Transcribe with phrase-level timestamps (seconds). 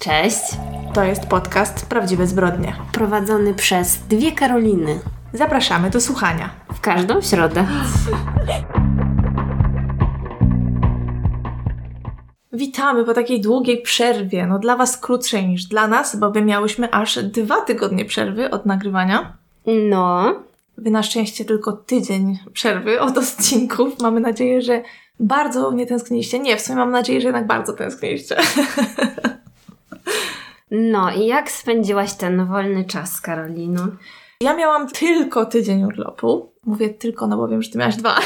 [0.00, 0.40] Cześć.
[0.94, 2.76] To jest podcast Prawdziwe Zbrodnie.
[2.92, 5.00] Prowadzony przez dwie Karoliny.
[5.32, 6.50] Zapraszamy do słuchania.
[6.74, 7.66] W każdą środę.
[12.52, 14.46] Witamy po takiej długiej przerwie.
[14.46, 18.66] No dla Was krótszej niż dla nas, bo my miałyśmy aż dwa tygodnie przerwy od
[18.66, 19.36] nagrywania.
[19.66, 20.34] No.
[20.78, 24.00] Wy na szczęście tylko tydzień przerwy od odcinków.
[24.00, 24.82] Mamy nadzieję, że
[25.20, 26.38] bardzo nie tęskniliście.
[26.38, 28.36] Nie, w sumie mam nadzieję, że jednak bardzo tęskniliście.
[30.70, 33.86] No i jak spędziłaś ten wolny czas, Karolino?
[34.42, 36.52] Ja miałam tylko tydzień urlopu.
[36.66, 38.18] Mówię tylko, no bo wiem, że ty miałaś dwa.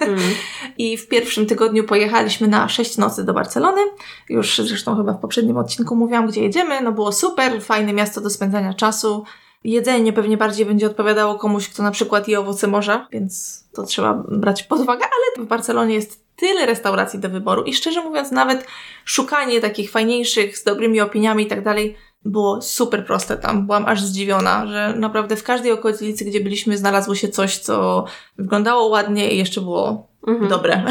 [0.00, 0.20] Mm.
[0.78, 3.80] I w pierwszym tygodniu pojechaliśmy na sześć nocy do Barcelony.
[4.28, 6.80] Już zresztą chyba w poprzednim odcinku mówiłam, gdzie jedziemy.
[6.80, 9.24] No było super, fajne miasto do spędzania czasu.
[9.64, 14.24] Jedzenie pewnie bardziej będzie odpowiadało komuś, kto na przykład je owoce morza, więc to trzeba
[14.28, 18.66] brać pod uwagę, ale w Barcelonie jest tyle restauracji do wyboru i szczerze mówiąc nawet
[19.04, 23.66] szukanie takich fajniejszych, z dobrymi opiniami i tak dalej było super proste tam.
[23.66, 28.04] Byłam aż zdziwiona, że naprawdę w każdej okolicy, gdzie byliśmy, znalazło się coś, co
[28.38, 30.48] wyglądało ładnie i jeszcze było Mhm.
[30.50, 30.84] dobre.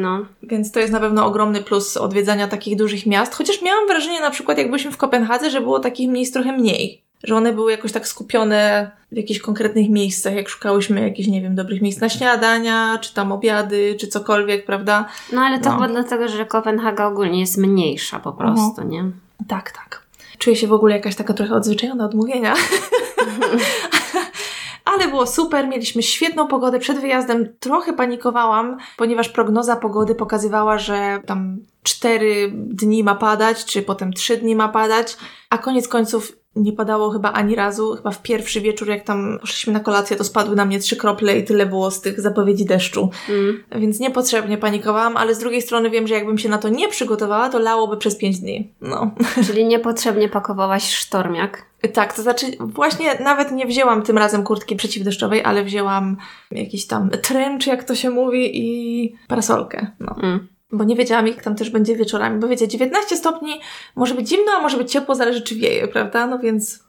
[0.00, 0.26] No.
[0.42, 3.34] Więc to jest na pewno ogromny plus odwiedzania takich dużych miast.
[3.34, 7.03] Chociaż miałam wrażenie, na przykład jak byliśmy w Kopenhadze, że było takich miejsc trochę mniej.
[7.24, 11.54] Że one były jakoś tak skupione w jakichś konkretnych miejscach, jak szukałyśmy jakichś, nie wiem,
[11.54, 15.04] dobrych miejsc na śniadania, czy tam obiady, czy cokolwiek, prawda?
[15.32, 15.74] No ale to No.
[15.74, 19.04] chyba dlatego, że Kopenhaga ogólnie jest mniejsza po prostu, nie?
[19.48, 20.02] Tak, tak.
[20.38, 22.54] Czuję się w ogóle jakaś taka trochę odzwyczajona od mówienia.
[24.84, 26.78] Ale było super, mieliśmy świetną pogodę.
[26.78, 33.82] Przed wyjazdem trochę panikowałam, ponieważ prognoza pogody pokazywała, że tam cztery dni ma padać, czy
[33.82, 35.16] potem trzy dni ma padać,
[35.50, 37.96] a koniec końców nie padało chyba ani razu.
[37.96, 41.38] Chyba w pierwszy wieczór, jak tam poszliśmy na kolację, to spadły na mnie trzy krople
[41.38, 43.10] i tyle było z tych zapowiedzi deszczu.
[43.28, 43.64] Mm.
[43.76, 47.48] Więc niepotrzebnie panikowałam, ale z drugiej strony wiem, że jakbym się na to nie przygotowała,
[47.48, 48.72] to lałoby przez pięć dni.
[48.80, 49.10] No.
[49.46, 51.66] Czyli niepotrzebnie pakowałaś sztormiak.
[51.92, 56.16] Tak, to znaczy właśnie nawet nie wzięłam tym razem kurtki przeciwdeszczowej, ale wzięłam
[56.50, 59.86] jakiś tam trench, jak to się mówi, i parasolkę.
[60.00, 60.16] No.
[60.22, 60.53] Mm.
[60.74, 62.40] Bo nie wiedziałam, jak tam też będzie wieczorami.
[62.40, 63.60] Bo wiecie, 19 stopni
[63.96, 66.26] może być zimno, a może być ciepło, zależy czy wieje, prawda?
[66.26, 66.83] No więc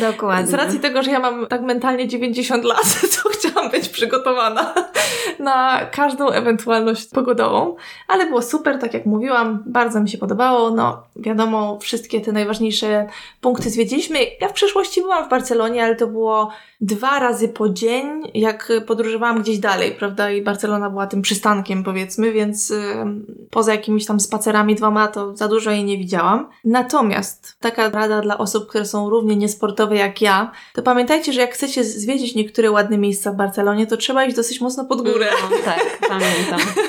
[0.00, 0.46] Dokładnie.
[0.46, 4.74] z racji tego, że ja mam tak mentalnie 90 lat, to chciałam być przygotowana
[5.38, 7.76] na każdą ewentualność pogodową.
[8.08, 10.70] Ale było super, tak jak mówiłam, bardzo mi się podobało.
[10.70, 13.06] No, wiadomo, wszystkie te najważniejsze
[13.40, 14.18] punkty zwiedziliśmy.
[14.40, 19.42] Ja w przeszłości byłam w Barcelonie, ale to było dwa razy po dzień, jak podróżowałam
[19.42, 20.30] gdzieś dalej, prawda?
[20.30, 22.72] I Barcelona była tym przystankiem, powiedzmy, więc
[23.50, 26.48] poza jakimiś tam spacerami dwoma, to za dużo jej nie widziałam.
[26.64, 31.54] Natomiast taka rada dla osób, które są równie niesportowe jak ja, to pamiętajcie, że jak
[31.54, 35.26] chcecie zwiedzić niektóre ładne miejsca w Barcelonie, to trzeba iść dosyć mocno pod górę.
[35.50, 36.60] No, tak, pamiętam.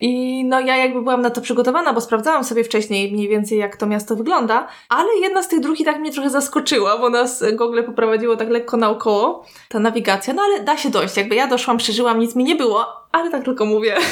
[0.00, 3.76] I no ja jakby byłam na to przygotowana, bo sprawdzałam sobie wcześniej mniej więcej jak
[3.76, 7.44] to miasto wygląda, ale jedna z tych dróg i tak mnie trochę zaskoczyła, bo nas
[7.52, 11.76] Google poprowadziło tak lekko naokoło, ta nawigacja, no ale da się dojść, jakby ja doszłam,
[11.76, 13.96] przeżyłam, nic mi nie było, ale tak tylko mówię.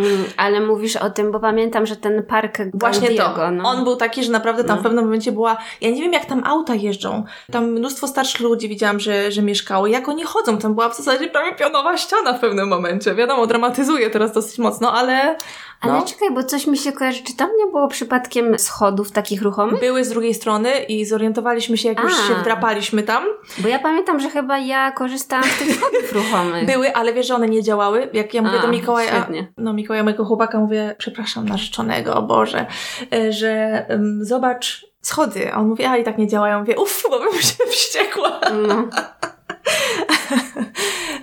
[0.00, 3.50] Mm, ale mówisz o tym, bo pamiętam, że ten park Właśnie to.
[3.50, 3.68] No.
[3.68, 4.80] On był taki, że naprawdę tam No.
[4.80, 5.56] w pewnym momencie była.
[5.80, 7.24] Ja nie wiem, jak tam auta jeżdżą.
[7.52, 9.86] Tam mnóstwo starszych ludzi widziałam, że, że mieszkało.
[9.86, 10.58] Jak oni chodzą?
[10.58, 13.14] Tam była w zasadzie prawie pionowa ściana w pewnym momencie.
[13.14, 15.36] Wiadomo, dramatyzuję teraz dosyć mocno, ale.
[15.80, 16.02] Ale no.
[16.02, 17.22] czekaj, bo coś mi się kojarzy.
[17.22, 19.80] Czy tam nie było przypadkiem schodów takich ruchomych?
[19.80, 22.28] Były z drugiej strony i zorientowaliśmy się, jak już A.
[22.28, 23.24] się wdrapaliśmy tam.
[23.58, 26.66] Bo ja pamiętam, że chyba ja korzystałam z tych schodów ruchomych.
[26.66, 28.08] Były, ale wiesz, że one nie działały.
[28.12, 29.52] Jak ja mówię A, do Mikołaja, świetnie.
[29.56, 32.66] no Mikołaja, mojego chłopaka, mówię, przepraszam, narzeczonego, o Boże,
[33.12, 35.52] e, że um, zobacz schody.
[35.52, 36.58] A on mówi, a i tak nie działają.
[36.58, 38.40] Mówię, uff, bo bym się wściekła.
[38.68, 38.84] No.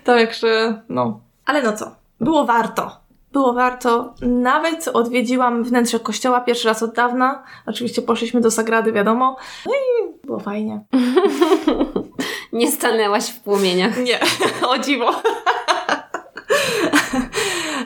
[0.03, 1.19] Także, no.
[1.45, 1.95] Ale no co?
[2.21, 3.06] Było warto.
[3.31, 4.13] Było warto.
[4.21, 7.43] Nawet odwiedziłam wnętrze kościoła pierwszy raz od dawna.
[7.65, 9.37] Oczywiście poszliśmy do Sagrady, wiadomo.
[9.65, 10.81] No i było fajnie.
[12.53, 13.97] Nie stanęłaś w płomieniach.
[14.03, 14.19] Nie,
[14.69, 15.21] o dziwo.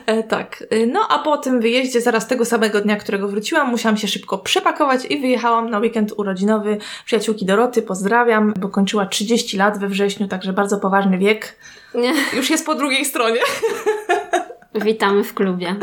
[0.06, 0.64] E, tak.
[0.70, 4.38] E, No a po tym wyjeździe, zaraz tego samego dnia, którego wróciłam, musiałam się szybko
[4.38, 7.82] przepakować i wyjechałam na weekend urodzinowy przyjaciółki Doroty.
[7.82, 11.58] Pozdrawiam, bo kończyła 30 lat we wrześniu, także bardzo poważny wiek.
[11.94, 12.12] Nie.
[12.32, 13.40] Już jest po drugiej stronie.
[14.74, 15.76] Witamy w klubie.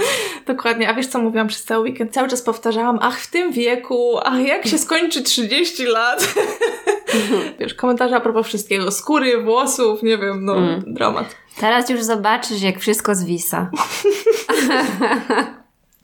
[0.46, 2.14] Dokładnie, a wiesz co mówiłam przez cały weekend?
[2.14, 6.34] Cały czas powtarzałam, ach w tym wieku, ach jak się skończy 30 lat.
[7.60, 10.84] wiesz, komentarze a propos wszystkiego, skóry, włosów, nie wiem, no, Mm.
[10.88, 11.36] dramat.
[11.60, 13.70] Teraz już zobaczysz, jak wszystko zwisa.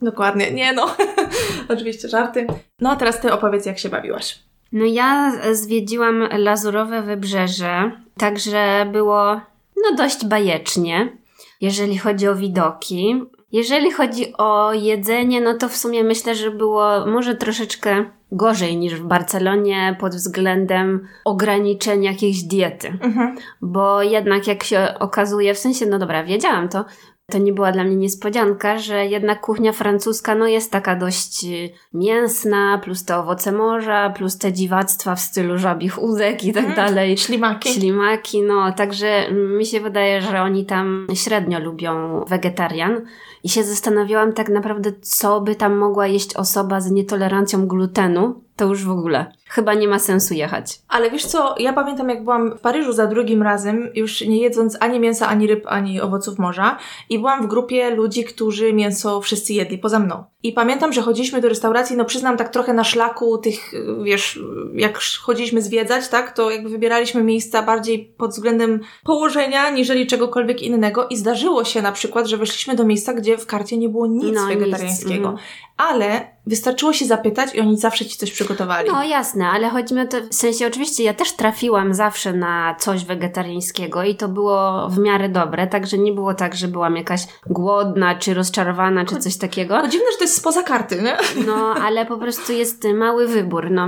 [0.02, 0.96] Dokładnie, nie no,
[1.74, 2.48] oczywiście żarty.
[2.82, 4.40] No a teraz ty opowiedz, jak się bawiłaś.
[4.72, 9.42] No ja zwiedziłam Lazurowe Wybrzeże, także było
[9.84, 11.10] no dość bajecznie,
[11.66, 13.22] jeżeli chodzi o widoki.
[13.52, 18.96] Jeżeli chodzi o jedzenie, no to w sumie myślę, że było może troszeczkę gorzej niż
[18.96, 22.88] w Barcelonie pod względem ograniczenia jakiejś diety.
[22.88, 23.36] Mhm.
[23.62, 26.86] Bo jednak jak się okazuje, w sensie, no dobra, wiedziałam to,
[27.32, 31.70] to nie była dla mnie niespodzianka, że jednak kuchnia francuska no jest taka dość y,
[31.94, 36.76] mięsna, plus te owoce morza, plus te dziwactwa w stylu żabich udek i tak Mm,
[36.76, 37.18] dalej.
[37.18, 37.70] Ślimaki.
[37.74, 43.02] Ślimaki, no także mi się wydaje, że oni tam średnio lubią wegetarian
[43.44, 48.66] i się zastanawiałam tak naprawdę, co by tam mogła jeść osoba z nietolerancją glutenu, to
[48.66, 49.32] już w ogóle.
[49.50, 50.80] Chyba nie ma sensu jechać.
[50.88, 54.78] Ale wiesz co, ja pamiętam jak byłam w Paryżu za drugim razem, już nie jedząc
[54.80, 56.78] ani mięsa, ani ryb, ani owoców morza
[57.10, 60.24] i byłam w grupie ludzi, którzy mięso wszyscy jedli, poza mną.
[60.44, 63.72] I pamiętam, że chodziliśmy do restauracji, no przyznam tak trochę na szlaku tych,
[64.04, 64.40] wiesz,
[64.74, 71.08] jak chodziliśmy zwiedzać, tak, to jakby wybieraliśmy miejsca bardziej pod względem położenia, niżeli czegokolwiek innego
[71.08, 74.24] i zdarzyło się na przykład, że weszliśmy do miejsca, gdzie w karcie nie było nic
[74.36, 75.30] No, nic, wegetariańskiego.
[75.30, 75.38] mhm.
[75.78, 78.90] Ale wystarczyło się zapytać i oni zawsze ci coś przygotowali.
[78.92, 82.76] No jasne, ale chodzi mi o to, w sensie oczywiście ja też trafiłam zawsze na
[82.80, 87.22] coś wegetariańskiego i to było w miarę dobre, także nie było tak, że byłam jakaś
[87.46, 89.82] głodna, czy rozczarowana, czy coś takiego.
[89.82, 91.18] To dziwne, że to jest spoza karty, nie?
[91.46, 93.88] No, ale po prostu jest mały wybór, no.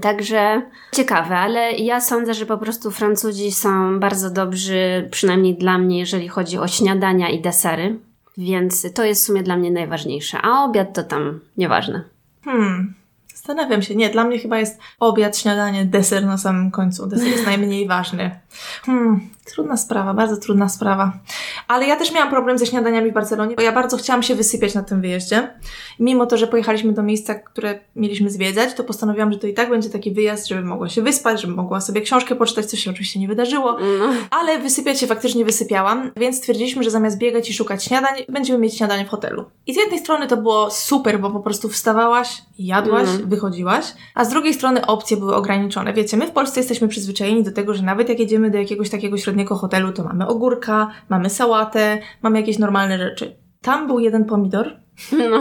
[0.00, 5.98] Także ciekawe, ale ja sądzę, że po prostu Francuzi są bardzo dobrzy, przynajmniej dla mnie,
[5.98, 7.98] jeżeli chodzi o śniadania i desery.
[8.38, 10.38] Więc to jest w sumie dla mnie najważniejsze.
[10.42, 12.04] A obiad to tam nieważne.
[12.44, 12.94] Hmm.
[13.34, 13.96] Zastanawiam się.
[13.96, 17.06] Nie, dla mnie chyba jest obiad, śniadanie, deser na samym końcu.
[17.06, 18.40] Deser jest najmniej ważny.
[18.82, 19.20] Hmm.
[19.44, 21.12] Trudna sprawa, bardzo trudna sprawa.
[21.68, 24.74] Ale ja też miałam problem ze śniadaniami w Barcelonie, bo ja bardzo chciałam się wysypiać
[24.74, 25.50] na tym wyjeździe.
[26.00, 29.70] Mimo to, że pojechaliśmy do miejsca, które mieliśmy zwiedzać, to postanowiłam, że to i tak
[29.70, 33.20] będzie taki wyjazd, żebym mogła się wyspać, żebym mogła sobie książkę poczytać, co się oczywiście
[33.20, 33.72] nie wydarzyło.
[33.98, 34.06] No.
[34.30, 38.76] Ale wysypiać się faktycznie wysypiałam, więc stwierdziliśmy, że zamiast biegać i szukać śniadań, będziemy mieć
[38.76, 39.44] śniadanie w hotelu.
[39.66, 43.28] I z jednej strony to było super, bo po prostu wstawałaś, jadłaś, Mhm.
[43.28, 45.92] wychodziłaś, a z drugiej strony opcje były ograniczone.
[45.92, 49.18] Wiecie, my w Polsce jesteśmy przyzwyczajeni do tego, że nawet jak jedziemy do jakiegoś takiego
[49.34, 53.36] średniego hotelu, to mamy ogórka, mamy sałatę, mamy jakieś normalne rzeczy.
[53.60, 54.76] Tam był jeden pomidor
[55.12, 55.40] No.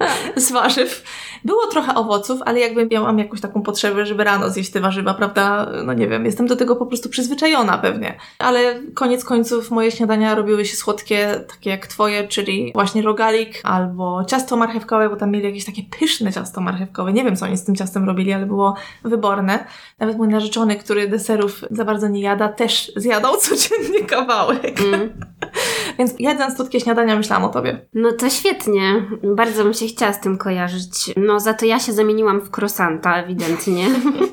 [0.36, 1.04] z warzyw.
[1.44, 5.70] Było trochę owoców, ale jakby miałam jakąś taką potrzebę, żeby rano zjeść te warzywa, prawda?
[5.84, 8.18] No nie wiem, jestem do tego po prostu przyzwyczajona pewnie.
[8.38, 14.24] Ale koniec końców moje śniadania robiły się słodkie, takie jak twoje, czyli właśnie rogalik albo
[14.24, 17.12] ciasto marchewkowe, bo tam mieli jakieś takie pyszne ciasto marchewkowe.
[17.12, 18.74] Nie wiem, co oni z tym ciastem robili, ale było
[19.04, 19.64] wyborne.
[19.98, 24.80] Nawet mój narzeczony, który deserów za bardzo nie jada, też zjadał codziennie kawałek.
[24.80, 25.10] Mm.
[25.98, 27.86] Więc jadąc słodkie śniadania, myślałam o tobie.
[27.94, 29.06] No to świetnie.
[29.36, 31.14] Bardzo bym się chciała z tym kojarzyć.
[31.16, 33.86] No za to ja się zamieniłam w krosanta ewidentnie,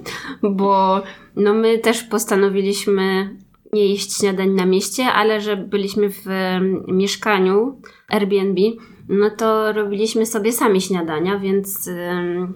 [0.43, 1.01] bo
[1.35, 3.35] no my też postanowiliśmy
[3.73, 6.25] nie jeść śniadań na mieście, ale że byliśmy w
[6.87, 8.61] mieszkaniu Airbnb,
[9.09, 11.89] no to robiliśmy sobie sami śniadania, więc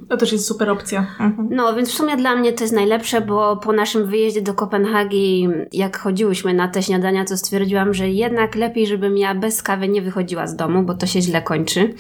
[0.10, 1.06] To też jest super opcja.
[1.20, 1.48] Mhm.
[1.52, 5.48] no, więc w sumie dla mnie to jest najlepsze, bo po naszym wyjeździe do Kopenhagi,
[5.74, 10.02] jak chodziłyśmy na te śniadania, to stwierdziłam, że jednak lepiej, żebym ja bez kawy nie
[10.02, 11.94] wychodziła z domu, bo to się źle kończy.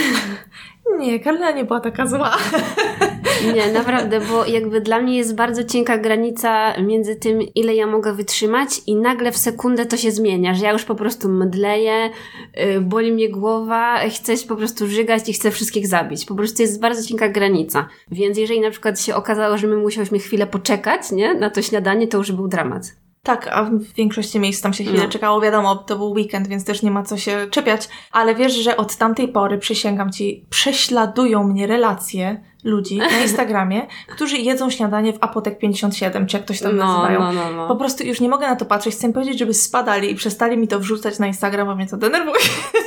[0.99, 2.37] Nie, Karolina nie była taka zła.
[3.55, 8.13] Nie, naprawdę, bo jakby dla mnie jest bardzo cienka granica między tym, ile ja mogę
[8.13, 12.09] wytrzymać i nagle w sekundę to się zmienia, że ja już po prostu mdleję,
[12.55, 16.25] yy, boli mnie głowa, chcę się po prostu żygać i chcę wszystkich zabić.
[16.25, 17.87] Po prostu jest bardzo cienka granica.
[18.11, 22.07] Więc jeżeli na przykład się okazało, że my musiałyśmy chwilę poczekać, nie, na to śniadanie,
[22.07, 23.06] to już był dramat.
[23.23, 25.09] Tak, a w większości miejsc tam się chwilę No.
[25.09, 25.41] czekało.
[25.41, 27.89] Wiadomo, to był weekend, więc też nie ma co się czepiać.
[28.11, 34.37] Ale wiesz, że od tamtej pory, przysięgam ci, prześladują mnie relacje ludzi na Instagramie, którzy
[34.37, 37.19] jedzą śniadanie w Apotek 57, czy jak to się tam nazywają.
[37.19, 37.75] no, no, Po no.
[37.75, 38.95] prostu już nie mogę na to patrzeć.
[38.95, 42.39] Chcę powiedzieć, żeby spadali i przestali mi to wrzucać na Instagram, bo mnie to denerwuje.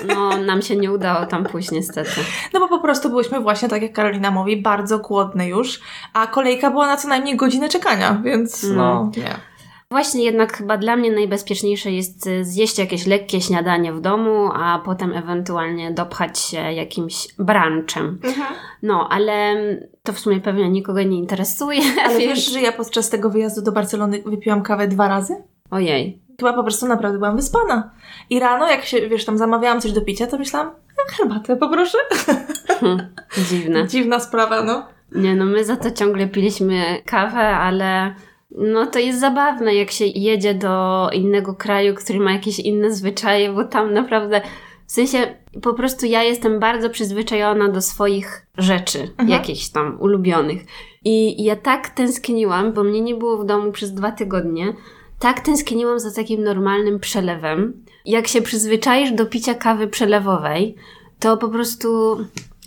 [0.09, 2.11] No, nam się nie udało tam pójść niestety.
[2.53, 5.81] No bo po prostu byłyśmy właśnie, tak jak Karolina mówi, bardzo głodne już,
[6.13, 9.50] a kolejka była na co najmniej godzinę czekania, więc no, nie.
[9.93, 14.83] Właśnie jednak chyba dla mnie najbezpieczniejsze jest y, zjeść jakieś lekkie śniadanie w domu, a
[14.85, 18.19] potem ewentualnie dopchać się jakimś brunchem.
[18.83, 19.55] No, ale
[20.03, 21.81] to w sumie pewnie nikogo nie interesuje.
[22.05, 25.35] Ale wiesz, że ja podczas tego wyjazdu do Barcelony wypiłam kawę dwa razy?
[25.71, 26.23] Ojej.
[26.39, 27.91] Chyba po prostu naprawdę byłam wyspana.
[28.31, 31.99] I rano, jak się, wiesz, tam zamawiałam coś do picia, to myślałam, "A, herbatę poproszę.
[32.81, 32.99] Hm,
[33.49, 33.87] dziwne.
[33.89, 34.87] Dziwna sprawa, no.
[35.13, 38.15] Nie no, my za to ciągle piliśmy kawę, ale
[38.51, 43.53] no to jest zabawne, jak się jedzie do innego kraju, który ma jakieś inne zwyczaje,
[43.53, 44.41] bo tam naprawdę,
[44.87, 49.29] w sensie po prostu ja jestem bardzo przyzwyczajona do swoich rzeczy, Mhm.
[49.29, 50.63] jakichś tam ulubionych.
[51.05, 54.75] I ja tak tęskniłam, bo mnie nie było w domu przez dwa tygodnie,
[55.19, 57.85] tak tęskniłam za takim normalnym przelewem.
[58.05, 60.75] Jak się przyzwyczaisz do picia kawy przelewowej,
[61.19, 62.19] to po prostu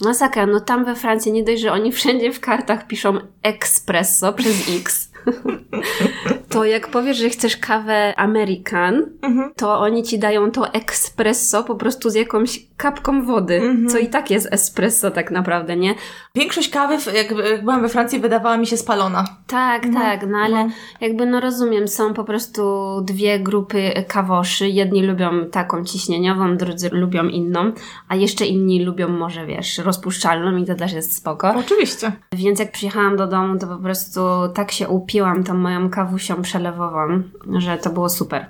[0.01, 0.45] masakra.
[0.45, 5.12] No tam we Francji nie dość, że oni wszędzie w kartach piszą espresso przez X
[5.25, 5.39] ハハ
[5.71, 5.81] ハ
[6.29, 6.42] ハ。
[6.53, 9.51] To jak powiesz, że chcesz kawę American, mhm.
[9.55, 13.89] to oni ci dają to espresso po prostu z jakąś kapką wody, mhm.
[13.89, 15.95] co i tak jest espresso tak naprawdę, nie?
[16.35, 19.25] Większość kawy, jak, jak byłam we Francji, wydawała mi się spalona.
[19.47, 20.05] Tak, mhm.
[20.05, 20.71] tak, no ale no.
[21.01, 22.63] jakby no rozumiem, są po prostu
[23.01, 24.69] dwie grupy kawoszy.
[24.69, 27.71] Jedni lubią taką ciśnieniową, drudzy lubią inną,
[28.07, 31.53] a jeszcze inni lubią może, wiesz, rozpuszczalną i to też jest spoko.
[31.55, 32.11] Oczywiście.
[32.33, 34.19] Więc jak przyjechałam do domu, to po prostu
[34.53, 37.23] tak się upiłam tą moją kawusią przelewową,
[37.57, 38.45] że to było super.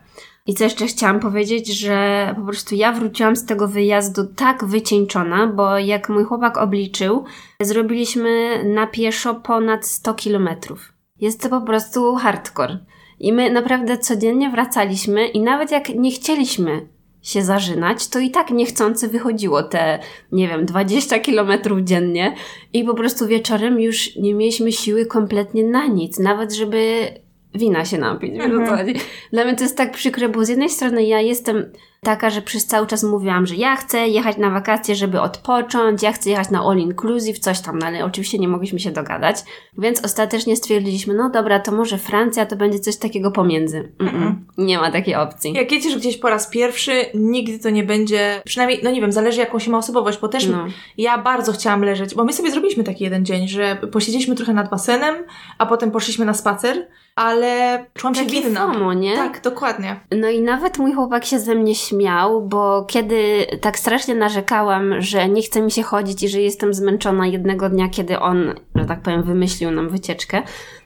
[0.46, 5.48] I co jeszcze chciałam powiedzieć, że po prostu ja wróciłam z tego wyjazdu tak wycieńczona,
[5.48, 7.24] bo jak mój chłopak obliczył,
[7.62, 10.94] zrobiliśmy na pieszo ponad 100 kilometrów.
[11.20, 12.80] Jest to po prostu hardcore.
[13.20, 16.88] I my naprawdę codziennie wracaliśmy i nawet jak nie chcieliśmy
[17.22, 20.00] się zażynać, to i tak niechcący wychodziło te,
[20.32, 22.36] nie wiem, 20 kilometrów dziennie
[22.74, 27.08] i po prostu wieczorem już nie mieliśmy siły kompletnie na nic, nawet żeby
[27.56, 28.40] wina się napić.
[28.40, 28.88] Mhm.
[29.32, 31.66] Dla mnie to jest tak przykre, bo z jednej strony ja jestem
[32.04, 36.12] taka, że przez cały czas mówiłam, że ja chcę jechać na wakacje, żeby odpocząć, ja
[36.12, 39.36] chcę jechać na all inclusive, coś tam, no ale oczywiście nie mogliśmy się dogadać,
[39.78, 43.92] więc ostatecznie stwierdziliśmy, no dobra, to może Francja to będzie coś takiego pomiędzy.
[44.00, 44.46] Mhm.
[44.58, 45.54] Nie ma takiej opcji.
[45.54, 49.40] Jak jedziesz gdzieś po raz pierwszy, nigdy to nie będzie, przynajmniej, no nie wiem, zależy
[49.40, 50.66] jaką się ma osobowość, bo też no.
[50.98, 54.70] ja bardzo chciałam leżeć, bo my sobie zrobiliśmy taki jeden dzień, że posiedzieliśmy trochę nad
[54.70, 55.16] basenem,
[55.58, 58.74] a potem poszliśmy na spacer, ale czułam się winna.
[58.74, 59.16] FOMO, nie?
[59.16, 60.00] Tak, dokładnie.
[60.12, 65.30] No i nawet mój chłopak się ze mnie śmiał, bo kiedy tak strasznie narzekałam, że
[65.30, 69.02] nie chce mi się chodzić i że jestem zmęczona jednego dnia, kiedy on, że tak
[69.02, 70.44] powiem, wymyślił nam wycieczkę,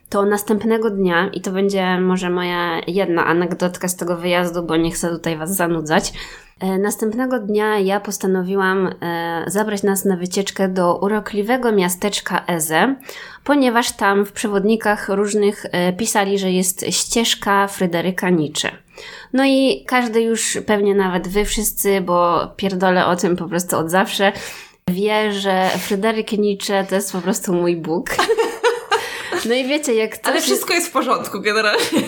[0.09, 4.91] to następnego dnia, i to będzie może moja jedna anegdotka z tego wyjazdu, bo nie
[4.91, 6.13] chcę tutaj Was zanudzać,
[6.59, 12.95] E, następnego dnia ja postanowiłam e, zabrać nas na wycieczkę do urokliwego miasteczka Eze,
[13.43, 18.71] ponieważ tam w przewodnikach różnych e, pisali, że jest ścieżka Fryderyka Nietzsche.
[19.33, 23.89] No i każdy już, pewnie nawet wy wszyscy, bo pierdolę o tym po prostu od
[23.89, 24.31] zawsze,
[24.89, 28.09] wie, że Fryderyk Nietzsche to jest po prostu mój Bóg.
[29.45, 30.29] No i wiecie, jak to.
[30.29, 31.83] Ale wszystko jest w porządku generalnie.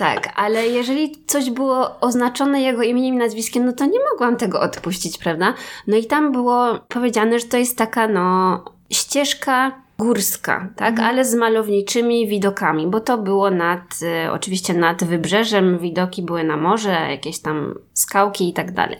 [0.00, 4.60] Tak, ale jeżeli coś było oznaczone jego imieniem i nazwiskiem, no to nie mogłam tego
[4.60, 5.54] odpuścić, prawda?
[5.86, 11.08] No i tam było powiedziane, że to jest taka, no, ścieżka górska, tak, mhm.
[11.08, 13.80] ale z malowniczymi widokami, bo to było nad,
[14.26, 18.98] y, oczywiście nad wybrzeżem, widoki były na morze, jakieś tam skałki i tak dalej.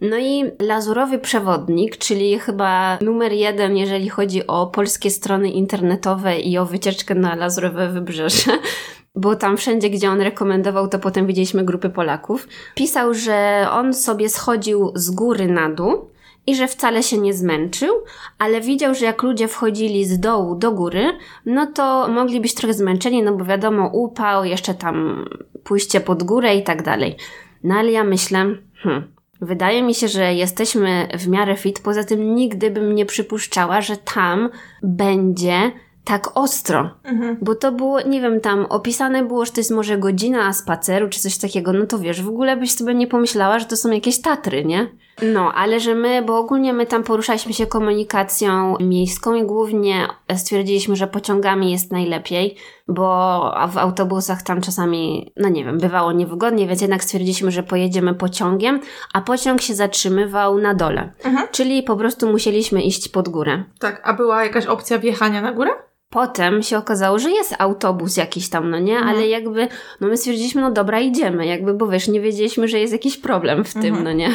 [0.00, 6.58] No i lazurowy przewodnik, czyli chyba numer jeden, jeżeli chodzi o polskie strony internetowe i
[6.58, 8.52] o wycieczkę na lazurowe wybrzeże,
[9.22, 12.48] bo tam wszędzie, gdzie on rekomendował, to potem widzieliśmy grupy Polaków.
[12.74, 16.15] Pisał, że on sobie schodził z góry na dół
[16.46, 17.94] i że wcale się nie zmęczył,
[18.38, 21.04] ale widział, że jak ludzie wchodzili z dołu do góry,
[21.46, 25.24] no to mogli być trochę zmęczeni, no bo wiadomo, upał, jeszcze tam
[25.64, 27.16] pójście pod górę i tak dalej.
[27.64, 28.38] No ale ja myślę,
[28.74, 33.80] hmm, wydaje mi się, że jesteśmy w miarę fit, poza tym nigdy bym nie przypuszczała,
[33.80, 34.50] że tam
[34.82, 35.72] będzie
[36.04, 36.90] tak ostro.
[37.04, 37.36] Mhm.
[37.42, 41.20] Bo to było, nie wiem, tam opisane było, że to jest może godzina spaceru czy
[41.20, 44.20] coś takiego, no to wiesz, w ogóle byś sobie nie pomyślała, że to są jakieś
[44.20, 44.88] Tatry, nie?
[45.22, 50.96] No, ale że my, bo ogólnie my tam poruszaliśmy się komunikacją miejską i głównie stwierdziliśmy,
[50.96, 52.56] że pociągami jest najlepiej,
[52.88, 58.14] bo w autobusach tam czasami, no nie wiem, bywało niewygodnie, więc jednak stwierdziliśmy, że pojedziemy
[58.14, 58.80] pociągiem,
[59.12, 61.12] a pociąg się zatrzymywał na dole.
[61.24, 61.48] Mhm.
[61.52, 63.64] Czyli po prostu musieliśmy iść pod górę.
[63.78, 65.70] Tak, a była jakaś opcja wjechania na górę?
[66.10, 68.96] Potem się okazało, że jest autobus jakiś tam, no nie?
[68.96, 69.16] Mhm.
[69.16, 69.68] Ale jakby,
[70.00, 73.64] no my stwierdziliśmy, no dobra, idziemy, jakby, bo wiesz, nie wiedzieliśmy, że jest jakiś problem
[73.64, 74.04] w tym, mhm.
[74.04, 74.30] no nie?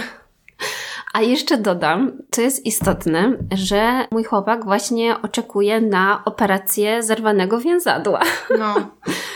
[1.13, 8.22] A jeszcze dodam, co jest istotne, że mój chłopak właśnie oczekuje na operację zerwanego więzadła.
[8.60, 8.75] No.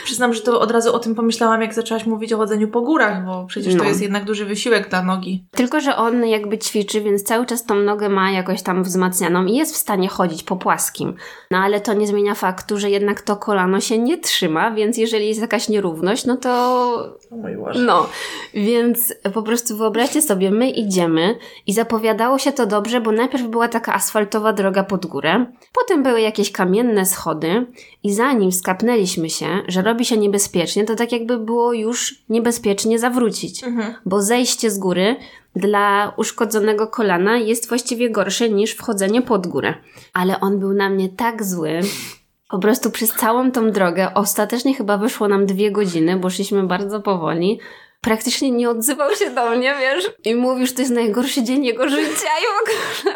[0.03, 3.25] Przyznam, że to od razu o tym pomyślałam, jak zaczęłaś mówić o chodzeniu po górach,
[3.25, 3.84] bo przecież no.
[3.84, 5.46] to jest jednak duży wysiłek dla nogi.
[5.51, 9.55] Tylko, że on jakby ćwiczy, więc cały czas tą nogę ma jakoś tam wzmacnianą i
[9.55, 11.13] jest w stanie chodzić po płaskim.
[11.51, 15.27] No ale to nie zmienia faktu, że jednak to kolano się nie trzyma, więc jeżeli
[15.27, 17.17] jest jakaś nierówność, no to...
[17.86, 18.08] No.
[18.53, 21.36] Więc po prostu wyobraźcie sobie, my idziemy
[21.67, 26.22] i zapowiadało się to dobrze, bo najpierw była taka asfaltowa droga pod górę, potem były
[26.22, 27.65] jakieś kamienne schody
[28.03, 33.63] i zanim skapnęliśmy się, że robi się niebezpiecznie, to tak jakby było już niebezpiecznie zawrócić,
[33.63, 33.93] mhm.
[34.05, 35.15] bo zejście z góry
[35.55, 39.74] dla uszkodzonego kolana jest właściwie gorsze niż wchodzenie pod górę.
[40.13, 41.79] Ale on był na mnie tak zły,
[42.50, 47.01] Po prostu przez całą tą drogę, ostatecznie chyba wyszło nam dwie godziny, bo szliśmy bardzo
[47.01, 47.60] powoli.
[48.05, 50.12] Praktycznie nie odzywał się do mnie, wiesz?
[50.25, 53.15] I mówił, że to jest najgorszy dzień jego życia i w ogóle.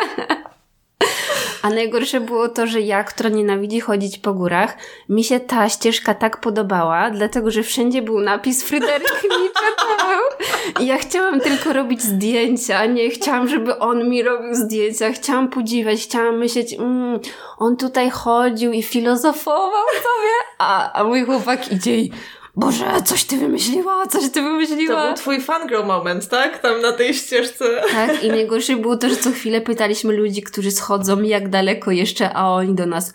[1.62, 4.77] A najgorsze było to, że ja, która nienawidzi chodzić po górach,
[5.10, 10.50] mi się ta ścieżka tak podobała, dlatego że wszędzie był napis Fryderyk Nietzsche to był.
[10.84, 15.12] I ja chciałam tylko robić zdjęcia, nie chciałam, żeby on mi robił zdjęcia.
[15.12, 17.19] Chciałam podziwiać, chciałam myśleć, mm,
[17.58, 22.12] on tutaj chodził i filozofował sobie, a, a mój chłopak idzie i
[22.56, 25.01] Boże, coś ty wymyśliła, coś ty wymyśliła.
[25.01, 26.60] To był twój fangirl moment, tak?
[26.60, 27.82] Tam na tej ścieżce.
[27.91, 32.34] Tak, i najgorsze było to, że co chwilę pytaliśmy ludzi, którzy schodzą, jak daleko jeszcze,
[32.34, 33.13] a oni do nas,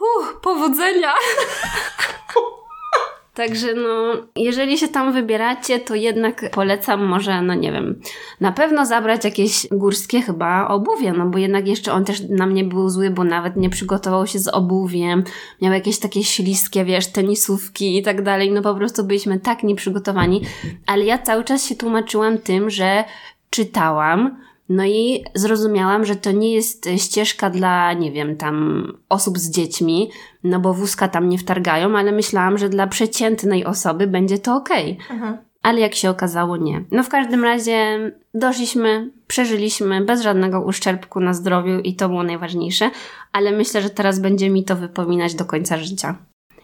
[0.00, 1.12] uff, powodzenia.
[3.34, 8.00] Także no, jeżeli się tam wybieracie, to jednak polecam może, no nie wiem,
[8.40, 12.64] na pewno zabrać jakieś górskie chyba obuwie, no bo jednak jeszcze on też na mnie
[12.64, 15.24] był zły, bo nawet nie przygotował się z obuwiem,
[15.62, 20.42] miał jakieś takie śliskie, wiesz, tenisówki i tak dalej, no po prostu byliśmy tak nieprzygotowani,
[20.86, 23.04] ale ja cały czas się tłumaczyłam tym, że
[23.50, 24.36] czytałam,
[24.68, 30.10] no i zrozumiałam, że to nie jest ścieżka dla, nie wiem, tam osób z dziećmi,
[30.44, 34.98] no bo wózka tam nie wtargają, ale myślałam, że dla przeciętnej osoby będzie to okej.
[35.16, 35.38] Okay.
[35.62, 36.84] Ale jak się okazało, nie.
[36.90, 37.98] No w każdym razie
[38.34, 42.90] doszliśmy, przeżyliśmy bez żadnego uszczerbku na zdrowiu i to było najważniejsze,
[43.32, 46.16] ale myślę, że teraz będzie mi to wypominać do końca życia.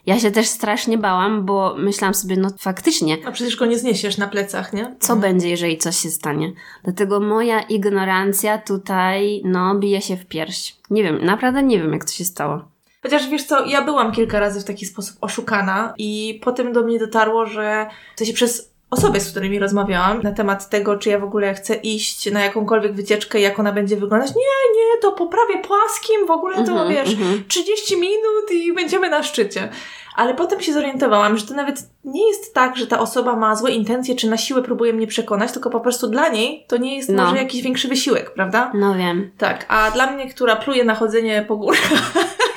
[0.07, 3.17] Ja się też strasznie bałam, bo myślałam sobie, no faktycznie.
[3.27, 4.97] A przecież go nie zniesiesz na plecach, nie?
[5.01, 5.21] Co mhm.
[5.21, 6.53] będzie, jeżeli coś się stanie?
[6.85, 10.77] Dlatego moja ignorancja tutaj, no, bije się w pierś.
[10.91, 12.65] Nie wiem, naprawdę nie wiem, jak to się stało.
[13.03, 16.99] Chociaż wiesz co, ja byłam kilka razy w taki sposób oszukana i potem do mnie
[16.99, 21.25] dotarło, że w sensie przez osoby, z którymi rozmawiałam na temat tego, czy ja w
[21.25, 24.31] ogóle chcę iść na jakąkolwiek wycieczkę, jak ona będzie wyglądać.
[24.31, 27.43] Nie, nie, to po prawie płaskim, w ogóle to -hmm, wiesz, mm -hmm.
[27.49, 29.69] 30 minut i będziemy na szczycie.
[30.17, 33.71] Ale potem się zorientowałam, że to nawet nie jest tak, że ta osoba ma złe
[33.71, 37.09] intencje, czy na siłę próbuje mnie przekonać, tylko po prostu dla niej to nie jest
[37.09, 37.25] no.
[37.25, 38.73] może jakiś większy wysiłek, prawda?
[38.75, 39.31] No wiem.
[39.39, 41.91] Tak, a dla mnie, która pluje na chodzenie po górach,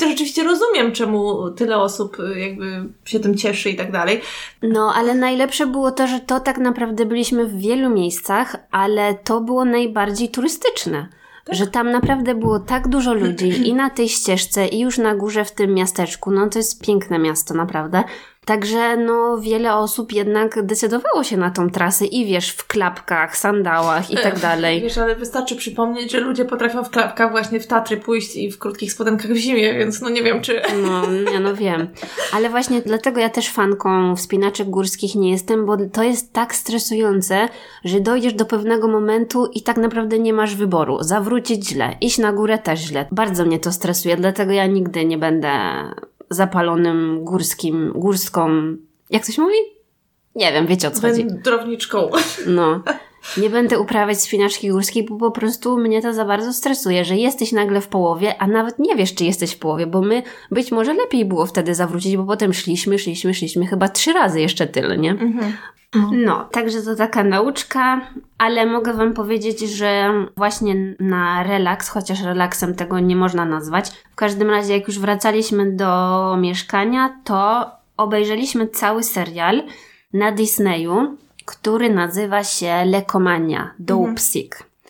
[0.00, 4.20] Chociaż oczywiście rozumiem, czemu tyle osób y, jakby się tym cieszy i tak dalej.
[4.62, 9.40] No, ale najlepsze było to, że to tak naprawdę byliśmy w wielu miejscach, ale to
[9.40, 11.08] było najbardziej turystyczne.
[11.44, 11.56] Tak?
[11.56, 15.44] Że tam naprawdę było tak dużo ludzi i na tej ścieżce, i już na górze
[15.44, 16.30] w tym miasteczku.
[16.30, 18.04] No to jest piękne miasto, naprawdę.
[18.50, 24.10] Także no wiele osób jednak decydowało się na tą trasę i wiesz, w klapkach, sandałach
[24.10, 24.80] i tak dalej.
[24.80, 28.58] Wiesz, ale wystarczy przypomnieć, że ludzie potrafią w klapkach właśnie w Tatry pójść i w
[28.58, 30.62] krótkich spodenkach w zimie, więc no nie wiem czy...
[30.82, 31.88] No, nie, no wiem.
[32.32, 37.48] Ale właśnie dlatego ja też fanką wspinaczek górskich nie jestem, bo to jest tak stresujące,
[37.84, 41.02] że dojdziesz do pewnego momentu i tak naprawdę nie masz wyboru.
[41.02, 43.06] Zawrócić źle, iść na górę też źle.
[43.12, 45.50] Bardzo mnie to stresuje, dlatego ja nigdy nie będę
[46.30, 48.50] zapalonym górskim, górską,
[49.10, 49.56] jak coś mówi?
[50.34, 51.24] Nie wiem, wiecie o co chodzi.
[51.24, 52.10] Wędrowniczką.
[52.46, 52.82] No.
[53.36, 57.52] Nie będę uprawiać spinaczki górskiej, bo po prostu mnie to za bardzo stresuje, że jesteś
[57.52, 60.94] nagle w połowie, a nawet nie wiesz, czy jesteś w połowie, bo my być może
[60.94, 65.10] lepiej było wtedy zawrócić, bo potem szliśmy, szliśmy, szliśmy chyba trzy razy jeszcze tyle, nie?
[65.10, 65.52] Mhm.
[66.12, 68.00] No, także to taka nauczka,
[68.38, 74.14] ale mogę Wam powiedzieć, że właśnie na relaks, chociaż relaksem tego nie można nazwać, w
[74.14, 79.62] każdym razie jak już wracaliśmy do mieszkania, to obejrzeliśmy cały serial
[80.12, 81.16] na Disneyu,
[81.50, 84.16] który nazywa się Lekomania, Dope mhm.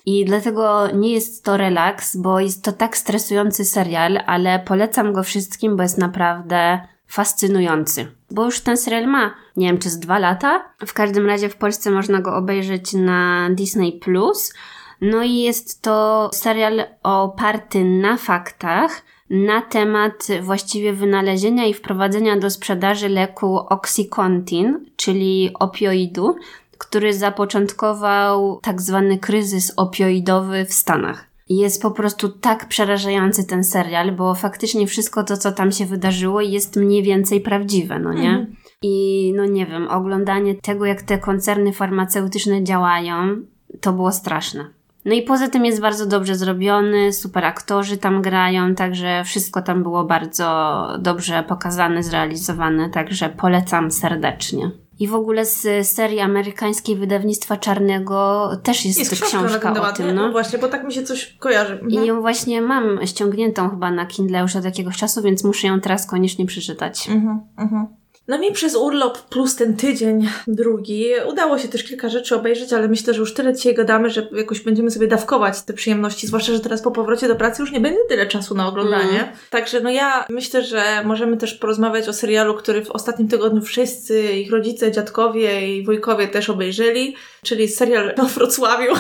[0.06, 5.22] I dlatego nie jest to relaks, bo jest to tak stresujący serial, ale polecam go
[5.22, 8.06] wszystkim, bo jest naprawdę fascynujący.
[8.30, 10.62] Bo już ten serial ma, nie wiem, czy z dwa lata.
[10.86, 14.54] W każdym razie w Polsce można go obejrzeć na Disney Plus.
[15.00, 22.50] No i jest to serial oparty na faktach na temat właściwie wynalezienia i wprowadzenia do
[22.50, 26.36] sprzedaży leku Oxycontin, czyli opioidu,
[26.78, 31.30] który zapoczątkował tak zwany kryzys opioidowy w Stanach.
[31.48, 36.40] Jest po prostu tak przerażający ten serial, bo faktycznie wszystko to, co tam się wydarzyło,
[36.40, 38.30] jest mniej więcej prawdziwe, no nie?
[38.30, 38.56] Mhm.
[38.82, 43.36] I no nie wiem, oglądanie tego, jak te koncerny farmaceutyczne działają,
[43.80, 44.79] to było straszne.
[45.04, 49.82] No i poza tym jest bardzo dobrze zrobiony, super aktorzy tam grają, także wszystko tam
[49.82, 54.70] było bardzo dobrze pokazane, zrealizowane, także polecam serdecznie.
[54.98, 60.14] I w ogóle z serii amerykańskiej wydawnictwa czarnego też jest, jest książka, książka o tym.
[60.14, 60.26] No.
[60.26, 60.32] no.
[60.32, 61.72] właśnie, bo tak mi się coś kojarzy.
[61.72, 61.90] Mhm.
[61.90, 65.80] I ją właśnie mam ściągniętą chyba na Kindle już od jakiegoś czasu, więc muszę ją
[65.80, 67.08] teraz koniecznie przeczytać.
[67.08, 67.99] Mhm, mhm.
[68.30, 72.88] No mi przez urlop plus ten tydzień drugi udało się też kilka rzeczy obejrzeć, ale
[72.88, 76.60] myślę, że już tyle dzisiaj gadamy, że jakoś będziemy sobie dawkować te przyjemności, zwłaszcza, że
[76.60, 79.20] teraz po powrocie do pracy już nie będzie tyle czasu na oglądanie.
[79.20, 79.28] Mm.
[79.50, 84.32] Także no ja myślę, że możemy też porozmawiać o serialu, który w ostatnim tygodniu wszyscy,
[84.32, 88.92] ich rodzice, dziadkowie i wujkowie też obejrzeli, czyli serial o Wrocławiu,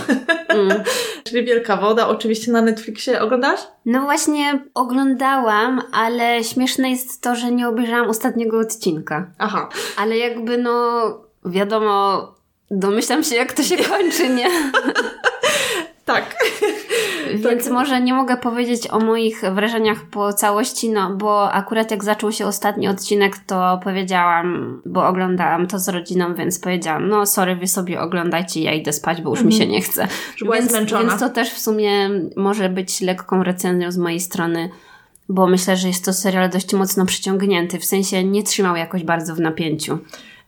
[0.48, 0.82] mm.
[1.24, 3.20] czyli Wielka Woda, oczywiście na Netflixie.
[3.20, 3.60] Oglądasz?
[3.86, 9.30] No właśnie oglądałam, ale śmieszne jest to, że nie obejrzałam ostatniego odcinka.
[9.38, 9.68] Aha.
[9.96, 11.02] Ale jakby no,
[11.44, 12.34] wiadomo,
[12.70, 14.50] domyślam się jak to się kończy, nie?
[16.04, 16.36] tak.
[17.34, 17.72] Więc tak.
[17.72, 22.46] może nie mogę powiedzieć o moich wrażeniach po całości, no bo akurat jak zaczął się
[22.46, 28.00] ostatni odcinek, to powiedziałam, bo oglądałam to z rodziną, więc powiedziałam, no sorry, wy sobie
[28.00, 29.70] oglądajcie, ja idę spać, bo już mi się mhm.
[29.70, 30.08] nie chce.
[30.52, 34.70] Więc, więc to też w sumie może być lekką recenzją z mojej strony
[35.32, 39.34] bo myślę, że jest to serial dość mocno przyciągnięty, w sensie nie trzymał jakoś bardzo
[39.34, 39.98] w napięciu.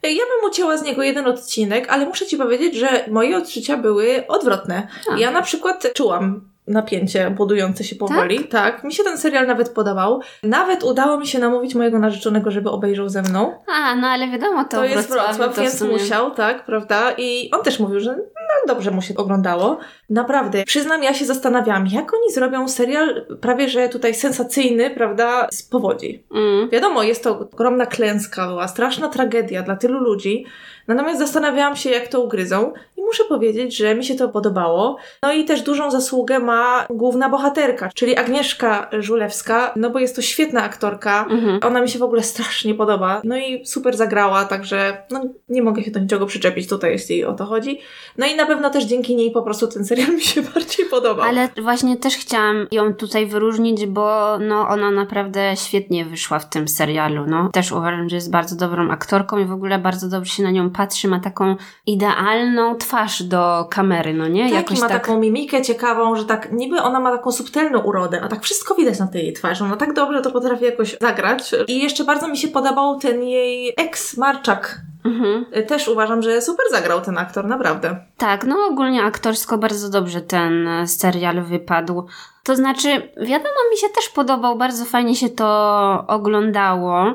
[0.03, 4.27] Ja bym ucięła z niego jeden odcinek, ale muszę Ci powiedzieć, że moje odczucia były
[4.27, 4.89] odwrotne.
[5.13, 5.19] A.
[5.19, 8.39] Ja na przykład czułam napięcie budujące się powoli.
[8.39, 8.51] Tak?
[8.51, 8.85] tak?
[8.85, 10.21] mi się ten serial nawet podobał.
[10.43, 13.55] Nawet udało mi się namówić mojego narzeczonego, żeby obejrzał ze mną.
[13.67, 15.93] A, no ale wiadomo, to, to jest Wrocław, więc sumie...
[15.93, 17.13] musiał, tak, prawda?
[17.19, 19.79] I on też mówił, że no dobrze mu się oglądało.
[20.11, 25.63] Naprawdę, przyznam, ja się zastanawiałam, jak oni zrobią serial prawie, że tutaj sensacyjny, prawda, z
[25.63, 26.25] powodzi.
[26.35, 26.71] Mm.
[26.71, 30.45] Wiadomo, jest to ogromna klęska, była straszna tragedia dla tylu ludzi,
[30.89, 34.97] Natomiast zastanawiałam się, jak to ugryzą i muszę powiedzieć, że mi się to podobało.
[35.23, 40.23] No i też dużą zasługę ma główna bohaterka, czyli Agnieszka Żulewska, no bo jest to
[40.23, 41.27] świetna aktorka.
[41.31, 41.61] Mhm.
[41.63, 43.21] Ona mi się w ogóle strasznie podoba.
[43.25, 47.33] No i super zagrała, także no, nie mogę się do niczego przyczepić tutaj, jeśli o
[47.33, 47.81] to chodzi.
[48.19, 51.29] No i na pewno też dzięki niej po prostu ten serial mi się bardziej podobał.
[51.29, 56.69] Ale właśnie też chciałam ją tutaj wyróżnić, bo no ona naprawdę świetnie wyszła w tym
[56.69, 57.25] serialu.
[57.27, 57.49] No.
[57.53, 60.71] Też uważam, że jest bardzo dobrą aktorką i w ogóle bardzo dobrze się na nią
[60.71, 64.45] patrzy, ma taką idealną twarz do kamery, no nie?
[64.45, 65.03] Tak, Jakoś ma tak...
[65.03, 68.99] taką mimikę ciekawą, że tak niby ona ma taką subtelną urodę, a tak wszystko widać
[68.99, 69.65] na tej twarzy.
[69.65, 71.55] Ona tak dobrze to potrafi jakoś zagrać.
[71.69, 74.81] I jeszcze bardzo mi się podobał ten jej ex Marczak.
[75.05, 75.45] Mhm.
[75.67, 77.97] Też uważam, że super zagrał ten aktor, naprawdę.
[78.17, 82.07] Tak, no ogólnie aktorsko bardzo dobrze ten serial wypadł.
[82.45, 87.15] To znaczy, wiadomo, mi się też podobał, bardzo fajnie się to oglądało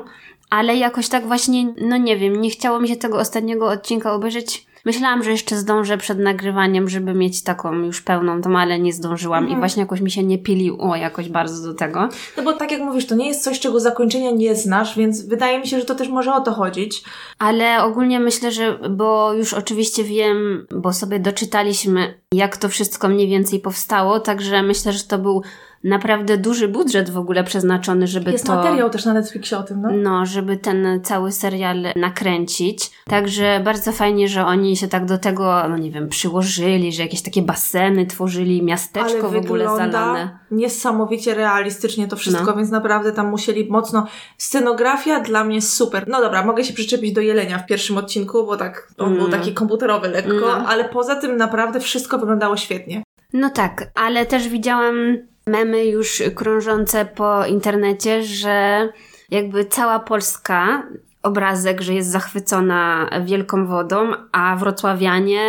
[0.50, 4.68] ale jakoś tak właśnie, no nie wiem, nie chciało mi się tego ostatniego odcinka obejrzeć.
[4.84, 9.44] Myślałam, że jeszcze zdążę przed nagrywaniem, żeby mieć taką już pełną tą, ale nie zdążyłam
[9.44, 9.58] mhm.
[9.58, 12.08] i właśnie jakoś mi się nie piliło jakoś bardzo do tego.
[12.36, 15.58] No bo tak jak mówisz, to nie jest coś, czego zakończenia nie znasz, więc wydaje
[15.58, 17.02] mi się, że to też może o to chodzić.
[17.38, 23.28] Ale ogólnie myślę, że, bo już oczywiście wiem, bo sobie doczytaliśmy, jak to wszystko mniej
[23.28, 25.42] więcej powstało, także myślę, że to był
[25.84, 28.52] naprawdę duży budżet w ogóle przeznaczony, żeby Jest to...
[28.52, 29.88] Jest materiał też na Netflixie o tym, no?
[29.90, 32.90] No, żeby ten cały serial nakręcić.
[33.04, 37.22] Także bardzo fajnie, że oni się tak do tego, no nie wiem, przyłożyli, że jakieś
[37.22, 40.38] takie baseny tworzyli, miasteczko Ale w ogóle zalane.
[40.50, 42.56] niesamowicie realistycznie to wszystko, no.
[42.56, 44.06] więc naprawdę tam musieli mocno...
[44.38, 46.04] Scenografia dla mnie super.
[46.08, 49.18] No dobra, mogę się przyczepić do Jelenia w pierwszym odcinku, bo tak, on mm.
[49.18, 50.68] był taki komputerowy lekko, no.
[50.68, 53.02] ale poza tym naprawdę wszystko wyglądało świetnie.
[53.32, 58.88] No tak, ale też widziałam memy już krążące po internecie, że
[59.30, 60.82] jakby cała Polska
[61.22, 65.40] obrazek, że jest zachwycona wielką wodą, a wrocławianie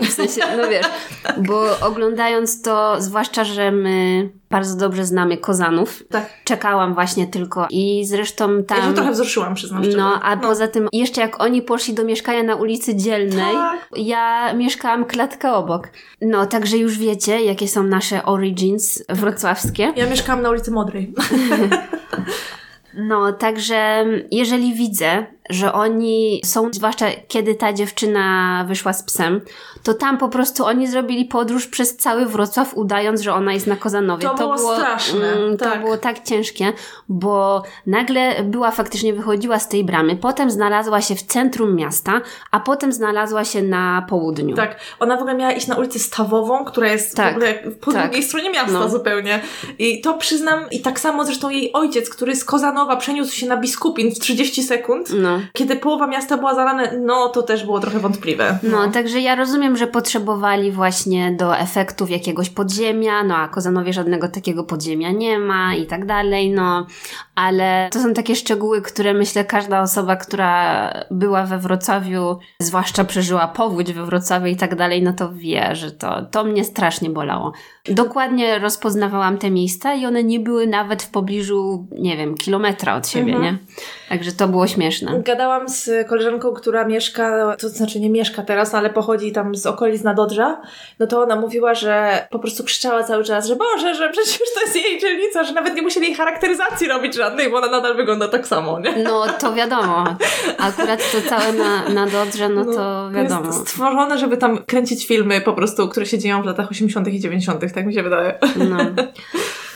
[0.00, 0.86] w sensie, no wiesz,
[1.38, 6.02] bo oglądając to, zwłaszcza, że my bardzo dobrze znamy Kozanów.
[6.10, 6.30] Tak.
[6.44, 8.78] Czekałam właśnie tylko i zresztą tam...
[8.78, 9.98] Ja się trochę wzruszyłam, przyznam szczerze.
[9.98, 10.42] No, a no.
[10.42, 13.88] poza tym jeszcze jak oni poszli do mieszkania na ulicy Dzielnej, tak.
[13.96, 15.88] ja mieszkałam klatkę obok.
[16.20, 19.92] No, także już wiecie, jakie są nasze origins wrocławskie.
[19.96, 21.14] Ja mieszkałam na ulicy Modrej.
[22.94, 29.40] No, także jeżeli widzę, że oni są, zwłaszcza kiedy ta dziewczyna wyszła z psem,
[29.82, 33.76] to tam po prostu oni zrobili podróż przez cały Wrocław, udając, że ona jest na
[33.76, 34.22] Kozanowie.
[34.22, 35.32] To, to było, było straszne.
[35.32, 35.80] Mm, to tak.
[35.80, 36.72] było tak ciężkie,
[37.08, 42.60] bo nagle była faktycznie, wychodziła z tej bramy, potem znalazła się w centrum miasta, a
[42.60, 44.56] potem znalazła się na południu.
[44.56, 47.34] Tak, ona w ogóle miała iść na ulicę Stawową, która jest tak.
[47.34, 48.02] w ogóle po tak.
[48.02, 48.88] drugiej stronie miasta no.
[48.88, 49.40] zupełnie.
[49.78, 53.56] I to przyznam, i tak samo zresztą jej ojciec, który z Kozanowa przeniósł się na
[53.56, 55.10] Biskupin w 30 sekund.
[55.16, 55.37] No.
[55.52, 58.58] Kiedy połowa miasta była zalane, no to też było trochę wątpliwe.
[58.62, 58.86] No.
[58.86, 64.28] no, także ja rozumiem, że potrzebowali właśnie do efektów jakiegoś podziemia, no a Kozanowie żadnego
[64.28, 66.86] takiego podziemia nie ma i tak dalej, no.
[67.34, 73.48] Ale to są takie szczegóły, które myślę każda osoba, która była we Wrocławiu, zwłaszcza przeżyła
[73.48, 77.52] powódź we Wrocławiu i tak dalej, no to wie, że to, to mnie strasznie bolało.
[77.84, 83.08] Dokładnie rozpoznawałam te miejsca i one nie były nawet w pobliżu, nie wiem, kilometra od
[83.08, 83.42] siebie, mhm.
[83.54, 83.58] nie?
[84.08, 85.20] Także to było śmieszne.
[85.24, 90.02] Gadałam z koleżanką, która mieszka, to znaczy nie mieszka teraz, ale pochodzi tam z okolic
[90.02, 90.60] Nadodrza.
[90.98, 94.60] No to ona mówiła, że po prostu krzyczała cały czas, że Boże, że przecież to
[94.60, 98.28] jest jej dzielnica, że nawet nie musieli jej charakteryzacji robić żadnej, bo ona nadal wygląda
[98.28, 99.02] tak samo, nie?
[99.04, 100.04] No to wiadomo.
[100.58, 103.46] Akurat to całe na, na Dodrze, no, no to wiadomo.
[103.46, 107.08] Jest stworzone, żeby tam kręcić filmy po prostu, które się dzieją w latach 80.
[107.08, 108.38] i 90., tak mi się wydaje.
[108.56, 108.76] No.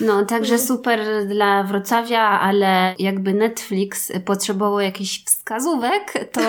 [0.01, 6.41] No, także super dla Wrocławia, ale jakby Netflix potrzebował jakichś wskazówek, to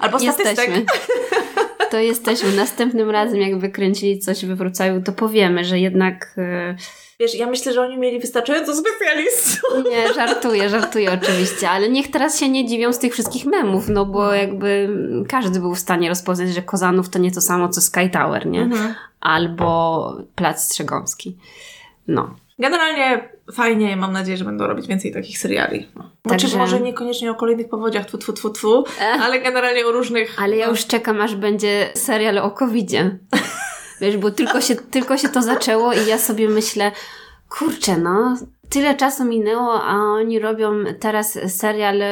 [0.00, 0.84] Albo jesteśmy.
[1.90, 2.52] To jesteśmy.
[2.52, 6.34] Następnym razem, jak wykręcili coś we Wrocławiu, to powiemy, że jednak...
[6.38, 6.76] E,
[7.20, 9.84] Wiesz, ja myślę, że oni mieli wystarczająco specjalistów.
[9.90, 14.06] Nie, żartuję, żartuję oczywiście, ale niech teraz się nie dziwią z tych wszystkich memów, no
[14.06, 14.88] bo jakby
[15.28, 18.62] każdy był w stanie rozpoznać, że Kozanów to nie to samo co Sky Tower, nie?
[18.62, 18.94] Mhm.
[19.20, 21.36] Albo Plac Strzegomski.
[22.08, 22.34] No.
[22.62, 25.88] Generalnie fajnie, mam nadzieję, że będą robić więcej takich seriali.
[26.26, 26.58] Znaczy Także...
[26.58, 28.84] może niekoniecznie o kolejnych powodziach, tfu, tfu, tfu, tfu
[29.22, 30.36] ale generalnie o różnych...
[30.42, 33.18] Ale ja już czekam, aż będzie serial o covidzie.
[34.00, 36.92] Wiesz, bo tylko się, tylko się to zaczęło i ja sobie myślę,
[37.48, 38.36] kurczę, no,
[38.68, 42.02] tyle czasu minęło, a oni robią teraz serial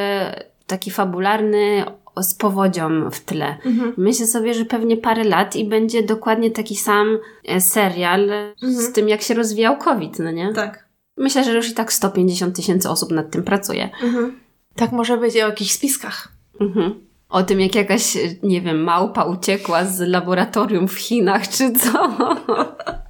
[0.67, 1.85] taki fabularny
[2.23, 3.57] z powodzią w tle.
[3.65, 3.93] Mhm.
[3.97, 8.73] Myślę sobie, że pewnie parę lat i będzie dokładnie taki sam e, serial mhm.
[8.73, 10.53] z tym, jak się rozwijał COVID, no nie?
[10.53, 10.85] Tak.
[11.17, 13.89] Myślę, że już i tak 150 tysięcy osób nad tym pracuje.
[14.03, 14.39] Mhm.
[14.75, 16.27] Tak może być o jakichś spiskach.
[16.59, 16.93] Mhm.
[17.29, 22.17] O tym, jak jakaś, nie wiem, małpa uciekła z laboratorium w Chinach, czy co?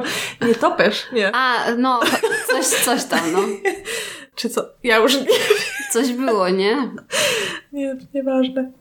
[0.00, 1.30] Przepraszam, nie topesz, nie.
[1.34, 2.00] A, no,
[2.48, 3.38] coś, coś tam, no.
[4.36, 4.64] Czy co?
[4.82, 5.26] Ja już nie
[5.92, 6.90] Coś było, nie?
[7.72, 8.72] Nie, nieważne.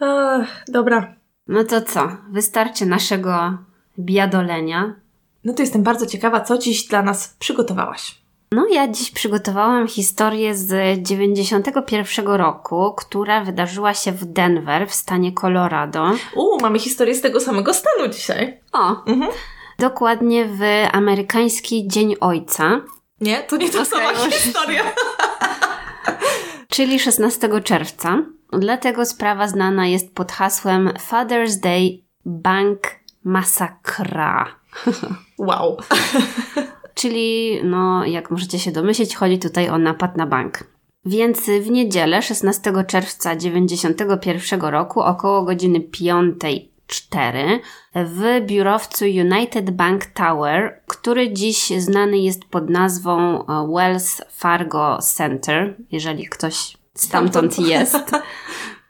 [0.00, 0.38] A,
[0.68, 1.14] dobra.
[1.48, 2.08] No to co?
[2.30, 3.58] Wystarczy naszego
[3.98, 4.94] biadolenia.
[5.44, 8.14] No to jestem bardzo ciekawa, co dziś dla nas przygotowałaś.
[8.52, 15.32] No, ja dziś przygotowałam historię z 91 roku, która wydarzyła się w Denver, w stanie
[15.32, 16.12] Colorado.
[16.36, 18.60] U, mamy historię z tego samego stanu dzisiaj.
[18.72, 19.32] O, mhm.
[19.78, 20.60] Dokładnie w
[20.92, 22.80] amerykański Dzień Ojca.
[23.20, 24.82] Nie, to nie ta okay, sama historia.
[26.68, 28.22] Czyli 16 czerwca.
[28.52, 32.80] Dlatego sprawa znana jest pod hasłem Father's Day Bank
[33.24, 34.46] Massacra.
[35.38, 35.76] Wow.
[36.94, 40.64] Czyli, no, jak możecie się domyślić, chodzi tutaj o napad na bank.
[41.04, 45.80] Więc w niedzielę 16 czerwca 91 roku około godziny
[46.88, 47.58] 5.04
[47.94, 55.76] w biurowcu United Bank Tower, który dziś znany jest pod nazwą e, Wells Fargo Center,
[55.92, 58.10] jeżeli ktoś stamtąd jest.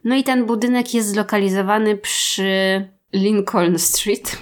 [0.05, 4.39] No i ten budynek jest zlokalizowany przy Lincoln Street.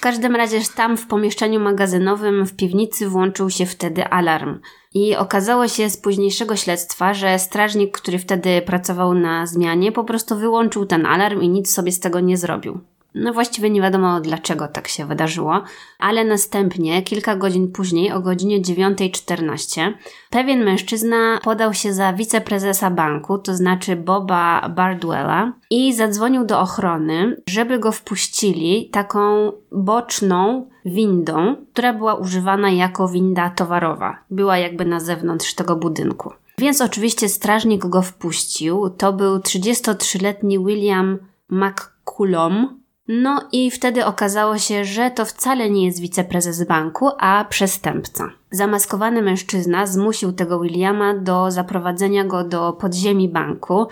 [0.00, 4.60] W każdym razie tam w pomieszczeniu magazynowym w piwnicy włączył się wtedy alarm.
[4.94, 10.36] I okazało się z późniejszego śledztwa, że strażnik, który wtedy pracował na zmianie, po prostu
[10.36, 12.80] wyłączył ten alarm i nic sobie z tego nie zrobił.
[13.14, 15.62] No właściwie nie wiadomo dlaczego tak się wydarzyło,
[15.98, 19.92] ale następnie, kilka godzin później, o godzinie 9.14,
[20.30, 27.36] pewien mężczyzna podał się za wiceprezesa banku, to znaczy Boba Bardwella, i zadzwonił do ochrony,
[27.48, 34.18] żeby go wpuścili taką boczną windą, która była używana jako winda towarowa.
[34.30, 36.32] Była jakby na zewnątrz tego budynku.
[36.58, 38.90] Więc oczywiście strażnik go wpuścił.
[38.90, 41.18] To był 33-letni William
[41.50, 42.79] McCullum,
[43.12, 48.30] no i wtedy okazało się, że to wcale nie jest wiceprezes banku, a przestępca.
[48.50, 53.86] Zamaskowany mężczyzna zmusił tego Williama do zaprowadzenia go do podziemi banku,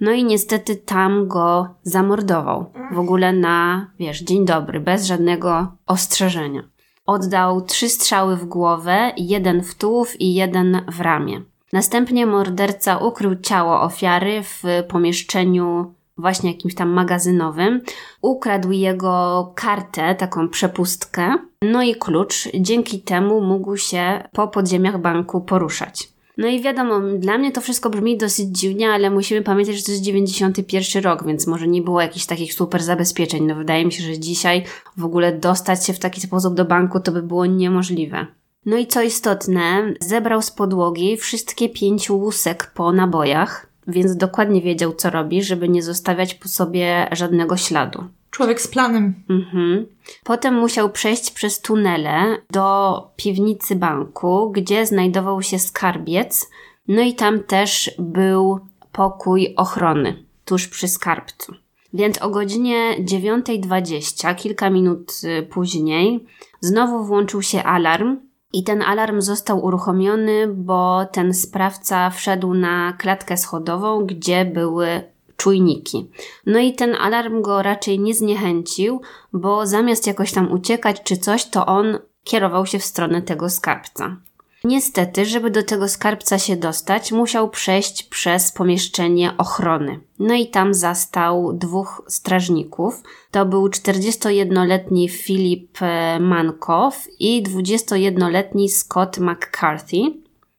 [0.00, 2.72] no i niestety tam go zamordował.
[2.92, 6.62] W ogóle na, wiesz, dzień dobry, bez żadnego ostrzeżenia.
[7.06, 11.42] Oddał trzy strzały w głowę, jeden w tułów i jeden w ramię.
[11.72, 17.80] Następnie morderca ukrył ciało ofiary w pomieszczeniu właśnie jakimś tam magazynowym,
[18.22, 22.48] ukradł jego kartę, taką przepustkę, no i klucz.
[22.54, 26.12] Dzięki temu mógł się po podziemiach banku poruszać.
[26.38, 29.90] No i wiadomo, dla mnie to wszystko brzmi dosyć dziwnie, ale musimy pamiętać, że to
[29.90, 33.46] jest 91 rok, więc może nie było jakichś takich super zabezpieczeń.
[33.46, 34.64] No wydaje mi się, że dzisiaj
[34.96, 38.26] w ogóle dostać się w taki sposób do banku to by było niemożliwe.
[38.66, 44.92] No i co istotne, zebrał z podłogi wszystkie pięć łusek po nabojach, więc dokładnie wiedział,
[44.92, 48.04] co robi, żeby nie zostawiać po sobie żadnego śladu.
[48.30, 49.14] Człowiek z planem.
[49.30, 49.86] Mhm.
[50.24, 56.50] Potem musiał przejść przez tunele do piwnicy banku, gdzie znajdował się skarbiec,
[56.88, 58.60] no i tam też był
[58.92, 61.54] pokój ochrony, tuż przy skarbcu.
[61.94, 66.26] Więc o godzinie 9.20, kilka minut y, później,
[66.60, 68.16] znowu włączył się alarm,
[68.52, 75.02] I ten alarm został uruchomiony, bo ten sprawca wszedł na klatkę schodową, gdzie były
[75.36, 76.10] czujniki.
[76.46, 79.00] No i ten alarm go raczej nie zniechęcił,
[79.32, 84.16] bo zamiast jakoś tam uciekać czy coś, to on kierował się w stronę tego skarbca.
[84.64, 90.00] Niestety, żeby do tego skarbca się dostać, musiał przejść przez pomieszczenie ochrony.
[90.18, 93.02] No i tam zastał dwóch strażników.
[93.30, 99.98] To był 41-letni Philip e, Mankow i 21-letni Scott McCarthy.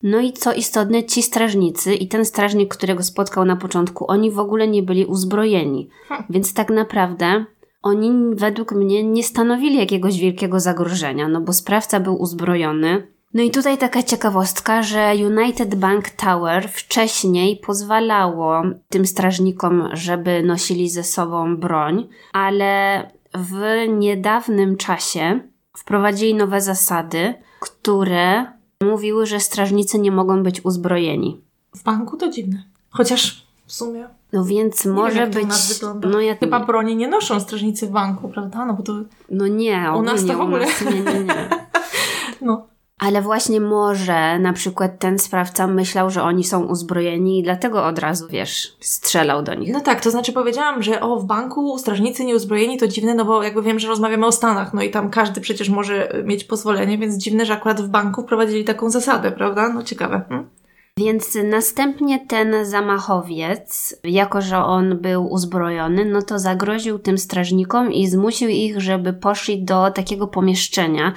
[0.03, 4.39] No i co istotne, ci strażnicy i ten strażnik, którego spotkał na początku, oni w
[4.39, 5.89] ogóle nie byli uzbrojeni.
[6.29, 7.45] Więc tak naprawdę
[7.81, 13.51] oni według mnie nie stanowili jakiegoś wielkiego zagrożenia, no bo sprawca był uzbrojony, no i
[13.51, 21.57] tutaj taka ciekawostka, że United Bank Tower wcześniej pozwalało tym strażnikom, żeby nosili ze sobą
[21.57, 25.39] broń, ale w niedawnym czasie
[25.77, 28.45] wprowadzili nowe zasady, które
[28.83, 31.41] mówiły, że strażnicy nie mogą być uzbrojeni.
[31.75, 32.63] W banku to dziwne.
[32.89, 34.07] Chociaż w sumie.
[34.33, 35.81] No więc może wiem, być.
[36.11, 36.35] No ja...
[36.35, 38.65] Chyba broni nie noszą strażnicy w banku, prawda?
[38.65, 38.93] No bo to.
[39.29, 40.65] No nie, u nas to w ogóle.
[40.65, 41.49] Nas, nie, nie, nie.
[42.41, 42.67] no.
[43.05, 47.99] Ale właśnie może na przykład ten sprawca myślał, że oni są uzbrojeni i dlatego od
[47.99, 49.73] razu, wiesz, strzelał do nich.
[49.73, 53.43] No tak, to znaczy powiedziałam, że o, w banku strażnicy nieuzbrojeni to dziwne, no bo
[53.43, 57.15] jakby wiem, że rozmawiamy o Stanach, no i tam każdy przecież może mieć pozwolenie, więc
[57.15, 59.69] dziwne, że akurat w banku wprowadzili taką zasadę, prawda?
[59.69, 60.21] No ciekawe.
[60.29, 60.49] Hmm?
[60.97, 68.07] Więc następnie ten zamachowiec, jako że on był uzbrojony, no to zagroził tym strażnikom i
[68.07, 71.13] zmusił ich, żeby poszli do takiego pomieszczenia,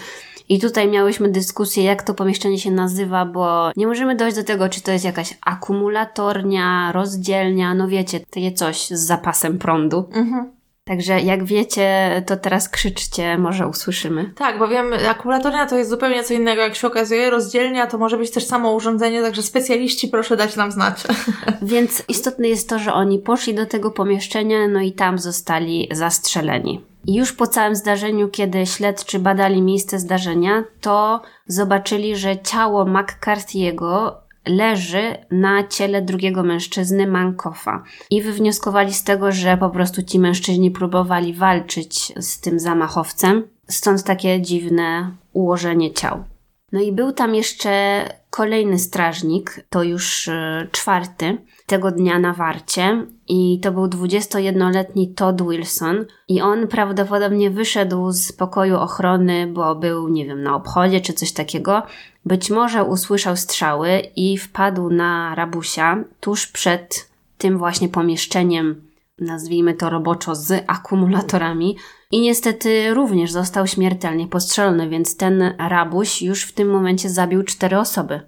[0.49, 4.69] i tutaj miałyśmy dyskusję, jak to pomieszczenie się nazywa, bo nie możemy dojść do tego,
[4.69, 10.09] czy to jest jakaś akumulatornia, rozdzielnia, no wiecie, takie coś z zapasem prądu.
[10.13, 10.57] Mhm.
[10.89, 14.33] Także jak wiecie, to teraz krzyczcie, może usłyszymy.
[14.37, 17.31] Tak, bo wiem, akumulatornia to jest zupełnie co innego, jak się okazuje.
[17.31, 21.03] Rozdzielnia to może być też samo urządzenie, także specjaliści proszę dać nam znać.
[21.63, 26.85] Więc istotne jest to, że oni poszli do tego pomieszczenia, no i tam zostali zastrzeleni.
[27.07, 34.13] Już po całym zdarzeniu, kiedy śledczy badali miejsce zdarzenia, to zobaczyli, że ciało McCarthy'ego
[34.47, 37.83] leży na ciele drugiego mężczyzny, Mankofa.
[38.11, 44.05] I wywnioskowali z tego, że po prostu ci mężczyźni próbowali walczyć z tym zamachowcem, stąd
[44.05, 46.25] takie dziwne ułożenie ciał.
[46.73, 53.07] No i był tam jeszcze kolejny strażnik, to już e, czwarty, tego dnia na warcie
[53.29, 60.09] i to był 21-letni Todd Wilson i on prawdopodobnie wyszedł z pokoju ochrony, bo był,
[60.09, 61.83] nie wiem, na obchodzie czy coś takiego.
[62.25, 68.83] Być może usłyszał strzały i wpadł na rabusia tuż przed tym właśnie pomieszczeniem,
[69.19, 71.77] nazwijmy to roboczo, z akumulatorami.
[72.13, 77.79] I niestety również został śmiertelnie postrzelony, więc ten rabuś już w tym momencie zabił cztery
[77.79, 78.21] osoby.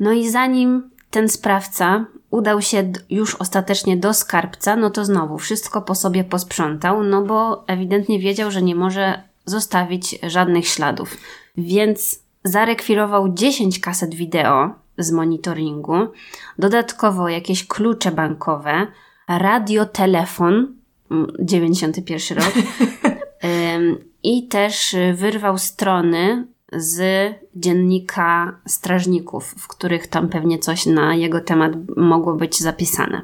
[0.00, 5.82] No i zanim ten sprawca udał się już ostatecznie do skarbca, no to znowu wszystko
[5.82, 11.16] po sobie posprzątał, no bo ewidentnie wiedział, że nie może zostawić żadnych śladów.
[11.56, 15.94] Więc zarekwirował 10 kaset wideo z monitoringu,
[16.58, 18.86] dodatkowo jakieś klucze bankowe,
[19.28, 20.76] radiotelefon,
[21.38, 22.64] 91 mm, rok,
[24.22, 27.02] i też wyrwał strony z
[27.56, 33.22] dziennika strażników, w których tam pewnie coś na jego temat mogło być zapisane.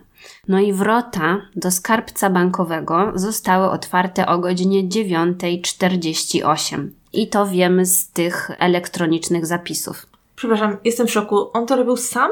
[0.49, 6.89] No i wrota do skarbca bankowego zostały otwarte o godzinie 9.48.
[7.13, 10.07] I to wiemy z tych elektronicznych zapisów.
[10.37, 11.51] Przepraszam, jestem w szoku.
[11.53, 12.31] On to robił sam?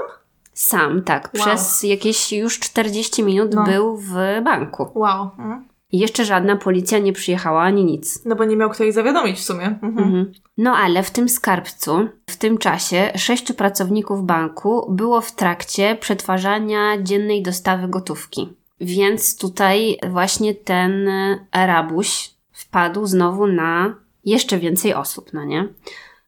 [0.54, 1.30] Sam, tak.
[1.34, 1.46] Wow.
[1.46, 3.64] Przez jakieś już 40 minut no.
[3.64, 4.12] był w
[4.44, 4.90] banku.
[4.94, 5.30] Wow.
[5.38, 5.67] Mhm.
[5.92, 8.24] I jeszcze żadna policja nie przyjechała ani nic.
[8.24, 9.66] No bo nie miał kto ich zawiadomić w sumie.
[9.66, 9.98] Mhm.
[9.98, 10.32] Mhm.
[10.58, 17.02] No ale w tym skarbcu, w tym czasie, sześciu pracowników banku było w trakcie przetwarzania
[17.02, 18.48] dziennej dostawy gotówki.
[18.80, 21.08] Więc tutaj właśnie ten
[21.52, 25.68] rabuś wpadł znowu na jeszcze więcej osób, no nie?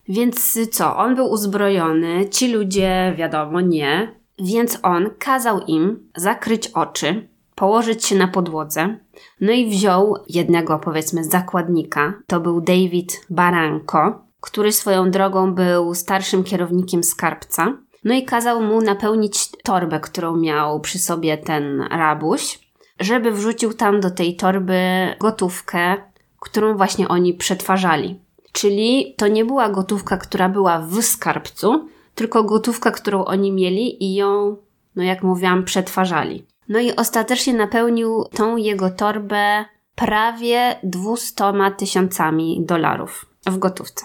[0.08, 0.96] Więc co?
[0.96, 4.14] On był uzbrojony, ci ludzie, wiadomo, nie.
[4.38, 8.98] Więc on kazał im zakryć oczy, położyć się na podłodze,
[9.40, 12.14] no i wziął jednego, powiedzmy, zakładnika.
[12.26, 17.76] To był David Baranko, który swoją drogą był starszym kierownikiem skarbca.
[18.04, 22.58] No i kazał mu napełnić torbę, którą miał przy sobie ten rabuś,
[23.00, 24.80] żeby wrzucił tam do tej torby
[25.20, 25.96] gotówkę,
[26.40, 28.20] którą właśnie oni przetwarzali.
[28.52, 34.14] Czyli to nie była gotówka, która była w skarbcu, tylko gotówka, którą oni mieli i
[34.14, 34.56] ją,
[34.96, 36.44] no jak mówiłam, przetwarzali.
[36.70, 39.64] No i ostatecznie napełnił tą jego torbę
[39.94, 41.44] prawie 200
[41.76, 44.04] tysiącami dolarów w gotówce.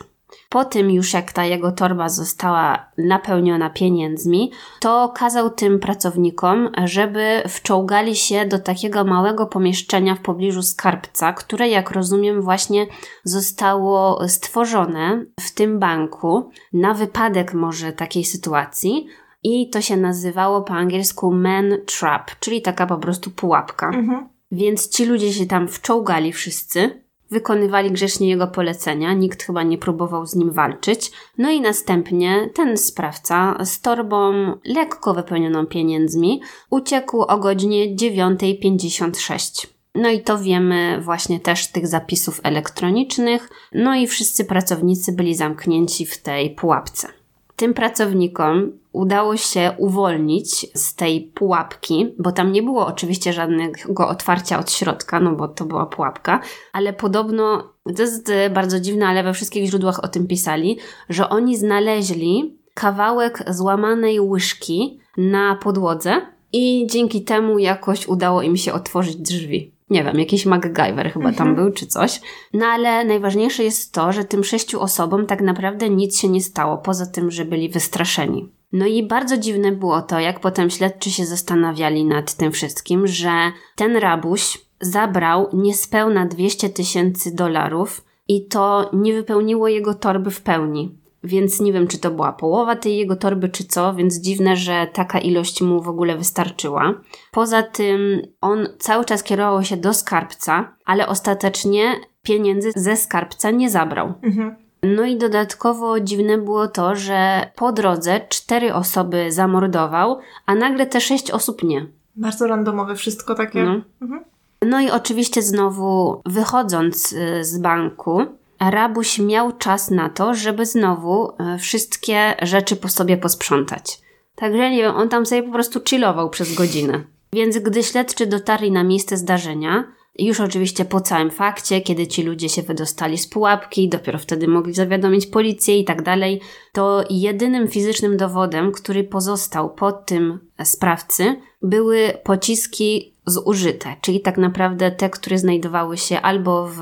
[0.49, 7.43] po tym już jak ta jego torba została napełniona pieniędzmi, to kazał tym pracownikom, żeby
[7.47, 12.87] wczołgali się do takiego małego pomieszczenia w pobliżu skarbca, które jak rozumiem właśnie
[13.23, 19.07] zostało stworzone w tym banku na wypadek może takiej sytuacji.
[19.47, 23.87] I to się nazywało po angielsku man trap, czyli taka po prostu pułapka.
[23.87, 24.29] Mhm.
[24.51, 30.25] Więc ci ludzie się tam wczołgali wszyscy, wykonywali grzecznie jego polecenia, nikt chyba nie próbował
[30.25, 31.11] z nim walczyć.
[31.37, 34.33] No i następnie ten sprawca z torbą
[34.65, 39.67] lekko wypełnioną pieniędzmi uciekł o godzinie 9.56.
[39.95, 43.49] No i to wiemy właśnie też z tych zapisów elektronicznych.
[43.73, 47.07] No i wszyscy pracownicy byli zamknięci w tej pułapce.
[47.55, 54.59] Tym pracownikom udało się uwolnić z tej pułapki, bo tam nie było oczywiście żadnego otwarcia
[54.59, 56.39] od środka, no bo to była pułapka,
[56.73, 60.77] ale podobno, to jest bardzo dziwne, ale we wszystkich źródłach o tym pisali,
[61.09, 66.21] że oni znaleźli kawałek złamanej łyżki na podłodze
[66.53, 69.74] i dzięki temu jakoś udało im się otworzyć drzwi.
[69.89, 71.55] Nie wiem, jakiś MacGyver chyba tam Mhm.
[71.55, 72.21] był, czy coś.
[72.53, 76.77] No ale najważniejsze jest to, że tym sześciu osobom tak naprawdę nic się nie stało,
[76.77, 78.49] poza tym, że byli wystraszeni.
[78.71, 83.31] No i bardzo dziwne było to, jak potem śledczy się zastanawiali nad tym wszystkim, że
[83.75, 90.97] ten rabuś zabrał niespełna 200 tysięcy dolarów i to nie wypełniło jego torby w pełni.
[91.25, 94.87] Więc nie wiem, czy to była połowa tej jego torby, czy co, więc dziwne, że
[94.93, 96.93] taka ilość mu w ogóle wystarczyła.
[97.31, 103.69] Poza tym on cały czas kierował się do skarbca, ale ostatecznie pieniędzy ze skarbca nie
[103.69, 104.13] zabrał.
[104.23, 104.55] Mhm.
[104.83, 111.01] No i dodatkowo dziwne było to, że po drodze cztery osoby zamordował, a nagle te
[111.01, 111.85] sześć osób nie.
[112.15, 113.63] Bardzo randomowe wszystko takie.
[113.63, 113.81] No.
[114.01, 114.23] Mhm.
[114.61, 118.21] No i oczywiście znowu wychodząc y, z banku,
[118.59, 123.99] rabuś miał czas na to, żeby znowu y, wszystkie rzeczy po sobie posprzątać.
[124.35, 127.03] Także nie wiem, on tam sobie po prostu chillował przez godzinę.
[127.33, 129.83] Więc gdy śledczy dotarli na miejsce zdarzenia,
[130.19, 134.73] już oczywiście po całym fakcie, kiedy ci ludzie się wydostali z pułapki, dopiero wtedy mogli
[134.73, 136.41] zawiadomić policję i tak dalej,
[136.71, 144.91] to jedynym fizycznym dowodem, który pozostał po tym sprawcy, były pociski zużyte, czyli tak naprawdę
[144.91, 146.79] te, które znajdowały się albo w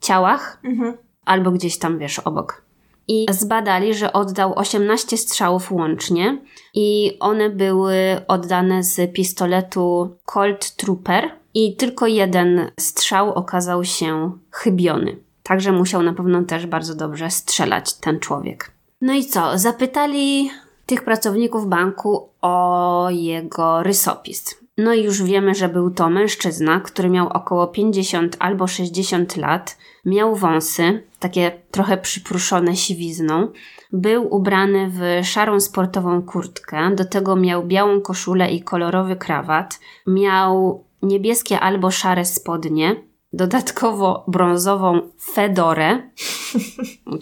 [0.00, 0.96] ciałach, Mhm.
[1.24, 2.62] albo gdzieś tam, wiesz, obok.
[3.08, 6.38] I zbadali, że oddał 18 strzałów łącznie
[6.74, 7.94] i one były
[8.28, 15.16] oddane z pistoletu Colt Trooper i tylko jeden strzał okazał się chybiony.
[15.42, 18.70] Także musiał na pewno też bardzo dobrze strzelać ten człowiek.
[19.00, 19.58] No i co?
[19.58, 20.50] Zapytali
[20.86, 24.60] tych pracowników banku o jego rysopis.
[24.82, 29.78] No i już wiemy, że był to mężczyzna, który miał około 50 albo 60 lat,
[30.04, 33.48] miał wąsy, takie trochę przypruszone siwizną,
[33.92, 40.84] był ubrany w szarą sportową kurtkę, do tego miał białą koszulę i kolorowy krawat, miał
[41.02, 42.96] niebieskie albo szare spodnie,
[43.32, 45.00] dodatkowo brązową
[45.34, 46.02] fedorę,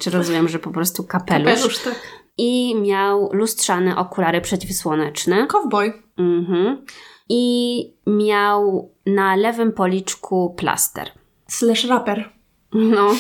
[0.01, 2.03] czy rozumiem, że po prostu kapelusz, Kapelusz, tak.
[2.39, 5.47] i miał lustrzane okulary przeciwsłoneczne.
[5.47, 5.93] Cowboy.
[6.19, 6.85] Mhm.
[7.29, 11.11] I miał na lewym policzku plaster.
[11.49, 12.33] Slash rapper.
[12.73, 13.11] No.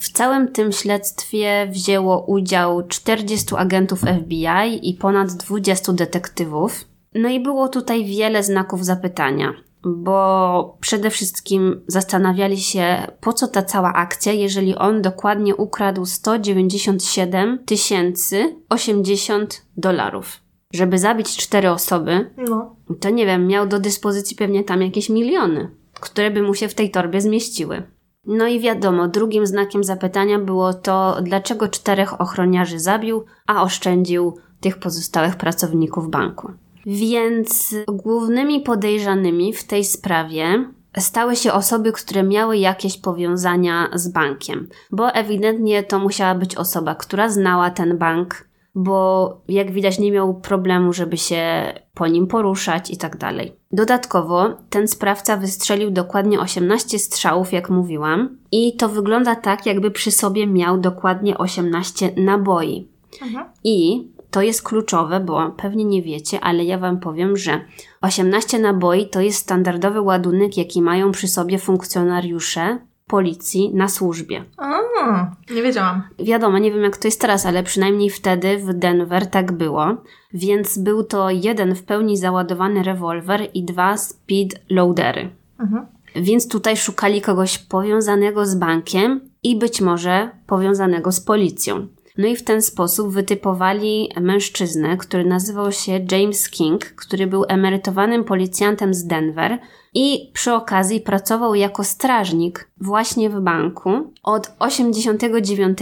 [0.00, 6.84] W całym tym śledztwie wzięło udział 40 agentów FBI i ponad 20 detektywów.
[7.14, 9.54] No i było tutaj wiele znaków zapytania,
[9.84, 17.58] bo przede wszystkim zastanawiali się, po co ta cała akcja, jeżeli on dokładnie ukradł 197
[17.66, 20.40] tysięcy 80 dolarów.
[20.72, 22.76] Żeby zabić cztery osoby, No.
[23.00, 26.74] to nie wiem, miał do dyspozycji pewnie tam jakieś miliony, które by mu się w
[26.74, 27.82] tej torbie zmieściły.
[28.26, 34.78] No i wiadomo, drugim znakiem zapytania było to, dlaczego czterech ochroniarzy zabił, a oszczędził tych
[34.78, 36.52] pozostałych pracowników banku.
[36.86, 40.64] Więc głównymi podejrzanymi w tej sprawie
[40.98, 46.94] stały się osoby, które miały jakieś powiązania z bankiem, bo ewidentnie to musiała być osoba,
[46.94, 48.44] która znała ten bank,
[48.74, 53.52] bo jak widać nie miał problemu, żeby się po nim poruszać i tak dalej.
[53.72, 60.10] Dodatkowo ten sprawca wystrzelił dokładnie 18 strzałów, jak mówiłam, i to wygląda tak, jakby przy
[60.10, 62.88] sobie miał dokładnie 18 naboi.
[63.22, 63.46] Mhm.
[63.64, 67.60] I to jest kluczowe, bo pewnie nie wiecie, ale ja Wam powiem, że
[68.00, 72.78] 18 naboi to jest standardowy ładunek, jaki mają przy sobie funkcjonariusze
[73.10, 74.44] policji na służbie.
[74.56, 76.02] A, nie wiedziałam.
[76.18, 79.96] Wiadomo, nie wiem jak to jest teraz, ale przynajmniej wtedy w Denver tak było.
[80.34, 85.30] Więc był to jeden w pełni załadowany rewolwer i dwa speed loadery.
[85.60, 85.86] Mhm.
[86.16, 91.86] Więc tutaj szukali kogoś powiązanego z bankiem i być może powiązanego z policją.
[92.18, 98.24] No i w ten sposób wytypowali mężczyznę, który nazywał się James King, który był emerytowanym
[98.24, 99.58] policjantem z Denver
[99.94, 105.78] i przy okazji pracował jako strażnik właśnie w banku od 89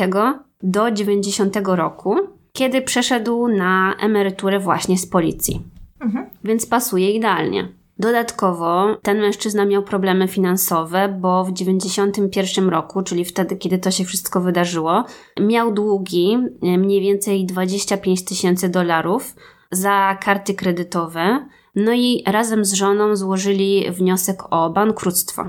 [0.63, 2.17] do 90 roku,
[2.53, 5.63] kiedy przeszedł na emeryturę właśnie z policji.
[6.01, 6.27] Mhm.
[6.45, 7.69] Więc pasuje idealnie.
[7.99, 14.05] Dodatkowo ten mężczyzna miał problemy finansowe, bo w 91 roku, czyli wtedy, kiedy to się
[14.05, 15.05] wszystko wydarzyło,
[15.41, 19.35] miał długi e, mniej więcej 25 tysięcy dolarów
[19.71, 21.47] za karty kredytowe.
[21.79, 25.45] No i razem z żoną złożyli wniosek o bankructwo.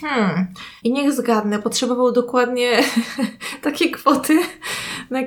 [0.00, 0.46] Hmm.
[0.84, 2.70] I niech zgadnę, potrzebował dokładnie
[3.62, 4.38] takiej kwoty.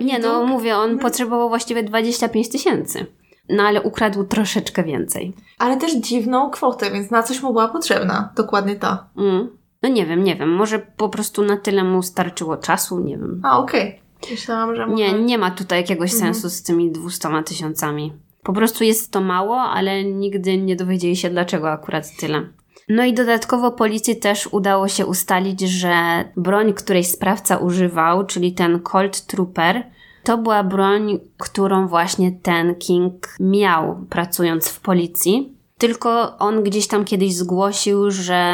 [0.02, 1.00] Nie, no mówię, on hmm.
[1.00, 3.06] potrzebował właściwie 25 tysięcy
[3.50, 5.34] no ale ukradł troszeczkę więcej.
[5.60, 8.30] Ale też dziwną kwotę, więc na coś mu była potrzebna.
[8.36, 9.10] Dokładnie ta.
[9.18, 9.58] Mm.
[9.82, 10.50] No nie wiem, nie wiem.
[10.50, 13.42] Może po prostu na tyle mu starczyło czasu, nie wiem.
[13.44, 14.00] A, okej.
[14.22, 14.32] Okay.
[14.32, 14.88] Myślałam, że...
[14.88, 15.04] Może...
[15.04, 16.34] Nie, nie ma tutaj jakiegoś mhm.
[16.34, 18.14] sensu z tymi 200 tysiącami.
[18.46, 22.42] Po prostu jest to mało, ale nigdy nie dowiedzieli się, dlaczego akurat tyle.
[22.90, 28.80] No i dodatkowo policji też udało się ustalić, że broń, której sprawca używał, czyli ten
[28.80, 29.84] Colt Trooper,
[30.24, 35.56] to była broń, którą właśnie ten King miał pracując w policji.
[35.78, 38.54] Tylko on gdzieś tam kiedyś zgłosił, że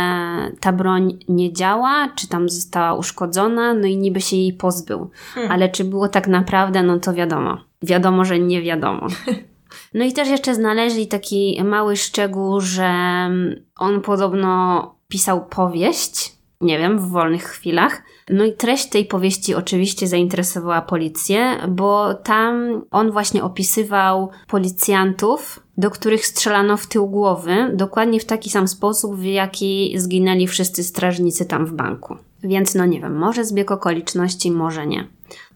[0.60, 5.10] ta broń nie działa, czy tam została uszkodzona, no i niby się jej pozbył.
[5.34, 5.52] Hmm.
[5.52, 7.58] Ale czy było tak naprawdę, no to wiadomo.
[7.84, 9.08] Wiadomo, że nie wiadomo.
[9.94, 12.92] No i też jeszcze znaleźli taki mały szczegół, że
[13.78, 18.02] on podobno pisał powieść, nie wiem, w wolnych chwilach.
[18.30, 25.92] No i treść tej powieści oczywiście zainteresowała policję, bo tam on właśnie opisywał policjantów, do
[25.92, 31.46] których strzelano w tył głowy, dokładnie w taki sam sposób, w jaki zginęli wszyscy strażnicy
[31.46, 32.18] tam w banku.
[32.44, 35.08] Więc no nie wiem, może zbieg okoliczności, może nie.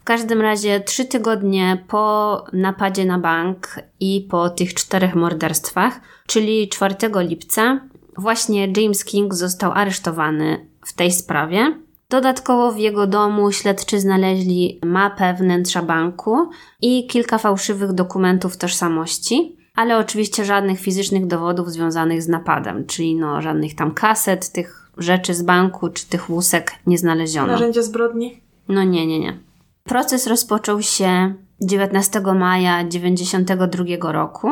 [0.05, 6.69] W każdym razie trzy tygodnie po napadzie na bank i po tych czterech morderstwach, czyli
[6.69, 7.79] 4 lipca,
[8.17, 11.79] właśnie James King został aresztowany w tej sprawie.
[12.09, 16.49] Dodatkowo w jego domu śledczy znaleźli mapę wnętrza banku
[16.81, 23.41] i kilka fałszywych dokumentów tożsamości, ale oczywiście żadnych fizycznych dowodów związanych z napadem, czyli no
[23.41, 27.47] żadnych tam kaset, tych rzeczy z banku czy tych łusek nie znaleziono.
[27.47, 28.41] Narzędzia zbrodni?
[28.67, 29.44] No nie, nie, nie.
[29.89, 34.47] Proces rozpoczął się 19 maja 1992 roku.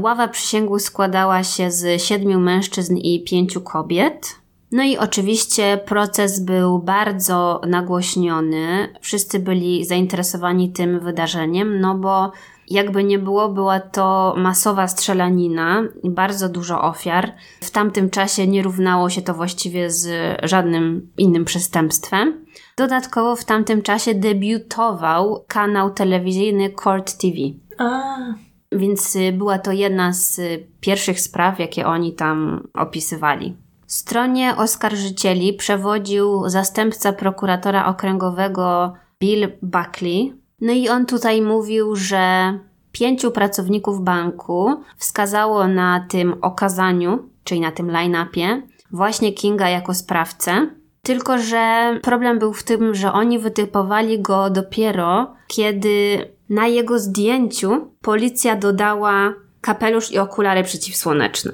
[0.00, 4.36] Ława przysięgłych składała się z siedmiu mężczyzn i pięciu kobiet.
[4.72, 8.88] No i oczywiście proces był bardzo nagłośniony.
[9.00, 12.32] Wszyscy byli zainteresowani tym wydarzeniem, no bo
[12.70, 17.32] jakby nie było, była to masowa strzelanina bardzo dużo ofiar.
[17.60, 20.08] W tamtym czasie nie równało się to właściwie z
[20.42, 22.45] żadnym innym przestępstwem.
[22.76, 27.34] Dodatkowo w tamtym czasie debiutował kanał telewizyjny Court TV.
[27.78, 28.16] A.
[28.72, 30.40] Więc była to jedna z
[30.80, 33.56] pierwszych spraw, jakie oni tam opisywali.
[33.86, 40.32] Stronie oskarżycieli przewodził zastępca prokuratora okręgowego Bill Buckley.
[40.60, 42.58] No i on tutaj mówił, że
[42.92, 50.70] pięciu pracowników banku wskazało na tym okazaniu, czyli na tym line-upie, właśnie Kinga jako sprawcę.
[51.06, 57.90] Tylko, że problem był w tym, że oni wytypowali go dopiero, kiedy na jego zdjęciu
[58.02, 61.52] policja dodała kapelusz i okulary przeciwsłoneczne.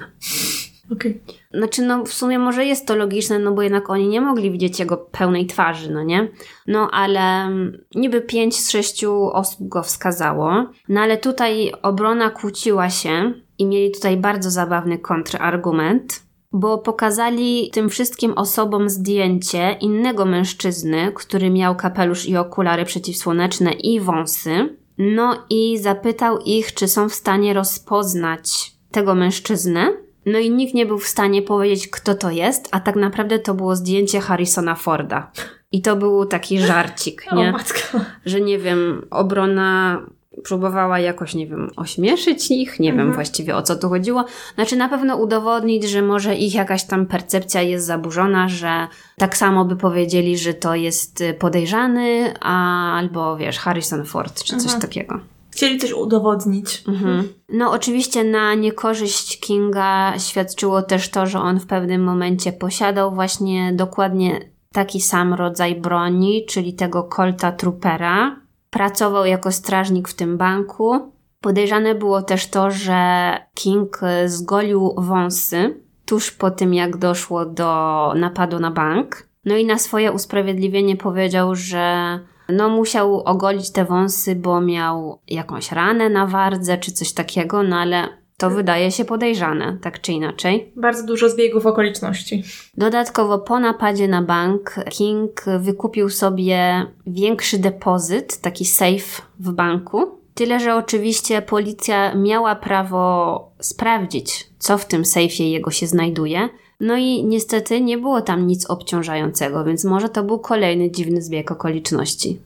[0.91, 1.21] Okej.
[1.21, 1.35] Okay.
[1.59, 4.79] Znaczy, no w sumie może jest to logiczne, no bo jednak oni nie mogli widzieć
[4.79, 6.27] jego pełnej twarzy, no nie?
[6.67, 12.89] No ale mm, niby pięć z sześciu osób go wskazało, no ale tutaj obrona kłóciła
[12.89, 16.23] się i mieli tutaj bardzo zabawny kontrargument,
[16.53, 23.99] bo pokazali tym wszystkim osobom zdjęcie innego mężczyzny, który miał kapelusz i okulary przeciwsłoneczne i
[23.99, 24.77] wąsy.
[24.97, 29.93] No i zapytał ich, czy są w stanie rozpoznać tego mężczyznę,
[30.25, 33.53] no i nikt nie był w stanie powiedzieć, kto to jest, a tak naprawdę to
[33.53, 35.31] było zdjęcie Harrisona Forda.
[35.71, 37.49] I to był taki żarcik, nie?
[37.49, 37.99] O, matko.
[38.25, 40.01] Że nie wiem, obrona
[40.43, 43.07] próbowała jakoś, nie wiem, ośmieszyć ich, nie mhm.
[43.07, 44.25] wiem właściwie o co tu chodziło.
[44.55, 49.65] Znaczy na pewno udowodnić, że może ich jakaś tam percepcja jest zaburzona, że tak samo
[49.65, 54.81] by powiedzieli, że to jest podejrzany, a, albo wiesz, Harrison Ford czy coś mhm.
[54.81, 55.19] takiego.
[55.51, 56.83] Chcieli coś udowodnić.
[56.87, 57.27] Mhm.
[57.49, 63.73] No, oczywiście na niekorzyść Kinga świadczyło też to, że on w pewnym momencie posiadał właśnie
[63.73, 64.39] dokładnie
[64.71, 68.42] taki sam rodzaj broni, czyli tego Colta Troopera.
[68.73, 71.13] Pracował jako strażnik w tym banku.
[71.41, 78.59] Podejrzane było też to, że King zgolił wąsy tuż po tym, jak doszło do napadu
[78.59, 79.27] na bank.
[79.45, 82.19] No i na swoje usprawiedliwienie powiedział, że
[82.49, 87.75] no musiał ogolić te wąsy, bo miał jakąś ranę na wardze czy coś takiego, no
[87.75, 90.71] ale to wydaje się podejrzane, tak czy inaczej.
[90.75, 92.43] Bardzo dużo zbiegów okoliczności.
[92.77, 100.23] Dodatkowo po napadzie na bank King wykupił sobie większy depozyt, taki safe w banku.
[100.33, 106.49] Tyle, że oczywiście policja miała prawo sprawdzić, co w tym sejfie jego się znajduje.
[106.79, 111.51] No i niestety nie było tam nic obciążającego, więc może to był kolejny dziwny zbieg
[111.51, 112.39] okoliczności.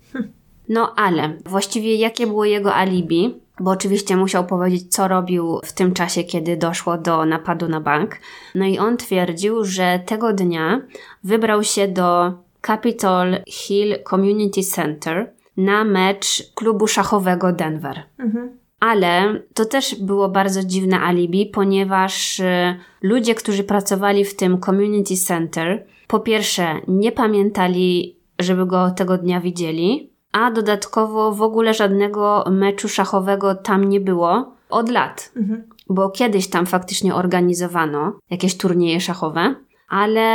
[0.70, 3.36] No ale właściwie jakie było jego alibi?
[3.60, 8.16] Bo oczywiście musiał powiedzieć, co robił w tym czasie, kiedy doszło do napadu na bank.
[8.56, 10.82] No i on twierdził, że tego dnia
[11.24, 12.34] wybrał się do
[12.68, 18.04] Capitol Hill Community Center na mecz klubu szachowego Denver.
[18.20, 18.58] Mhm.
[18.80, 25.18] Ale to też było bardzo dziwne alibi, ponieważ y, ludzie, którzy pracowali w tym community
[25.18, 32.44] center, po pierwsze nie pamiętali, żeby go tego dnia widzieli, a dodatkowo w ogóle żadnego
[32.52, 35.32] meczu szachowego tam nie było od lat.
[35.36, 35.64] Mhm.
[35.90, 39.56] Bo kiedyś tam faktycznie organizowano jakieś turnieje szachowe,
[39.90, 40.32] ale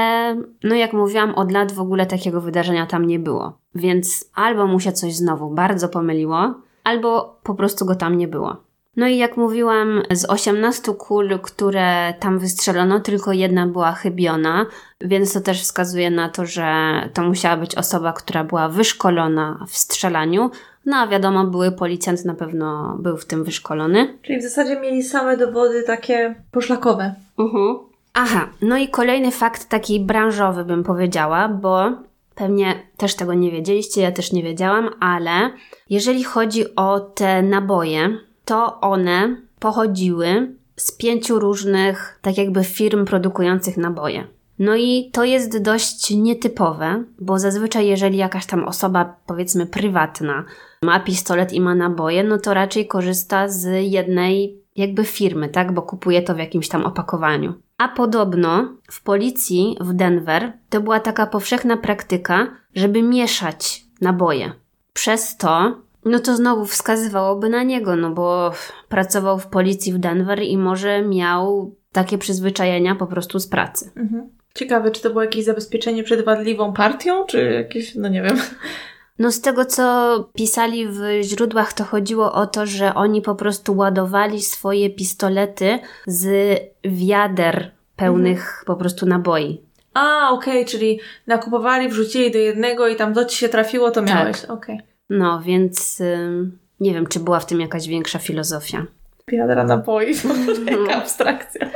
[0.64, 3.58] no jak mówiłam, od lat w ogóle takiego wydarzenia tam nie było.
[3.74, 8.56] Więc albo mu się coś znowu bardzo pomyliło, albo po prostu go tam nie było.
[8.96, 14.66] No i jak mówiłam, z 18 kul, które tam wystrzelono, tylko jedna była chybiona,
[15.00, 19.76] więc to też wskazuje na to, że to musiała być osoba, która była wyszkolona w
[19.76, 20.50] strzelaniu.
[20.86, 24.18] No a wiadomo, były policjant na pewno był w tym wyszkolony.
[24.22, 27.14] Czyli w zasadzie mieli same dowody takie poszlakowe.
[27.38, 27.78] Uh-huh.
[28.14, 31.92] Aha, no i kolejny fakt taki branżowy bym powiedziała, bo
[32.34, 35.50] Pewnie też tego nie wiedzieliście, ja też nie wiedziałam, ale
[35.90, 43.76] jeżeli chodzi o te naboje, to one pochodziły z pięciu różnych, tak jakby firm produkujących
[43.76, 44.26] naboje.
[44.58, 50.44] No i to jest dość nietypowe, bo zazwyczaj jeżeli jakaś tam osoba, powiedzmy prywatna,
[50.82, 55.82] ma pistolet i ma naboje, no to raczej korzysta z jednej jakby firmy, tak, bo
[55.82, 57.54] kupuje to w jakimś tam opakowaniu.
[57.78, 64.52] A podobno w policji w Denver to była taka powszechna praktyka, żeby mieszać naboje.
[64.92, 68.52] Przez to no to znowu wskazywałoby na niego, no bo
[68.88, 73.90] pracował w policji w Denver i może miał takie przyzwyczajenia po prostu z pracy.
[73.96, 74.30] Mhm.
[74.54, 78.36] Ciekawe, czy to było jakieś zabezpieczenie przed wadliwą partią, czy jakieś, no nie wiem.
[79.18, 83.76] No z tego, co pisali w źródłach, to chodziło o to, że oni po prostu
[83.76, 88.64] ładowali swoje pistolety z wiader pełnych mhm.
[88.66, 89.62] po prostu naboi.
[89.94, 94.00] A, okej, okay, czyli nakupowali, wrzucili do jednego i tam do ci się trafiło, to
[94.00, 94.08] tak.
[94.08, 94.44] miałeś.
[94.44, 94.76] Okej.
[94.76, 94.91] Okay.
[95.18, 96.02] No, więc
[96.80, 98.86] nie wiem, czy była w tym jakaś większa filozofia.
[99.26, 100.14] Piadra napoi,
[100.70, 101.70] jaka abstrakcja.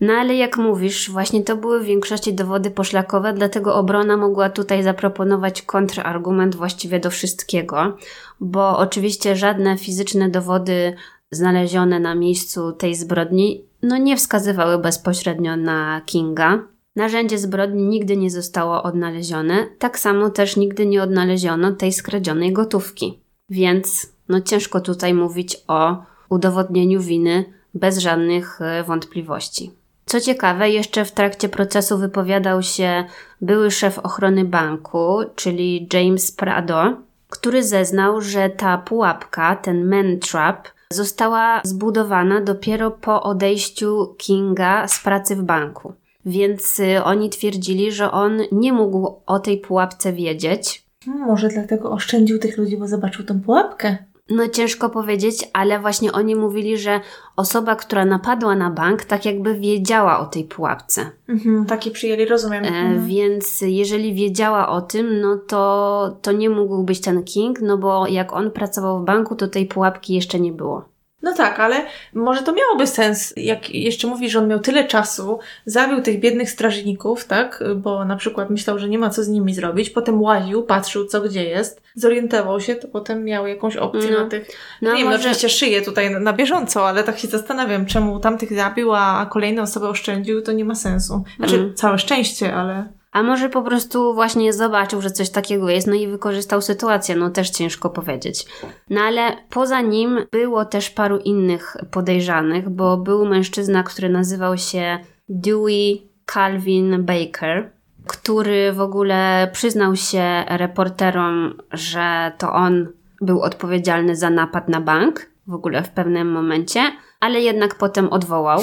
[0.00, 4.82] No ale jak mówisz, właśnie to były w większości dowody poszlakowe, dlatego obrona mogła tutaj
[4.82, 7.96] zaproponować kontrargument właściwie do wszystkiego,
[8.40, 10.94] bo oczywiście żadne fizyczne dowody
[11.30, 16.62] znalezione na miejscu tej zbrodni no nie wskazywały bezpośrednio na Kinga.
[16.96, 23.20] Narzędzie zbrodni nigdy nie zostało odnalezione, tak samo też nigdy nie odnaleziono tej skradzionej gotówki.
[23.50, 29.70] Więc no ciężko tutaj mówić o udowodnieniu winy bez żadnych e, wątpliwości.
[30.06, 33.04] Co ciekawe, jeszcze w trakcie procesu wypowiadał się
[33.40, 36.96] były szef ochrony banku, czyli James Prado,
[37.28, 45.02] który zeznał, że ta pułapka, ten man trap, została zbudowana dopiero po odejściu Kinga z
[45.02, 45.92] pracy w banku.
[46.26, 50.84] Więc y, oni twierdzili, że on nie mógł o tej pułapce wiedzieć.
[51.06, 53.96] Może dlatego oszczędził tych ludzi, bo zobaczył tą pułapkę.
[54.30, 57.00] No ciężko powiedzieć, ale właśnie oni mówili, że
[57.36, 61.10] osoba, która napadła na bank, tak jakby wiedziała o tej pułapce.
[61.28, 62.64] Mhm, taki przyjęli, rozumiem.
[62.64, 63.06] E, mhm.
[63.06, 68.06] Więc jeżeli wiedziała o tym, no to, to nie mógł być ten King, no bo
[68.06, 70.84] jak on pracował w banku, to tej pułapki jeszcze nie było.
[71.22, 75.38] No tak, ale może to miałoby sens, jak jeszcze mówisz, że on miał tyle czasu,
[75.66, 77.64] zabił tych biednych strażników, tak?
[77.76, 81.20] Bo na przykład myślał, że nie ma co z nimi zrobić, potem łaził, patrzył co
[81.20, 84.18] gdzie jest, zorientował się, to potem miał jakąś opcję no.
[84.18, 84.48] na tych.
[84.82, 85.20] No, nie wiem, no może...
[85.20, 89.62] oczywiście szyję tutaj na, na, bieżąco, ale tak się zastanawiam, czemu tamtych zabił, a kolejne
[89.62, 91.24] osoby oszczędził, to nie ma sensu.
[91.36, 91.74] Znaczy, mm.
[91.74, 92.99] całe szczęście, ale.
[93.12, 97.30] A może po prostu właśnie zobaczył, że coś takiego jest, no i wykorzystał sytuację, no
[97.30, 98.46] też ciężko powiedzieć.
[98.90, 104.98] No ale poza nim było też paru innych podejrzanych, bo był mężczyzna, który nazywał się
[105.28, 107.70] Dewey Calvin Baker,
[108.06, 112.88] który w ogóle przyznał się reporterom, że to on
[113.20, 116.80] był odpowiedzialny za napad na bank w ogóle w pewnym momencie,
[117.20, 118.60] ale jednak potem odwołał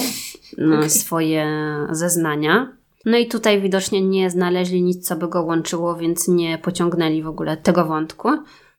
[0.58, 0.90] no, okay.
[0.90, 1.48] swoje
[1.90, 2.78] zeznania.
[3.08, 7.28] No i tutaj widocznie nie znaleźli nic, co by go łączyło, więc nie pociągnęli w
[7.28, 8.30] ogóle tego wątku.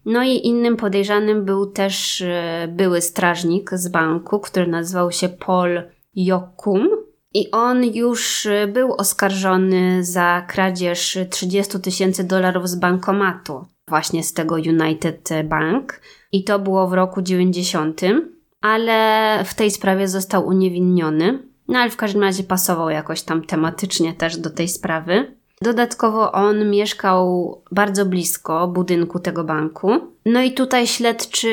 [0.05, 5.83] No i innym podejrzanym był też e, były strażnik z banku, który nazywał się Paul
[6.17, 6.89] Jokum.
[7.35, 14.33] I on już e, był oskarżony za kradzież 30 tysięcy dolarów z bankomatu, właśnie z
[14.33, 16.01] tego United Bank.
[16.33, 18.01] I to było w roku 90,
[18.61, 21.48] ale w tej sprawie został uniewinniony.
[21.69, 25.39] No ale w każdym razie pasował jakoś tam tematycznie też do tej sprawy.
[25.63, 29.91] Dodatkowo on mieszkał bardzo blisko budynku tego banku.
[30.27, 31.51] No i tutaj śledczy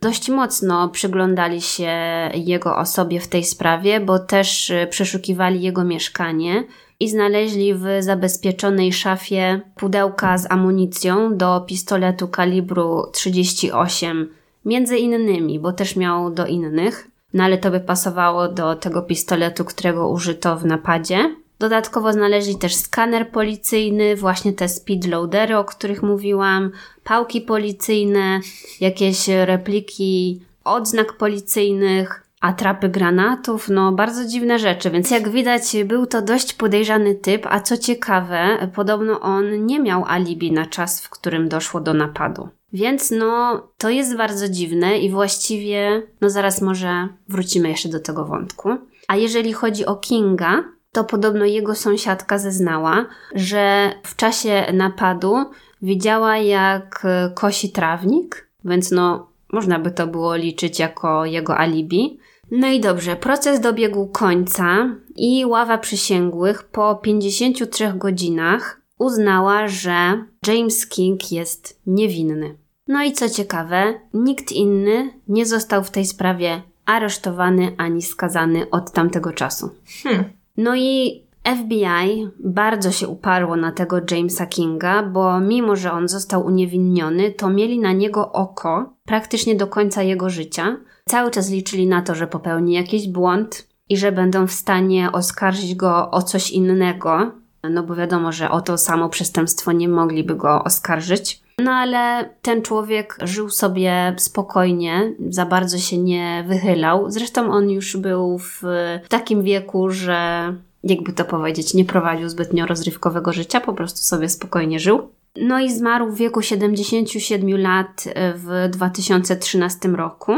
[0.00, 1.90] dość mocno przyglądali się
[2.34, 6.64] jego osobie w tej sprawie, bo też y, przeszukiwali jego mieszkanie
[7.00, 14.28] i znaleźli w zabezpieczonej szafie pudełka z amunicją do pistoletu kalibru 38,
[14.64, 19.64] między innymi, bo też miał do innych, no ale to by pasowało do tego pistoletu,
[19.64, 21.36] którego użyto w napadzie.
[21.58, 26.70] Dodatkowo znaleźli też skaner policyjny, właśnie te speedloadery, o których mówiłam,
[27.04, 28.40] pałki policyjne,
[28.80, 36.22] jakieś repliki odznak policyjnych, atrapy granatów, no bardzo dziwne rzeczy, więc jak widać był to
[36.22, 41.48] dość podejrzany typ, a co ciekawe, podobno on nie miał alibi na czas, w którym
[41.48, 42.48] doszło do napadu.
[42.72, 48.24] Więc no, to jest bardzo dziwne i właściwie, no zaraz może wrócimy jeszcze do tego
[48.24, 48.68] wątku.
[49.08, 55.36] A jeżeli chodzi o Kinga, to podobno jego sąsiadka zeznała, że w czasie napadu
[55.82, 62.18] widziała jak kosi trawnik, więc no można by to było liczyć jako jego alibi.
[62.50, 70.86] No i dobrze, proces dobiegł końca i ława przysięgłych po 53 godzinach uznała, że James
[70.86, 72.56] King jest niewinny.
[72.88, 78.92] No i co ciekawe, nikt inny nie został w tej sprawie aresztowany ani skazany od
[78.92, 79.70] tamtego czasu.
[80.02, 80.24] Hmm.
[80.56, 81.22] No i
[81.56, 87.50] FBI bardzo się uparło na tego Jamesa Kinga, bo mimo, że on został uniewinniony, to
[87.50, 90.76] mieli na niego oko praktycznie do końca jego życia.
[91.08, 95.74] Cały czas liczyli na to, że popełni jakiś błąd i że będą w stanie oskarżyć
[95.74, 97.32] go o coś innego,
[97.62, 101.42] no bo wiadomo, że o to samo przestępstwo nie mogliby go oskarżyć.
[101.58, 107.10] No ale ten człowiek żył sobie spokojnie, za bardzo się nie wychylał.
[107.10, 108.62] Zresztą on już był w
[109.08, 110.52] takim wieku, że
[110.84, 115.08] jakby to powiedzieć, nie prowadził zbytnio rozrywkowego życia, po prostu sobie spokojnie żył.
[115.36, 118.04] No i zmarł w wieku 77 lat
[118.34, 120.32] w 2013 roku.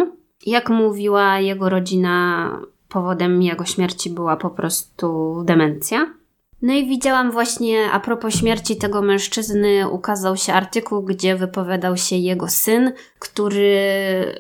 [0.46, 2.50] Jak mówiła jego rodzina,
[2.88, 6.19] powodem jego śmierci była po prostu demencja.
[6.62, 12.16] No i widziałam właśnie, a propos śmierci tego mężczyzny, ukazał się artykuł, gdzie wypowiadał się
[12.16, 13.78] jego syn, który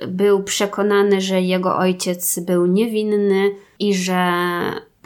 [0.08, 4.32] był przekonany, że jego ojciec był niewinny i że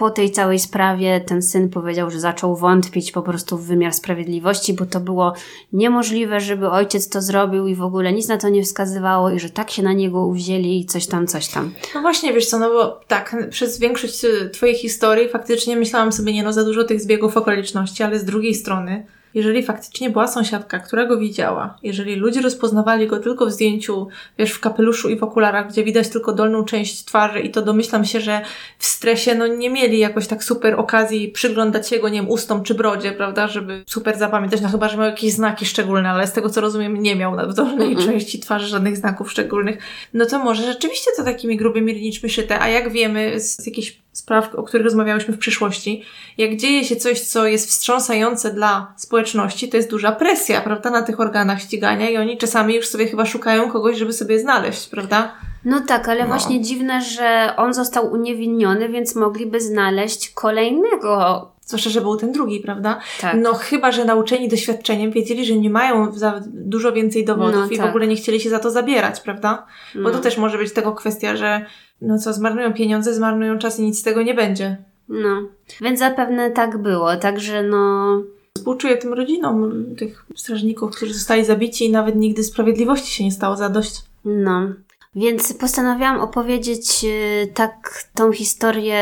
[0.04, 4.74] po tej całej sprawie ten syn powiedział, że zaczął wątpić po prostu w wymiar sprawiedliwości,
[4.74, 5.32] bo to było
[5.72, 9.50] niemożliwe, żeby ojciec to zrobił i w ogóle nic na to nie wskazywało i że
[9.50, 11.74] tak się na niego uwzięli i coś tam, coś tam.
[11.94, 16.42] No właśnie, wiesz co, no bo tak, przez większość Twojej historii faktycznie myślałam sobie, nie
[16.42, 21.06] no, za dużo tych zbiegów okoliczności, ale z drugiej strony jeżeli faktycznie była sąsiadka, która
[21.06, 24.08] go widziała, jeżeli ludzie rozpoznawali go tylko w zdjęciu,
[24.38, 28.04] wiesz, w kapeluszu i w okularach, gdzie widać tylko dolną część twarzy i to domyślam
[28.04, 28.40] się, że
[28.78, 32.62] w stresie, no nie mieli jakoś tak super okazji przyglądać się go, nie wiem, ustom
[32.62, 36.32] czy brodzie, prawda, żeby super zapamiętać, no chyba, że miał jakieś znaki szczególne, ale z
[36.32, 39.78] tego co rozumiem nie miał w dolnej mm części twarzy żadnych znaków szczególnych,
[40.14, 44.54] no to może rzeczywiście to takimi grubymi rniczmi szyte, a jak wiemy z jakichś spraw,
[44.54, 46.04] o których rozmawiałyśmy w przyszłości,
[46.38, 51.02] jak dzieje się coś, co jest wstrząsające dla społeczności, to jest duża presja, prawda, na
[51.02, 55.34] tych organach ścigania i oni czasami już sobie chyba szukają kogoś, żeby sobie znaleźć, prawda?
[55.64, 56.26] No tak, ale no.
[56.26, 62.60] właśnie dziwne, że on został uniewinniony, więc mogliby znaleźć kolejnego Zwłaszcza, że był ten drugi,
[62.60, 63.00] prawda?
[63.20, 63.36] Tak.
[63.40, 67.76] No chyba, że nauczeni doświadczeniem wiedzieli, że nie mają za dużo więcej dowodów no, i
[67.76, 67.86] tak.
[67.86, 69.66] w ogóle nie chcieli się za to zabierać, prawda?
[69.94, 70.10] Bo no.
[70.10, 71.66] to też może być tego kwestia, że
[72.04, 74.76] no co, zmarnują pieniądze, zmarnują czas i nic z tego nie będzie.
[75.08, 75.42] No,
[75.80, 78.22] więc zapewne tak było, także no...
[78.58, 83.56] Współczuję tym rodzinom tych strażników, którzy zostali zabici i nawet nigdy sprawiedliwości się nie stało
[83.56, 84.02] zadość.
[84.24, 84.68] No,
[85.16, 88.98] więc postanowiłam opowiedzieć y, tak tą historię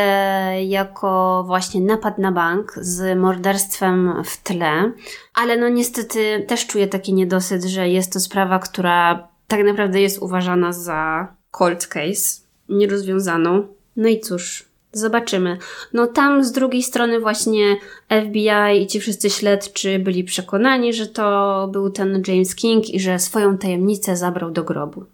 [0.67, 4.91] jako właśnie napad na bank z morderstwem w tle,
[5.33, 10.21] ale no niestety też czuję taki niedosyt, że jest to sprawa, która tak naprawdę jest
[10.21, 13.67] uważana za cold case, nierozwiązaną.
[13.95, 15.57] No i cóż, zobaczymy.
[15.93, 17.75] No tam z drugiej strony właśnie
[18.09, 23.19] FBI i ci wszyscy śledczy byli przekonani, że to był ten James King i że
[23.19, 25.05] swoją tajemnicę zabrał do grobu.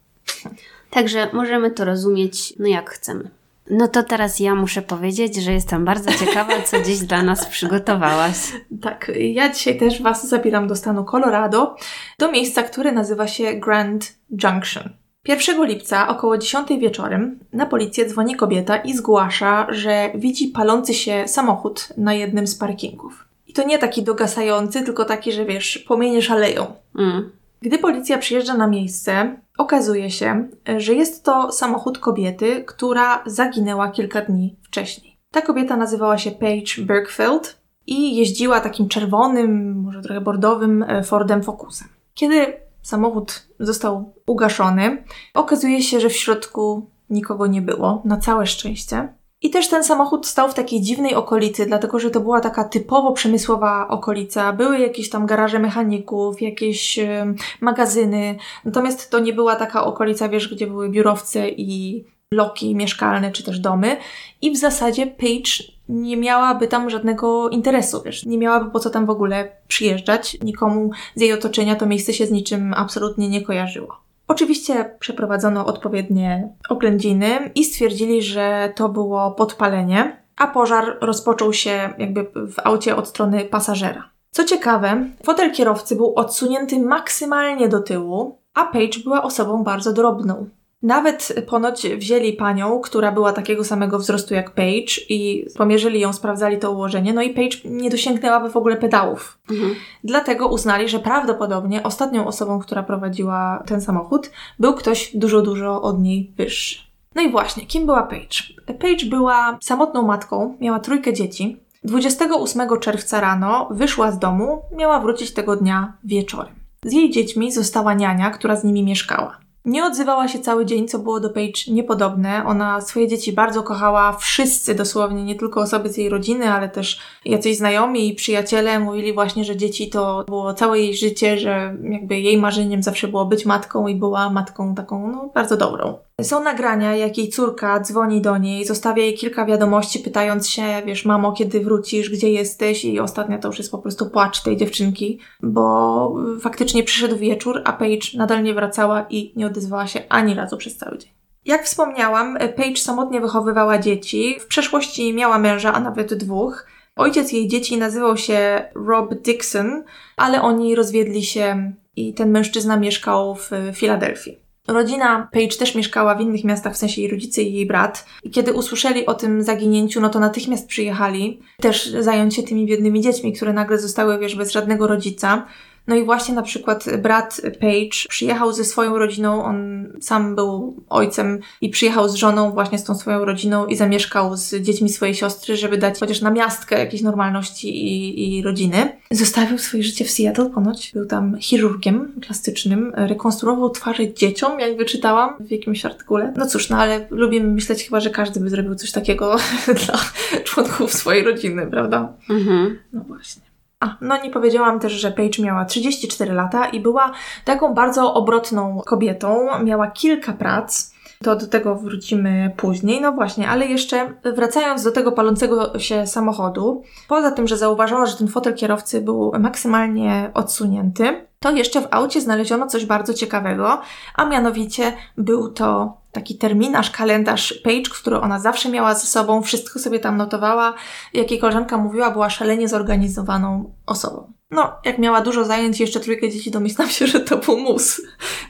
[0.89, 3.29] Także możemy to rozumieć, no jak chcemy.
[3.69, 8.35] No to teraz ja muszę powiedzieć, że jestem bardzo ciekawa, co dziś dla nas przygotowałaś.
[8.81, 11.75] Tak, ja dzisiaj też Was zabieram do stanu Colorado,
[12.19, 14.89] do miejsca, które nazywa się Grand Junction.
[15.29, 21.23] 1 lipca około 10 wieczorem na policję dzwoni kobieta i zgłasza, że widzi palący się
[21.27, 23.25] samochód na jednym z parkingów.
[23.47, 26.65] I to nie taki dogasający, tylko taki, że wiesz, płomienie szaleją.
[26.99, 27.31] Mm.
[27.61, 34.21] Gdy policja przyjeżdża na miejsce, okazuje się, że jest to samochód kobiety, która zaginęła kilka
[34.21, 35.17] dni wcześniej.
[35.31, 41.43] Ta kobieta nazywała się Paige Bergfeld i jeździła takim czerwonym, może trochę bordowym e, Fordem
[41.43, 41.87] Focusem.
[42.13, 45.03] Kiedy samochód został ugaszony,
[45.33, 49.13] okazuje się, że w środku nikogo nie było, na całe szczęście.
[49.41, 53.11] I też ten samochód stał w takiej dziwnej okolicy, dlatego że to była taka typowo
[53.11, 54.53] przemysłowa okolica.
[54.53, 60.53] Były jakieś tam garaże mechaników, jakieś y, magazyny, natomiast to nie była taka okolica, wiesz,
[60.53, 63.97] gdzie były biurowce i bloki mieszkalne czy też domy.
[64.41, 69.05] I w zasadzie Page nie miałaby tam żadnego interesu, wiesz, nie miałaby po co tam
[69.05, 70.37] w ogóle przyjeżdżać.
[70.43, 73.97] Nikomu z jej otoczenia to miejsce się z niczym absolutnie nie kojarzyło.
[74.27, 82.23] Oczywiście przeprowadzono odpowiednie oględziny i stwierdzili, że to było podpalenie, a pożar rozpoczął się jakby
[82.23, 84.09] w aucie od strony pasażera.
[84.31, 90.49] Co ciekawe, fotel kierowcy był odsunięty maksymalnie do tyłu, a Paige była osobą bardzo drobną.
[90.83, 96.57] Nawet ponoć wzięli panią, która była takiego samego wzrostu jak Paige i pomierzyli ją, sprawdzali
[96.57, 99.39] to ułożenie, no i Paige nie dosięgnęłaby w ogóle pedałów.
[99.51, 99.75] Mhm.
[100.03, 106.01] Dlatego uznali, że prawdopodobnie ostatnią osobą, która prowadziła ten samochód, był ktoś dużo, dużo od
[106.01, 106.79] niej wyższy.
[107.15, 108.43] No i właśnie, kim była Paige?
[108.79, 111.57] Paige była samotną matką, miała trójkę dzieci.
[111.83, 116.55] 28 czerwca rano wyszła z domu, miała wrócić tego dnia wieczorem.
[116.85, 119.48] Z jej dziećmi została niania, która z nimi mieszkała.
[119.65, 122.43] Nie odzywała się cały dzień, co było do Paige niepodobne.
[122.45, 126.99] Ona swoje dzieci bardzo kochała, wszyscy dosłownie, nie tylko osoby z jej rodziny, ale też
[127.25, 132.19] jacyś znajomi i przyjaciele mówili właśnie, że dzieci to było całe jej życie, że jakby
[132.19, 136.08] jej marzeniem zawsze było być matką i była matką taką, no, bardzo dobrą.
[136.21, 141.05] Są nagrania, jak jej córka dzwoni do niej, zostawia jej kilka wiadomości, pytając się, wiesz,
[141.05, 142.85] mamo, kiedy wrócisz, gdzie jesteś?
[142.85, 147.73] I ostatnia to już jest po prostu płacz tej dziewczynki, bo faktycznie przyszedł wieczór, a
[147.73, 151.11] Paige nadal nie wracała i nie odezwała się ani razu przez cały dzień.
[151.45, 154.37] Jak wspomniałam, Paige samotnie wychowywała dzieci.
[154.39, 156.65] W przeszłości miała męża, a nawet dwóch.
[156.95, 159.83] Ojciec jej dzieci nazywał się Rob Dixon,
[160.17, 164.48] ale oni rozwiedli się i ten mężczyzna mieszkał w Filadelfii.
[164.73, 168.05] Rodzina Paige też mieszkała w innych miastach, w sensie jej rodzice i jej brat.
[168.23, 173.01] I kiedy usłyszeli o tym zaginięciu, no to natychmiast przyjechali też zająć się tymi biednymi
[173.01, 175.45] dziećmi, które nagle zostały, wiesz, bez żadnego rodzica.
[175.89, 181.39] No i właśnie na przykład brat Page przyjechał ze swoją rodziną, on sam był ojcem
[181.61, 185.57] i przyjechał z żoną właśnie z tą swoją rodziną i zamieszkał z dziećmi swojej siostry,
[185.57, 188.97] żeby dać chociaż na miastkę jakiejś normalności i, i rodziny.
[189.11, 195.33] Zostawił swoje życie w Seattle ponoć, był tam chirurgiem plastycznym, rekonstruował twarze dzieciom, jak wyczytałam
[195.39, 196.33] w jakimś artykule.
[196.37, 199.37] No cóż, no ale lubię myśleć chyba, że każdy by zrobił coś takiego
[199.85, 199.99] dla
[200.43, 202.13] członków swojej rodziny, prawda?
[202.29, 202.79] Mhm.
[202.93, 203.48] No właśnie.
[203.79, 207.11] A, no nie powiedziałam też, że Paige miała 34 lata i była
[207.45, 209.47] taką bardzo obrotną kobietą.
[209.63, 210.93] Miała kilka prac.
[211.23, 213.01] To do tego wrócimy później.
[213.01, 218.17] No właśnie, ale jeszcze wracając do tego palącego się samochodu, poza tym, że zauważyła, że
[218.17, 223.81] ten fotel kierowcy był maksymalnie odsunięty, to jeszcze w aucie znaleziono coś bardzo ciekawego,
[224.15, 229.79] a mianowicie był to taki terminarz, kalendarz page, który ona zawsze miała ze sobą, wszystko
[229.79, 230.73] sobie tam notowała.
[231.13, 234.33] Jak jej koleżanka mówiła, była szalenie zorganizowaną osobą.
[234.51, 238.01] No, jak miała dużo zajęć i jeszcze trójkę dzieci, domyślam się, że to był mus.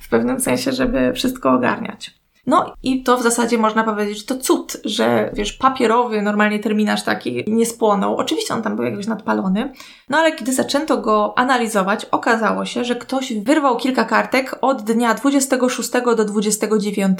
[0.01, 2.18] W pewnym sensie, żeby wszystko ogarniać.
[2.49, 7.03] No i to w zasadzie można powiedzieć, że to cud, że wiesz, papierowy normalnie terminarz
[7.03, 8.15] taki nie spłonął.
[8.17, 9.73] Oczywiście on tam był jakoś nadpalony,
[10.09, 15.13] no ale kiedy zaczęto go analizować, okazało się, że ktoś wyrwał kilka kartek od dnia
[15.13, 17.19] 26 do 29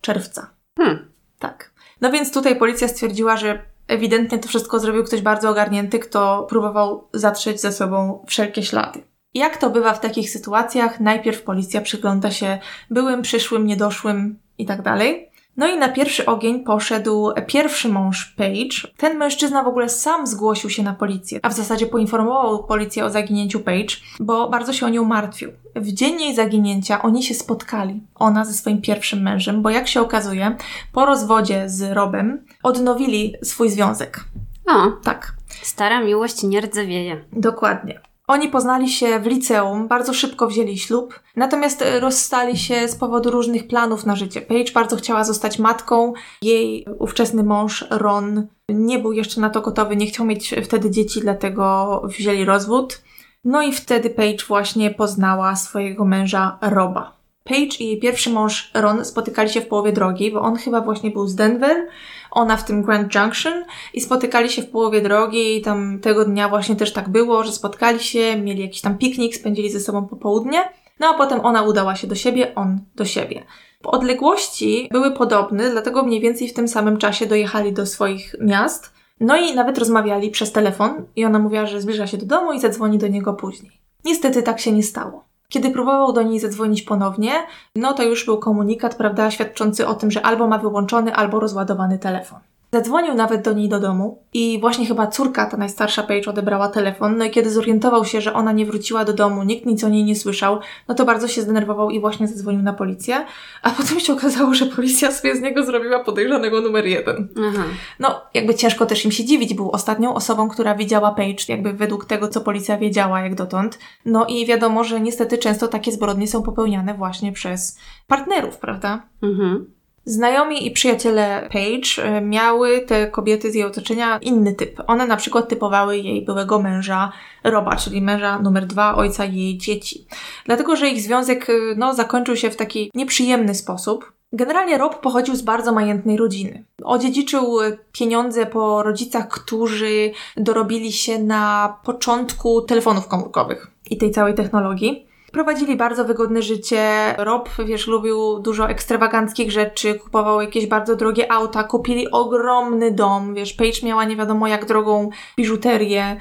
[0.00, 0.50] czerwca.
[0.78, 1.08] Hmm.
[1.38, 1.70] Tak.
[2.00, 7.08] No więc tutaj policja stwierdziła, że ewidentnie to wszystko zrobił ktoś bardzo ogarnięty, kto próbował
[7.12, 9.02] zatrzeć ze sobą wszelkie ślady.
[9.34, 12.58] Jak to bywa w takich sytuacjach, najpierw policja przygląda się
[12.90, 15.30] byłym, przyszłym, niedoszłym i tak dalej.
[15.56, 18.92] No i na pierwszy ogień poszedł pierwszy mąż Page.
[18.96, 23.10] Ten mężczyzna w ogóle sam zgłosił się na policję, a w zasadzie poinformował policję o
[23.10, 25.52] zaginięciu Page, bo bardzo się o nią martwił.
[25.76, 30.00] W dzień jej zaginięcia oni się spotkali, ona ze swoim pierwszym mężem, bo jak się
[30.00, 30.56] okazuje,
[30.92, 34.24] po rozwodzie z Robem odnowili swój związek.
[34.66, 35.32] O, tak.
[35.62, 37.24] Stara miłość nie rdzewieje.
[37.32, 38.00] Dokładnie.
[38.28, 43.68] Oni poznali się w liceum, bardzo szybko wzięli ślub, natomiast rozstali się z powodu różnych
[43.68, 44.40] planów na życie.
[44.40, 46.12] Paige bardzo chciała zostać matką,
[46.42, 51.20] jej ówczesny mąż Ron nie był jeszcze na to gotowy, nie chciał mieć wtedy dzieci,
[51.20, 53.02] dlatego wzięli rozwód.
[53.44, 57.15] No i wtedy Paige właśnie poznała swojego męża Roba.
[57.48, 61.10] Paige i jej pierwszy mąż Ron spotykali się w połowie drogi, bo on chyba właśnie
[61.10, 61.88] był z Denver,
[62.30, 66.48] ona w tym Grand Junction i spotykali się w połowie drogi i tam tego dnia
[66.48, 70.64] właśnie też tak było, że spotkali się, mieli jakiś tam piknik, spędzili ze sobą popołudnie,
[71.00, 73.44] no a potem ona udała się do siebie, on do siebie.
[73.84, 78.92] Odległości były podobne, dlatego mniej więcej w tym samym czasie dojechali do swoich miast.
[79.20, 82.60] No i nawet rozmawiali przez telefon i ona mówiła, że zbliża się do domu i
[82.60, 83.72] zadzwoni do niego później.
[84.04, 85.24] Niestety tak się nie stało.
[85.48, 87.32] Kiedy próbował do niej zadzwonić ponownie,
[87.76, 91.98] no to już był komunikat, prawda, świadczący o tym, że albo ma wyłączony, albo rozładowany
[91.98, 92.40] telefon.
[92.76, 97.16] Zadzwonił nawet do niej do domu i właśnie chyba córka, ta najstarsza Paige, odebrała telefon.
[97.16, 100.04] No i kiedy zorientował się, że ona nie wróciła do domu, nikt nic o niej
[100.04, 100.58] nie słyszał,
[100.88, 103.26] no to bardzo się zdenerwował i właśnie zadzwonił na policję.
[103.62, 107.28] A potem się okazało, że policja sobie z niego zrobiła podejrzanego numer jeden.
[107.48, 107.64] Aha.
[108.00, 109.54] No, jakby ciężko też im się dziwić.
[109.54, 113.78] Był ostatnią osobą, która widziała Paige, jakby według tego, co policja wiedziała jak dotąd.
[114.04, 119.02] No i wiadomo, że niestety często takie zbrodnie są popełniane właśnie przez partnerów, prawda?
[119.22, 119.75] Mhm.
[120.08, 124.80] Znajomi i przyjaciele Paige e, miały te kobiety z jej otoczenia inny typ.
[124.86, 127.12] One na przykład typowały jej byłego męża
[127.44, 130.06] Roba, czyli męża numer dwa, ojca jej dzieci.
[130.44, 134.12] Dlatego, że ich związek e, no, zakończył się w taki nieprzyjemny sposób.
[134.32, 136.64] Generalnie Rob pochodził z bardzo majętnej rodziny.
[136.82, 144.34] Odziedziczył e, pieniądze po rodzicach, którzy dorobili się na początku telefonów komórkowych i tej całej
[144.34, 145.05] technologii.
[145.36, 147.14] Prowadzili bardzo wygodne życie.
[147.18, 153.52] Rob, wiesz, lubił dużo ekstrawaganckich rzeczy, kupował jakieś bardzo drogie auta, kupili ogromny dom, wiesz,
[153.52, 156.16] Paige miała nie wiadomo jak drogą biżuterię.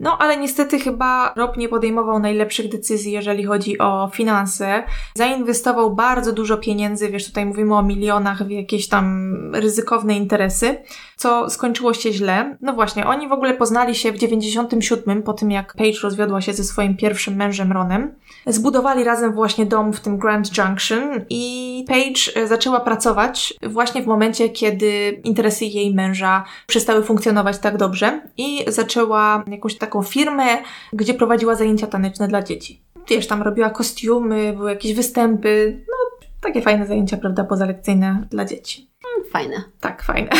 [0.00, 4.82] No, ale niestety chyba Rob nie podejmował najlepszych decyzji, jeżeli chodzi o finanse.
[5.14, 10.82] Zainwestował bardzo dużo pieniędzy, wiesz, tutaj mówimy o milionach w jakieś tam ryzykowne interesy,
[11.20, 12.56] co skończyło się źle.
[12.60, 16.52] No właśnie, oni w ogóle poznali się w 97 po tym, jak Paige rozwiodła się
[16.52, 18.14] ze swoim pierwszym mężem Ronem.
[18.46, 24.48] Zbudowali razem właśnie dom w tym Grand Junction i Paige zaczęła pracować właśnie w momencie,
[24.48, 30.44] kiedy interesy jej męża przestały funkcjonować tak dobrze i zaczęła jakąś taką firmę,
[30.92, 32.82] gdzie prowadziła zajęcia taneczne dla dzieci.
[33.08, 38.89] Wiesz, tam robiła kostiumy, były jakieś występy, no takie fajne zajęcia, prawda, pozalekcyjne dla dzieci.
[39.32, 39.62] Fajne.
[39.80, 40.30] Tak, fajne.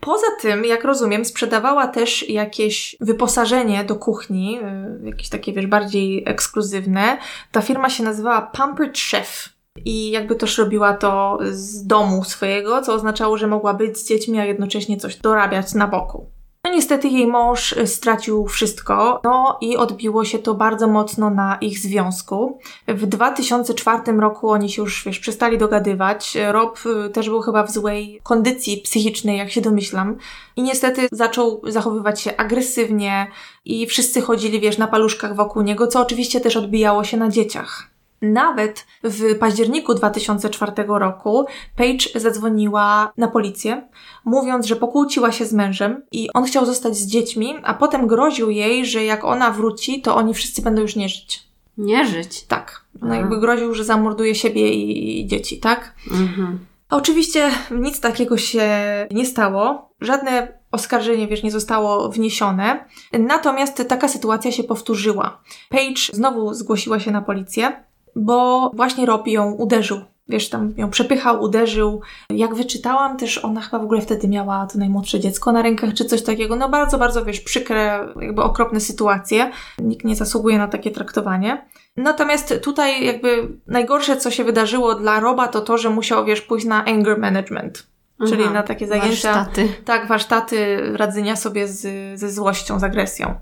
[0.00, 4.60] Poza tym, jak rozumiem, sprzedawała też jakieś wyposażenie do kuchni,
[5.02, 7.18] y, jakieś takie, wiesz, bardziej ekskluzywne.
[7.52, 9.48] Ta firma się nazywała Pampered Chef.
[9.84, 14.40] I jakby też robiła to z domu swojego, co oznaczało, że mogła być z dziećmi,
[14.40, 16.31] a jednocześnie coś dorabiać na boku.
[16.72, 21.78] Niestety jej mąż y, stracił wszystko, no i odbiło się to bardzo mocno na ich
[21.78, 22.58] związku.
[22.88, 26.38] W 2004 roku oni się już, wiesz, przestali dogadywać.
[26.52, 30.16] Rob y, też był chyba w złej kondycji psychicznej, jak się domyślam.
[30.56, 33.26] I niestety zaczął zachowywać się agresywnie
[33.64, 37.91] i wszyscy chodzili, wiesz, na paluszkach wokół niego, co oczywiście też odbijało się na dzieciach.
[38.22, 41.46] Nawet w październiku 2004 roku
[41.76, 43.88] Paige zadzwoniła na policję,
[44.24, 48.50] mówiąc, że pokłóciła się z mężem i on chciał zostać z dziećmi, a potem groził
[48.50, 51.42] jej, że jak ona wróci, to oni wszyscy będą już nie żyć.
[51.78, 52.42] Nie żyć?
[52.42, 52.84] Tak.
[53.02, 55.94] No jakby groził, że zamorduje siebie i dzieci, tak?
[56.10, 56.58] Mhm.
[56.90, 58.68] Oczywiście nic takiego się
[59.10, 59.90] nie stało.
[60.00, 62.84] Żadne oskarżenie, wiesz, nie zostało wniesione.
[63.12, 65.42] Natomiast taka sytuacja się powtórzyła.
[65.68, 67.84] Paige znowu zgłosiła się na policję
[68.16, 70.00] bo właśnie Rob ją uderzył.
[70.28, 72.00] Wiesz, tam ją przepychał, uderzył.
[72.30, 76.04] Jak wyczytałam, też ona chyba w ogóle wtedy miała to najmłodsze dziecko na rękach, czy
[76.04, 76.56] coś takiego.
[76.56, 79.50] No bardzo, bardzo, wiesz, przykre, jakby okropne sytuacje.
[79.78, 81.66] Nikt nie zasługuje na takie traktowanie.
[81.96, 86.66] Natomiast tutaj jakby najgorsze, co się wydarzyło dla Roba, to to, że musiał, wiesz, pójść
[86.66, 87.86] na anger management.
[88.28, 89.34] Czyli Aha, na takie zajęcia.
[89.34, 89.68] Warsztaty.
[89.84, 91.80] Tak, warsztaty radzenia sobie z,
[92.20, 93.34] ze złością, z agresją.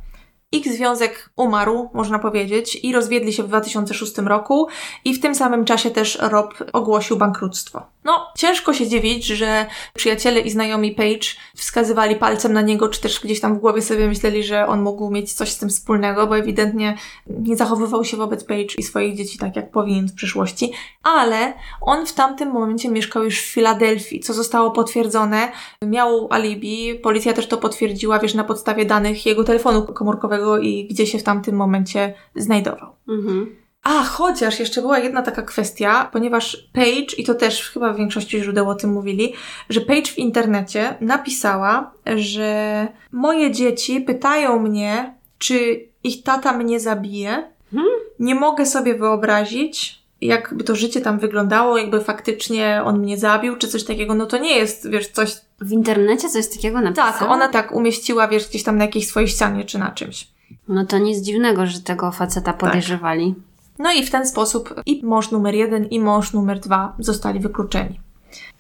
[0.53, 4.69] Ich związek umarł, można powiedzieć, i rozwiedli się w 2006 roku
[5.05, 7.83] i w tym samym czasie też Rob ogłosił bankructwo.
[8.05, 11.27] No, ciężko się dziwić, że przyjaciele i znajomi Page
[11.57, 15.11] wskazywali palcem na niego, czy też gdzieś tam w głowie sobie myśleli, że on mógł
[15.11, 16.97] mieć coś z tym wspólnego, bo ewidentnie
[17.27, 20.73] nie zachowywał się wobec Page i swoich dzieci tak, jak powinien w przyszłości,
[21.03, 25.53] ale on w tamtym momencie mieszkał już w Filadelfii, co zostało potwierdzone.
[25.85, 31.07] Miał alibi, policja też to potwierdziła, wiesz, na podstawie danych jego telefonu komórkowego i gdzie
[31.07, 32.93] się w tamtym momencie znajdował.
[33.09, 33.57] Mhm.
[33.83, 38.43] A, chociaż jeszcze była jedna taka kwestia, ponieważ Page, i to też chyba w większości
[38.43, 39.33] źródeł o tym mówili,
[39.69, 47.51] że Page w internecie napisała, że moje dzieci pytają mnie, czy ich tata mnie zabije.
[47.71, 47.91] Hmm?
[48.19, 53.69] Nie mogę sobie wyobrazić, jakby to życie tam wyglądało, jakby faktycznie on mnie zabił, czy
[53.69, 54.15] coś takiego.
[54.15, 55.37] No to nie jest, wiesz, coś...
[55.61, 57.13] W internecie coś takiego napisała?
[57.13, 60.29] Tak, ona tak umieściła, wiesz, gdzieś tam na jakiejś swojej ścianie, czy na czymś.
[60.69, 63.35] No to nic dziwnego, że tego faceta podejrzewali.
[63.79, 68.01] No i w ten sposób i mąż numer jeden, i mąż numer dwa zostali wykluczeni.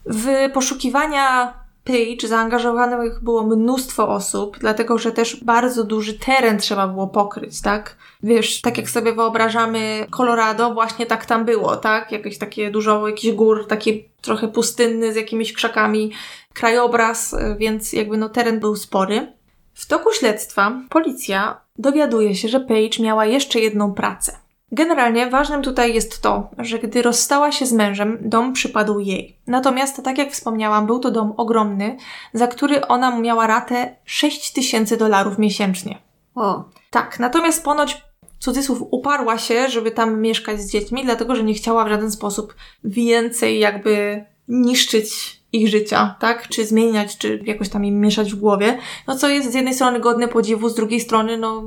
[0.06, 7.06] W poszukiwania Page zaangażowanych było mnóstwo osób, dlatego że też bardzo duży teren trzeba było
[7.06, 7.96] pokryć, tak?
[8.22, 12.12] Wiesz, tak jak sobie wyobrażamy Colorado, właśnie tak tam było, tak?
[12.12, 16.12] Jakieś takie dużo, jakiś gór, taki trochę pustynny z jakimiś krzakami,
[16.52, 19.32] krajobraz, więc jakby no teren był spory.
[19.74, 24.32] W toku śledztwa policja dowiaduje się, że Page miała jeszcze jedną pracę.
[24.72, 29.36] Generalnie ważnym tutaj jest to, że gdy rozstała się z mężem, dom przypadł jej.
[29.46, 31.96] Natomiast, tak jak wspomniałam, był to dom ogromny,
[32.32, 35.98] za który ona miała ratę 6 tysięcy dolarów miesięcznie.
[36.34, 36.64] O.
[36.90, 38.02] Tak, natomiast ponoć
[38.38, 42.54] cudzysłów uparła się, żeby tam mieszkać z dziećmi, dlatego że nie chciała w żaden sposób
[42.84, 46.48] więcej jakby niszczyć ich życia, tak?
[46.48, 48.78] Czy zmieniać, czy jakoś tam im mieszać w głowie.
[49.06, 51.62] No co jest z jednej strony godne podziwu, z drugiej strony no...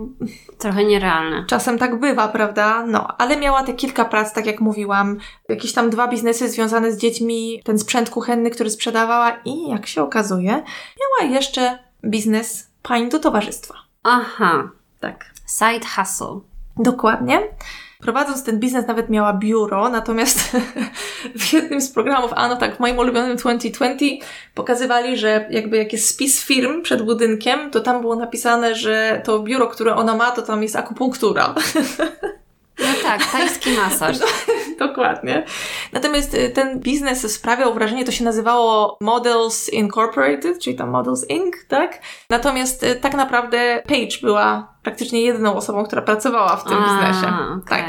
[0.57, 1.45] Trochę nierealne.
[1.47, 2.85] Czasem tak bywa, prawda?
[2.85, 5.17] No, ale miała te kilka prac, tak jak mówiłam.
[5.49, 10.03] Jakieś tam dwa biznesy związane z dziećmi, ten sprzęt kuchenny, który sprzedawała i jak się
[10.03, 10.63] okazuje,
[11.21, 13.73] miała jeszcze biznes pań do towarzystwa.
[14.03, 14.69] Aha.
[14.99, 15.25] Tak.
[15.47, 16.39] Side hustle.
[16.77, 17.41] Dokładnie.
[18.03, 20.39] Prowadząc ten biznes nawet miała biuro, natomiast
[21.39, 24.25] w jednym z programów, a no tak, w moim ulubionym 2020
[24.55, 29.39] pokazywali, że jakby jak jest spis firm przed budynkiem, to tam było napisane, że to
[29.39, 31.55] biuro, które ona ma, to tam jest akupunktura.
[32.79, 34.17] No tak, tajski masaż.
[34.79, 35.45] No, dokładnie.
[35.93, 41.55] Natomiast y, ten biznes sprawiał wrażenie, to się nazywało Models Incorporated, czyli tam Models Inc.,
[41.67, 41.99] tak?
[42.29, 47.27] Natomiast y, tak naprawdę Paige była praktycznie jedyną osobą, która pracowała w tym A, biznesie.
[47.27, 47.79] Okay.
[47.79, 47.85] Tak.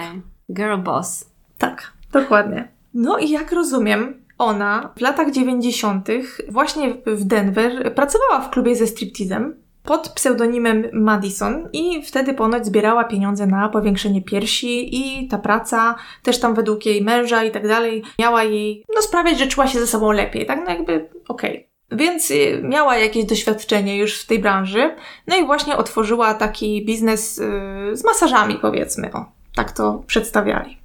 [0.53, 1.30] Girl boss.
[1.59, 2.68] Tak, dokładnie.
[2.95, 6.09] No i jak rozumiem, ona w latach 90.
[6.49, 13.05] właśnie w Denver pracowała w klubie ze striptizem pod pseudonimem Madison i wtedy ponoć zbierała
[13.05, 18.03] pieniądze na powiększenie piersi i ta praca też tam według jej męża i tak dalej
[18.18, 21.51] miała jej no sprawiać, że czuła się ze sobą lepiej, tak no jakby okej.
[21.57, 21.74] Okay.
[21.99, 24.95] Więc y, miała jakieś doświadczenie już w tej branży,
[25.26, 29.24] no i właśnie otworzyła taki biznes yy, z masażami powiedzmy, o,
[29.55, 30.78] tak to przedstawiali.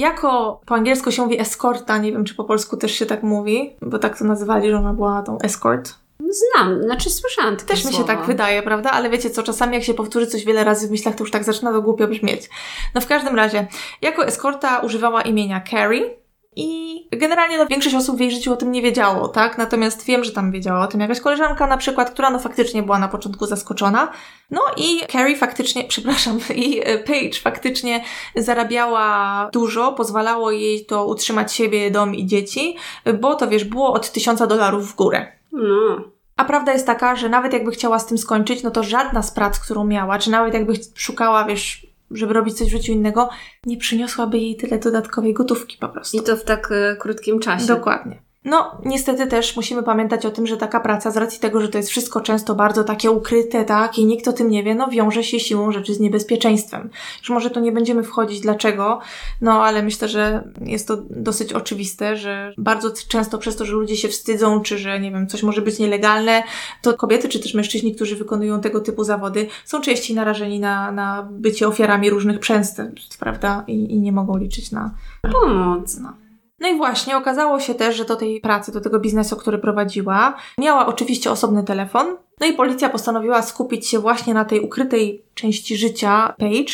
[0.00, 3.76] Jako po angielsku się mówi escorta, nie wiem czy po polsku też się tak mówi,
[3.82, 6.03] bo tak to nazywali, że ona była tą escort.
[6.20, 8.90] Znam, znaczy słyszałam takie Też mi się tak wydaje, prawda?
[8.90, 11.44] Ale wiecie co, czasami jak się powtórzy coś wiele razy w myślach, to już tak
[11.44, 12.50] zaczyna to głupio brzmieć.
[12.94, 13.66] No w każdym razie,
[14.02, 16.24] jako eskorta używała imienia Carrie
[16.56, 19.58] i generalnie no, większość osób w jej życiu o tym nie wiedziało, tak?
[19.58, 22.98] Natomiast wiem, że tam wiedziała o tym jakaś koleżanka na przykład, która no faktycznie była
[22.98, 24.12] na początku zaskoczona.
[24.50, 28.04] No i Carrie faktycznie, przepraszam, i Paige faktycznie
[28.36, 32.76] zarabiała dużo, pozwalało jej to utrzymać siebie, dom i dzieci,
[33.20, 35.32] bo to wiesz, było od tysiąca dolarów w górę.
[35.54, 36.10] No.
[36.36, 39.30] A prawda jest taka, że nawet jakby chciała z tym skończyć, no to żadna z
[39.30, 43.28] prac, którą miała, czy nawet jakby szukała, wiesz, żeby robić coś w życiu innego,
[43.66, 46.16] nie przyniosłaby jej tyle dodatkowej gotówki po prostu.
[46.16, 47.66] I to w tak y, krótkim czasie.
[47.66, 48.23] Dokładnie.
[48.44, 51.78] No, niestety też musimy pamiętać o tym, że taka praca, z racji tego, że to
[51.78, 55.24] jest wszystko często bardzo takie ukryte, tak, i nikt o tym nie wie, no wiąże
[55.24, 56.90] się siłą rzeczy z niebezpieczeństwem.
[57.18, 59.00] Już może tu nie będziemy wchodzić dlaczego,
[59.40, 63.96] no ale myślę, że jest to dosyć oczywiste, że bardzo często przez to, że ludzie
[63.96, 66.42] się wstydzą, czy że, nie wiem, coś może być nielegalne,
[66.82, 71.28] to kobiety, czy też mężczyźni, którzy wykonują tego typu zawody, są częściej narażeni na, na
[71.30, 75.98] bycie ofiarami różnych przestępstw, prawda, i, i nie mogą liczyć na Pomoc.
[76.00, 76.23] no.
[76.64, 80.36] No i właśnie okazało się też, że do tej pracy, do tego biznesu, który prowadziła,
[80.58, 82.16] miała oczywiście osobny telefon.
[82.40, 86.72] No i policja postanowiła skupić się właśnie na tej ukrytej części życia Paige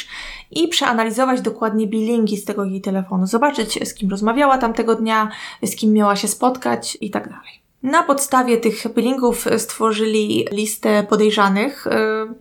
[0.50, 5.30] i przeanalizować dokładnie billingi z tego jej telefonu, zobaczyć z kim rozmawiała tamtego dnia,
[5.62, 7.69] z kim miała się spotkać i tak dalej.
[7.82, 11.86] Na podstawie tych billingów stworzyli listę podejrzanych.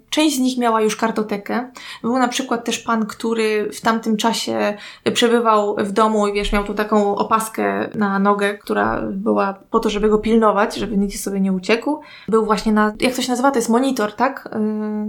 [0.09, 1.71] Część z nich miała już kartotekę.
[2.01, 4.77] Był na przykład też pan, który w tamtym czasie
[5.13, 9.89] przebywał w domu i wiesz, miał tu taką opaskę na nogę, która była po to,
[9.89, 11.99] żeby go pilnować, żeby nic sobie nie uciekł.
[12.27, 14.49] Był właśnie na, jak to się nazywa, to jest monitor, tak?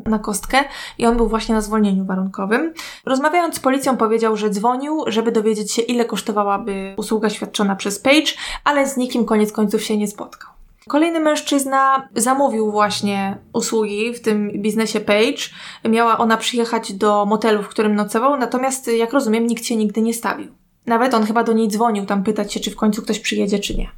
[0.06, 0.58] Na kostkę
[0.98, 2.72] i on był właśnie na zwolnieniu warunkowym.
[3.06, 8.32] Rozmawiając z policją powiedział, że dzwonił, żeby dowiedzieć się, ile kosztowałaby usługa świadczona przez Page,
[8.64, 10.50] ale z nikim koniec końców się nie spotkał spotkał.
[10.88, 15.42] Kolejny mężczyzna zamówił właśnie usługi w tym biznesie Page.
[15.88, 20.14] Miała ona przyjechać do motelu, w którym nocował, natomiast jak rozumiem, nikt się nigdy nie
[20.14, 20.48] stawił.
[20.86, 23.76] Nawet on chyba do niej dzwonił tam pytać się, czy w końcu ktoś przyjedzie, czy
[23.76, 23.90] nie.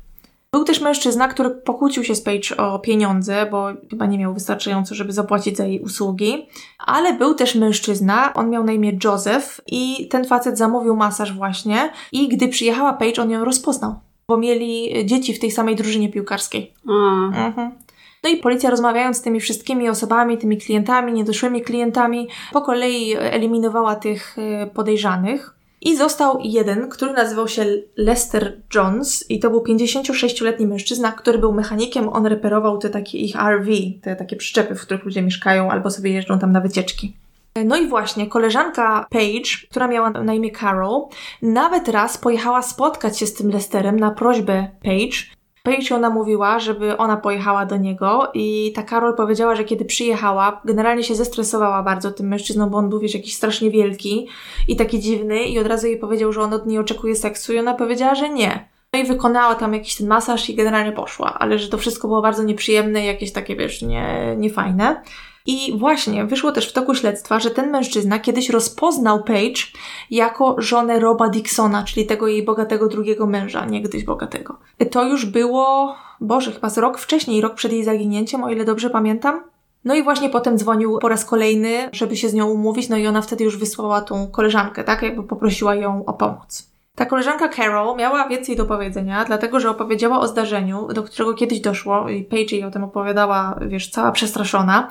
[0.52, 4.94] Był też mężczyzna, który pokłócił się z Paige o pieniądze, bo chyba nie miał wystarczająco,
[4.94, 6.48] żeby zapłacić za jej usługi.
[6.78, 11.92] Ale był też mężczyzna, on miał na imię Joseph i ten facet zamówił masaż właśnie
[12.12, 13.94] i gdy przyjechała Paige, on ją rozpoznał,
[14.32, 16.74] bo mieli dzieci w tej samej drużynie piłkarskiej.
[16.88, 17.72] Mhm.
[18.22, 23.96] No i policja rozmawiając z tymi wszystkimi osobami, tymi klientami, niedoszłymi klientami, po kolei eliminowała
[23.96, 25.54] tych e, podejrzanych.
[25.80, 27.64] I został jeden, który nazywał się
[27.96, 33.36] Lester Jones i to był 56-letni mężczyzna, który był mechanikiem, on reperował te takie ich
[33.36, 33.70] RV,
[34.02, 37.16] te takie przyczepy, w których ludzie mieszkają albo sobie jeżdżą tam na wycieczki.
[37.64, 41.02] No i właśnie, koleżanka Paige, która miała na imię Carol,
[41.42, 45.16] nawet raz pojechała spotkać się z tym Lesterem na prośbę Paige,
[45.62, 50.60] Paige ona mówiła, żeby ona pojechała do niego i ta Karol powiedziała, że kiedy przyjechała,
[50.64, 54.28] generalnie się zestresowała bardzo tym mężczyzną, bo on był wiesz, jakiś strasznie wielki
[54.68, 57.58] i taki dziwny i od razu jej powiedział, że on od niej oczekuje seksu i
[57.58, 58.68] ona powiedziała, że nie.
[58.92, 62.22] No i wykonała tam jakiś ten masaż i generalnie poszła, ale że to wszystko było
[62.22, 65.02] bardzo nieprzyjemne i jakieś takie, wiesz, nie, niefajne.
[65.46, 69.62] I właśnie wyszło też w toku śledztwa, że ten mężczyzna kiedyś rozpoznał Paige
[70.10, 74.58] jako żonę Roba Dixona, czyli tego jej bogatego drugiego męża, niegdyś bogatego.
[74.90, 78.90] To już było, Boże, chyba z rok wcześniej, rok przed jej zaginięciem, o ile dobrze
[78.90, 79.40] pamiętam.
[79.84, 83.06] No i właśnie potem dzwonił po raz kolejny, żeby się z nią umówić, no i
[83.06, 85.02] ona wtedy już wysłała tą koleżankę, tak?
[85.02, 86.71] Jakby poprosiła ją o pomoc.
[86.94, 91.60] Ta koleżanka Carol miała więcej do powiedzenia, dlatego że opowiedziała o zdarzeniu, do którego kiedyś
[91.60, 94.88] doszło i Paige jej o tym opowiadała, wiesz, cała przestraszona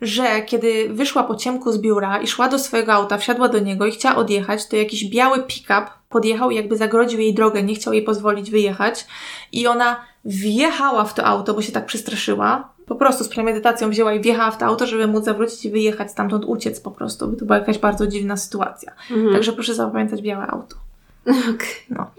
[0.00, 3.86] że kiedy wyszła po ciemku z biura i szła do swojego auta, wsiadła do niego
[3.86, 7.92] i chciała odjechać, to jakiś biały pick-up podjechał i jakby zagrodził jej drogę, nie chciał
[7.92, 9.06] jej pozwolić wyjechać
[9.52, 12.76] i ona wjechała w to auto, bo się tak przestraszyła.
[12.86, 16.10] Po prostu z premedytacją wzięła i wjechała w to auto, żeby móc zawrócić i wyjechać
[16.10, 18.92] stamtąd, uciec po prostu, by to była jakaś bardzo dziwna sytuacja.
[19.10, 19.32] Mhm.
[19.32, 20.85] Także proszę zapamiętać białe auto.
[21.26, 21.68] Okay.
[21.90, 22.10] No.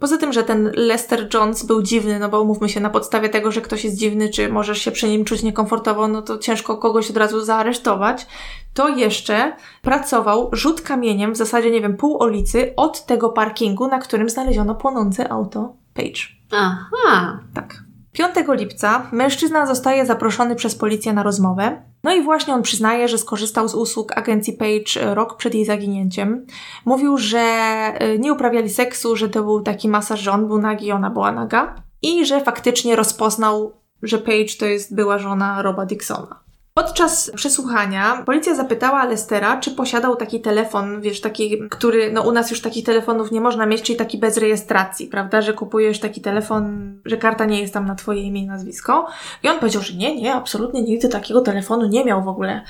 [0.00, 3.52] Poza tym, że ten Lester Jones był dziwny, no bo umówmy się, na podstawie tego,
[3.52, 7.10] że ktoś jest dziwny, czy możesz się przy nim czuć niekomfortowo, no to ciężko kogoś
[7.10, 8.26] od razu zaaresztować,
[8.74, 13.98] to jeszcze pracował rzut kamieniem, w zasadzie, nie wiem, pół ulicy od tego parkingu, na
[13.98, 16.22] którym znaleziono płonące auto Page.
[16.50, 17.38] Aha.
[17.54, 17.89] Tak.
[18.12, 21.82] 5 lipca mężczyzna zostaje zaproszony przez policję na rozmowę.
[22.04, 26.46] No i właśnie on przyznaje, że skorzystał z usług agencji Page rok przed jej zaginięciem.
[26.84, 27.42] Mówił, że
[28.02, 31.32] y, nie uprawiali seksu, że to był taki masaż, że on był nagi, ona była
[31.32, 31.74] naga.
[32.02, 33.72] I że faktycznie rozpoznał,
[34.02, 36.39] że Page to jest była żona Roba Dixona.
[36.74, 42.50] Podczas przesłuchania policja zapytała Lestera, czy posiadał taki telefon, wiesz, taki, który, no u nas
[42.50, 46.94] już takich telefonów nie można mieć, czyli taki bez rejestracji, prawda, że kupujesz taki telefon,
[47.04, 49.06] że karta nie jest tam na twoje imię i nazwisko.
[49.42, 52.64] I on powiedział, że nie, nie, absolutnie nigdy takiego telefonu nie miał w ogóle.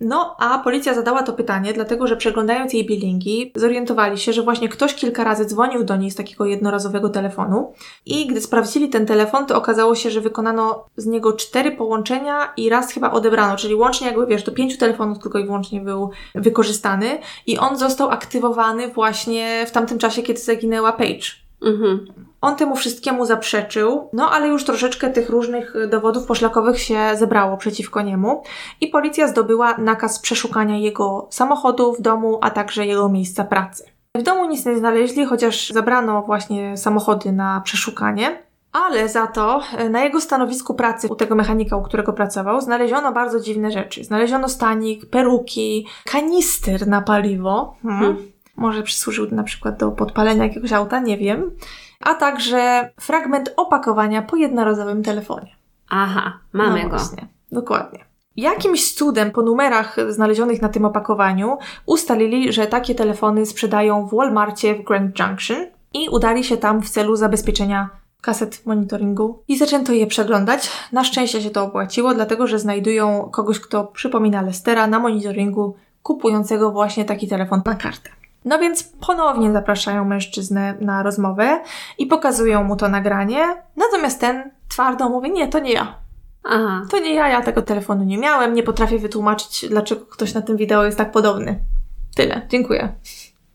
[0.00, 4.68] No, a policja zadała to pytanie, dlatego że przeglądając jej billingi, zorientowali się, że właśnie
[4.68, 7.72] ktoś kilka razy dzwonił do niej z takiego jednorazowego telefonu.
[8.06, 12.68] I gdy sprawdzili ten telefon, to okazało się, że wykonano z niego cztery połączenia i
[12.68, 17.18] raz chyba odebrano, czyli łącznie jakby, wiesz, do pięciu telefonów tylko i wyłącznie był wykorzystany.
[17.46, 21.45] I on został aktywowany właśnie w tamtym czasie, kiedy zaginęła Paige.
[21.66, 22.06] Mhm.
[22.40, 28.02] On temu wszystkiemu zaprzeczył, no ale już troszeczkę tych różnych dowodów poszlakowych się zebrało przeciwko
[28.02, 28.42] niemu
[28.80, 33.84] i policja zdobyła nakaz przeszukania jego samochodu w domu, a także jego miejsca pracy.
[34.16, 38.46] W domu nic nie znaleźli, chociaż zabrano właśnie samochody na przeszukanie.
[38.72, 43.12] Ale za to e, na jego stanowisku pracy u tego mechanika, u którego pracował, znaleziono
[43.12, 44.04] bardzo dziwne rzeczy.
[44.04, 47.76] Znaleziono stanik, peruki, kanister na paliwo.
[47.82, 48.00] Hmm.
[48.00, 51.50] Hmm może przysłużył na przykład do podpalenia jakiegoś auta, nie wiem.
[52.00, 55.56] A także fragment opakowania po jednorazowym telefonie.
[55.88, 56.96] Aha, mamy no go.
[56.96, 58.04] Właśnie, dokładnie.
[58.36, 64.74] Jakimś cudem po numerach znalezionych na tym opakowaniu ustalili, że takie telefony sprzedają w Walmartie
[64.74, 70.06] w Grand Junction i udali się tam w celu zabezpieczenia kaset monitoringu i zaczęto je
[70.06, 70.70] przeglądać.
[70.92, 76.72] Na szczęście się to opłaciło, dlatego że znajdują kogoś, kto przypomina Lestera na monitoringu kupującego
[76.72, 78.10] właśnie taki telefon na kartę.
[78.46, 81.60] No więc ponownie zapraszają mężczyznę na rozmowę
[81.98, 85.94] i pokazują mu to nagranie, natomiast ten twardo mówi: Nie, to nie ja.
[86.44, 86.86] Aha.
[86.90, 90.56] To nie ja, ja tego telefonu nie miałem, nie potrafię wytłumaczyć, dlaczego ktoś na tym
[90.56, 91.60] wideo jest tak podobny.
[92.14, 92.94] Tyle, dziękuję.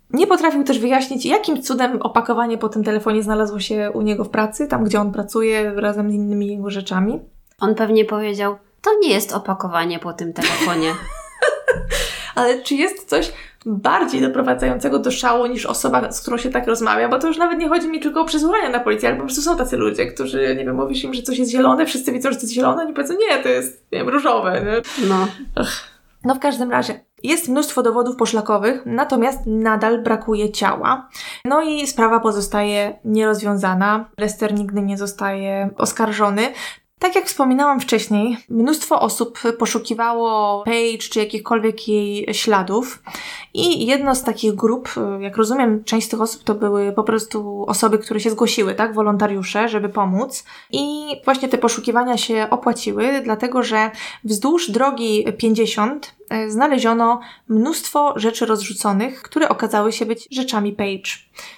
[0.10, 4.30] Nie potrafił też wyjaśnić, jakim cudem opakowanie po tym telefonie znalazło się u niego w
[4.30, 7.20] pracy, tam gdzie on pracuje, razem z innymi jego rzeczami.
[7.60, 10.94] On pewnie powiedział: To nie jest opakowanie po tym telefonie.
[12.36, 13.34] Ale czy jest coś
[13.66, 17.60] bardziej doprowadzającego do szału niż osoba, z którą się tak rozmawia, bo to już nawet
[17.60, 20.56] nie chodzi mi tylko o przesłuchania na policji, ale po prostu są tacy ludzie, którzy,
[20.58, 22.94] nie wiem, mówisz im, że coś jest zielone, wszyscy widzą, że to jest zielone, oni
[22.94, 25.08] powiedzą, nie, to jest, nie wiem, różowe, nie?
[25.10, 25.28] No.
[26.24, 31.10] No w każdym razie, Jest mnóstwo dowodów poszlakowych, natomiast nadal brakuje ciała.
[31.46, 34.10] No i sprawa pozostaje nierozwiązana.
[34.18, 36.42] Lester nigdy nie zostaje oskarżony.
[37.02, 43.04] Tak jak wspominałam wcześniej, mnóstwo osób poszukiwało Paige czy jakichkolwiek jej śladów
[43.54, 47.66] i jedno z takich grup, jak rozumiem, część z tych osób to były po prostu
[47.68, 53.64] osoby, które się zgłosiły, tak, wolontariusze, żeby pomóc i właśnie te poszukiwania się opłaciły, dlatego
[53.64, 53.92] że
[54.24, 61.12] wzdłuż drogi 50 e, znaleziono mnóstwo rzeczy rozrzuconych, które okazały się być rzeczami Paige.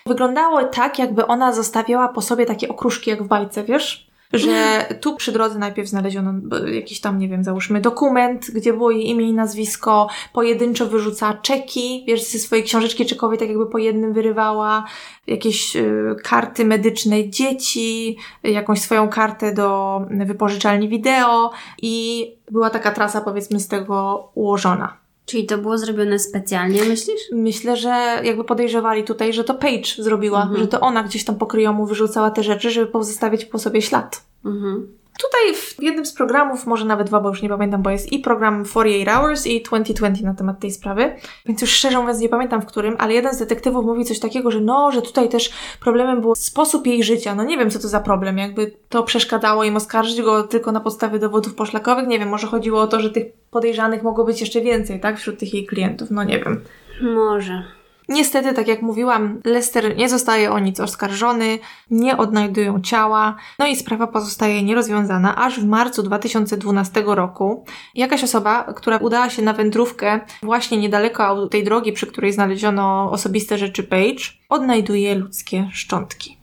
[0.05, 4.12] Wyglądało tak, jakby ona zostawiała po sobie takie okruszki jak w bajce, wiesz?
[4.33, 6.33] Że tu przy drodze najpierw znaleziono
[6.71, 12.03] jakiś tam, nie wiem, załóżmy dokument, gdzie było jej imię i nazwisko, pojedynczo wyrzucała czeki,
[12.07, 14.83] wiesz, ze swojej książeczki czekowej tak jakby po jednym wyrywała,
[15.27, 21.51] jakieś y, karty medyczne dzieci, jakąś swoją kartę do wypożyczalni wideo
[21.81, 25.02] i była taka trasa powiedzmy z tego ułożona.
[25.25, 27.21] Czyli to było zrobione specjalnie, myślisz?
[27.31, 30.59] Myślę, że jakby podejrzewali tutaj, że to Paige zrobiła, mhm.
[30.59, 34.23] że to ona gdzieś tam pokryjomu wyrzucała te rzeczy, żeby pozostawić po sobie ślad.
[34.45, 34.87] Mhm.
[35.21, 38.19] Tutaj w jednym z programów, może nawet dwa, bo już nie pamiętam, bo jest i
[38.19, 41.15] program 48 Hours i 2020 na temat tej sprawy,
[41.45, 44.51] więc już szczerze mówiąc nie pamiętam w którym, ale jeden z detektywów mówi coś takiego,
[44.51, 47.35] że no, że tutaj też problemem był sposób jej życia.
[47.35, 50.79] No nie wiem, co to za problem, jakby to przeszkadzało im oskarżyć go tylko na
[50.79, 52.07] podstawie dowodów poszlakowych.
[52.07, 55.39] Nie wiem, może chodziło o to, że tych podejrzanych mogło być jeszcze więcej, tak, wśród
[55.39, 56.11] tych jej klientów.
[56.11, 56.61] No nie wiem.
[57.01, 57.63] Może.
[58.09, 61.59] Niestety, tak jak mówiłam, Lester nie zostaje o nic oskarżony,
[61.91, 67.65] nie odnajdują ciała, no i sprawa pozostaje nierozwiązana, aż w marcu 2012 roku
[67.95, 73.57] jakaś osoba, która udała się na wędrówkę właśnie niedaleko tej drogi, przy której znaleziono osobiste
[73.57, 76.37] rzeczy Page, odnajduje ludzkie szczątki.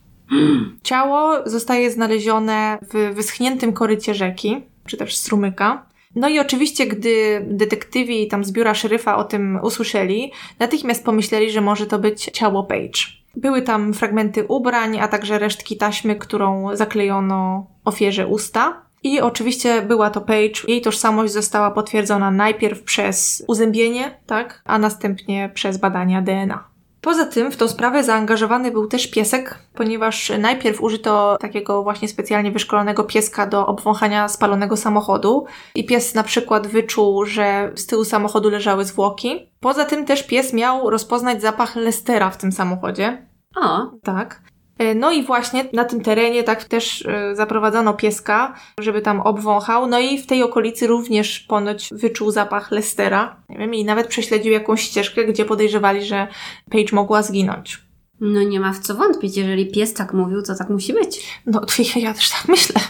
[0.83, 5.87] Ciało zostaje znalezione w wyschniętym korycie rzeki, czy też strumyka.
[6.15, 11.61] No i oczywiście, gdy detektywi tam z biura szeryfa o tym usłyszeli, natychmiast pomyśleli, że
[11.61, 13.21] może to być ciało Page.
[13.37, 18.83] Były tam fragmenty ubrań, a także resztki taśmy, którą zaklejono ofierze usta.
[19.03, 20.61] I oczywiście była to Page.
[20.69, 26.65] Jej tożsamość została potwierdzona najpierw przez uzębienie, tak, a następnie przez badania DNA.
[27.01, 32.51] Poza tym w tą sprawę zaangażowany był też piesek, ponieważ najpierw użyto takiego właśnie specjalnie
[32.51, 38.51] wyszkolonego pieska do obwąchania spalonego samochodu i pies na przykład wyczuł, że z tyłu samochodu
[38.51, 39.53] leżały zwłoki.
[39.61, 43.27] Poza tym też pies miał rozpoznać zapach Lestera w tym samochodzie.
[43.57, 43.91] O.
[44.03, 44.50] Tak.
[44.81, 49.87] E, no i właśnie na tym terenie tak też e, zaprowadzono pieska, żeby tam obwąchał.
[49.87, 53.37] No i w tej okolicy również ponoć wyczuł zapach Lestera.
[53.49, 56.29] Nie wiem, i nawet prześledził jakąś ścieżkę, gdzie podejrzewali, że
[56.71, 57.90] Paige mogła zginąć.
[58.21, 61.41] No nie ma w co wątpić, jeżeli pies tak mówił, to tak musi być.
[61.47, 61.61] No
[61.97, 62.81] ja też tak myślę.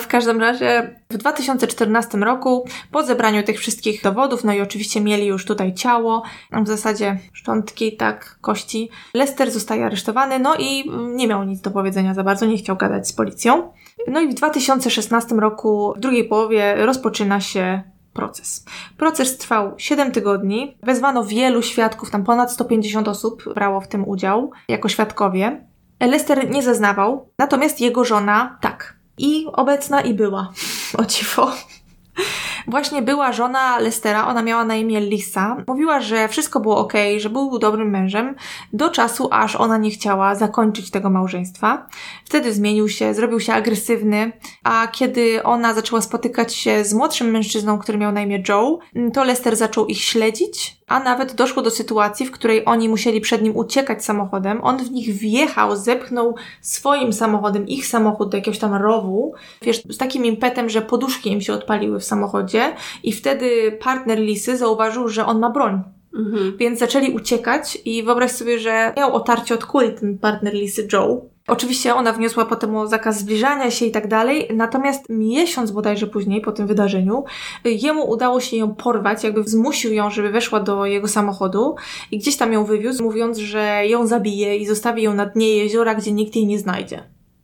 [0.00, 5.26] W każdym razie w 2014 roku po zebraniu tych wszystkich dowodów, no i oczywiście mieli
[5.26, 6.22] już tutaj ciało,
[6.52, 12.14] w zasadzie szczątki, tak, kości, Lester zostaje aresztowany, no i nie miał nic do powiedzenia
[12.14, 13.72] za bardzo, nie chciał gadać z policją.
[14.08, 17.82] No i w 2016 roku, w drugiej połowie rozpoczyna się
[18.14, 18.64] proces.
[18.96, 20.76] Proces trwał 7 tygodni.
[20.82, 25.66] Wezwano wielu świadków, tam ponad 150 osób brało w tym udział jako świadkowie.
[26.00, 28.96] Lester nie zeznawał, natomiast jego żona tak.
[29.18, 30.52] I obecna i była.
[30.98, 31.52] O dziwo.
[32.66, 35.56] Właśnie była żona Lestera, ona miała na imię Lisa.
[35.66, 38.34] Mówiła, że wszystko było ok, że był dobrym mężem,
[38.72, 41.86] do czasu aż ona nie chciała zakończyć tego małżeństwa.
[42.24, 44.32] Wtedy zmienił się, zrobił się agresywny,
[44.64, 48.78] a kiedy ona zaczęła spotykać się z młodszym mężczyzną, który miał na imię Joe,
[49.12, 53.42] to Lester zaczął ich śledzić a nawet doszło do sytuacji, w której oni musieli przed
[53.42, 54.64] nim uciekać samochodem.
[54.64, 59.96] On w nich wjechał, zepchnął swoim samochodem ich samochód do jakiegoś tam rowu, wiesz, z
[59.98, 62.53] takim impetem, że poduszki im się odpaliły w samochodzie
[63.02, 65.82] i wtedy partner Lisy zauważył, że on ma broń.
[66.14, 66.56] Mhm.
[66.56, 71.34] Więc zaczęli uciekać i wyobraź sobie, że miał otarcie od kuli ten partner Lisy Joe.
[71.48, 76.40] Oczywiście ona wniosła potem o zakaz zbliżania się i tak dalej, natomiast miesiąc bodajże później
[76.40, 77.24] po tym wydarzeniu
[77.64, 81.74] jemu udało się ją porwać, jakby zmusił ją, żeby weszła do jego samochodu
[82.10, 85.94] i gdzieś tam ją wywiózł, mówiąc, że ją zabije i zostawi ją na dnie jeziora,
[85.94, 87.02] gdzie nikt jej nie znajdzie.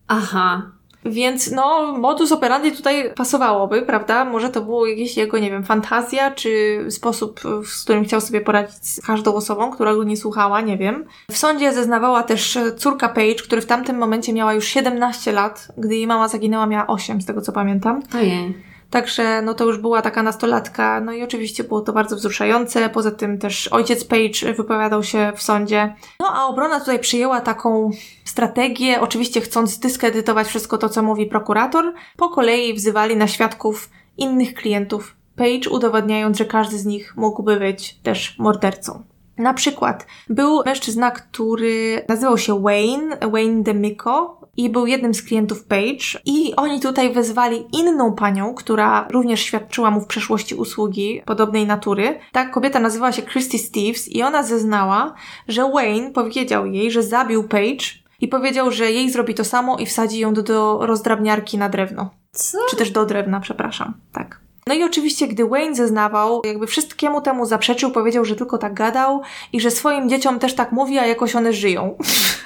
[0.08, 0.72] Aha,
[1.04, 4.24] więc no, modus operandi tutaj pasowałoby, prawda?
[4.24, 8.88] Może to było jakieś jego, nie wiem, fantazja, czy sposób, z którym chciał sobie poradzić
[8.88, 11.04] z każdą osobą, która go nie słuchała, nie wiem.
[11.30, 15.96] W sądzie zeznawała też córka Paige, która w tamtym momencie miała już 17 lat, gdy
[15.96, 18.02] jej mama zaginęła, miała 8, z tego co pamiętam.
[18.14, 18.69] Ojej.
[18.90, 22.88] Także no to już była taka nastolatka, no i oczywiście było to bardzo wzruszające.
[22.88, 25.94] Poza tym też ojciec Page wypowiadał się w sądzie.
[26.20, 27.90] No a obrona tutaj przyjęła taką
[28.24, 31.94] strategię, oczywiście chcąc dyskredytować wszystko to, co mówi prokurator.
[32.16, 37.94] Po kolei wzywali na świadków innych klientów Paige, udowadniając, że każdy z nich mógłby być
[37.94, 39.02] też mordercą.
[39.38, 45.64] Na przykład był mężczyzna, który nazywał się Wayne, Wayne DeMico i był jednym z klientów
[45.64, 51.66] Page i oni tutaj wezwali inną panią, która również świadczyła mu w przeszłości usługi podobnej
[51.66, 52.18] natury.
[52.32, 55.14] Ta kobieta nazywała się Christy Steves i ona zeznała,
[55.48, 59.86] że Wayne powiedział jej, że zabił Page i powiedział, że jej zrobi to samo i
[59.86, 62.10] wsadzi ją do, do rozdrabniarki na drewno.
[62.32, 62.58] Co?
[62.70, 63.94] Czy też do drewna, przepraszam.
[64.12, 64.40] Tak.
[64.66, 69.22] No i oczywiście, gdy Wayne zeznawał, jakby wszystkiemu temu zaprzeczył, powiedział, że tylko tak gadał
[69.52, 71.96] i że swoim dzieciom też tak mówi, a jakoś one żyją.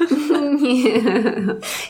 [0.63, 1.01] Nie.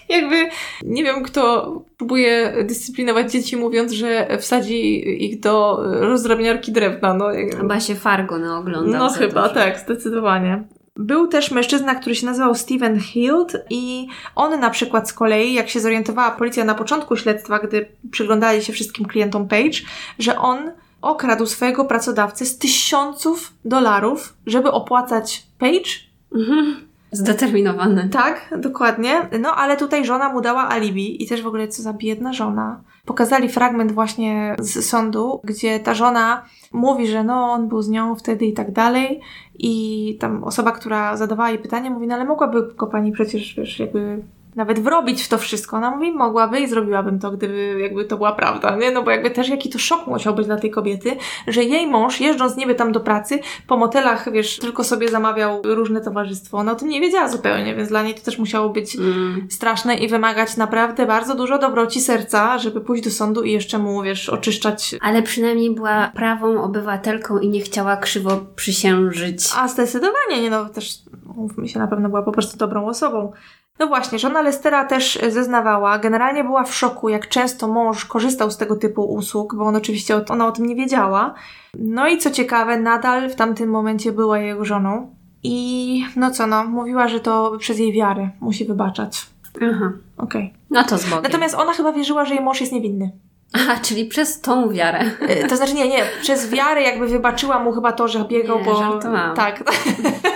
[0.08, 0.48] jakby
[0.82, 7.14] nie wiem, kto próbuje dyscyplinować dzieci, mówiąc, że wsadzi ich do rozdrabniarki drewna.
[7.14, 7.56] No, jakby...
[7.56, 9.00] Chyba się Fargo no, oglądał.
[9.00, 9.54] no chyba, dużo.
[9.54, 10.64] tak, zdecydowanie.
[10.96, 15.68] Był też mężczyzna, który się nazywał Steven Hild i on na przykład z kolei, jak
[15.68, 19.78] się zorientowała policja na początku śledztwa, gdy przyglądali się wszystkim klientom Page,
[20.18, 20.70] że on
[21.02, 25.90] okradł swojego pracodawcy z tysiąców dolarów, żeby opłacać Page.
[26.34, 26.76] Mhm.
[27.12, 28.08] Zdeterminowany.
[28.08, 29.28] Tak, dokładnie.
[29.40, 32.80] No ale tutaj żona mu dała alibi i też w ogóle co za biedna żona.
[33.04, 38.16] Pokazali fragment właśnie z sądu, gdzie ta żona mówi, że no on był z nią
[38.16, 39.20] wtedy i tak dalej
[39.58, 43.78] i tam osoba, która zadawała jej pytanie mówi, no ale mogłaby go pani przecież, wiesz,
[43.78, 44.22] jakby
[44.56, 45.76] nawet wrobić w to wszystko.
[45.76, 48.90] Ona mówi, mogłaby i zrobiłabym to, gdyby jakby to była prawda, nie?
[48.90, 51.16] No bo jakby też jaki to szok musiał być dla tej kobiety,
[51.46, 56.00] że jej mąż jeżdżąc niby tam do pracy, po motelach, wiesz, tylko sobie zamawiał różne
[56.00, 56.58] towarzystwo.
[56.58, 59.46] Ona o tym nie wiedziała zupełnie, więc dla niej to też musiało być Mm.
[59.50, 64.02] straszne i wymagać naprawdę bardzo dużo dobroci serca, żeby pójść do sądu i jeszcze mu,
[64.02, 64.94] wiesz, oczyszczać.
[65.00, 69.50] Ale przynajmniej była prawą obywatelką i nie chciała krzywo przysiężyć.
[69.56, 70.98] A zdecydowanie, nie no, też
[71.36, 73.32] mówmy się, na pewno była po prostu dobrą osobą.
[73.78, 78.56] No właśnie, żona Lestera też zeznawała, generalnie była w szoku, jak często mąż korzystał z
[78.56, 81.34] tego typu usług, bo on oczywiście, ona o tym nie wiedziała.
[81.78, 85.14] No i co ciekawe, nadal w tamtym momencie była jego żoną.
[85.42, 89.26] I no co no, mówiła, że to przez jej wiarę musi wybaczać.
[89.62, 89.92] Aha.
[90.16, 90.54] Okej.
[90.70, 91.22] No to z Bogiem.
[91.22, 93.10] Natomiast ona chyba wierzyła, że jej mąż jest niewinny.
[93.52, 95.04] Aha, czyli przez tą wiarę.
[95.44, 98.64] Y, To znaczy nie, nie, przez wiarę jakby wybaczyła mu chyba to, że biegał, Nie,
[98.64, 98.74] bo...
[98.74, 99.36] żartowałam.
[99.36, 99.62] Tak,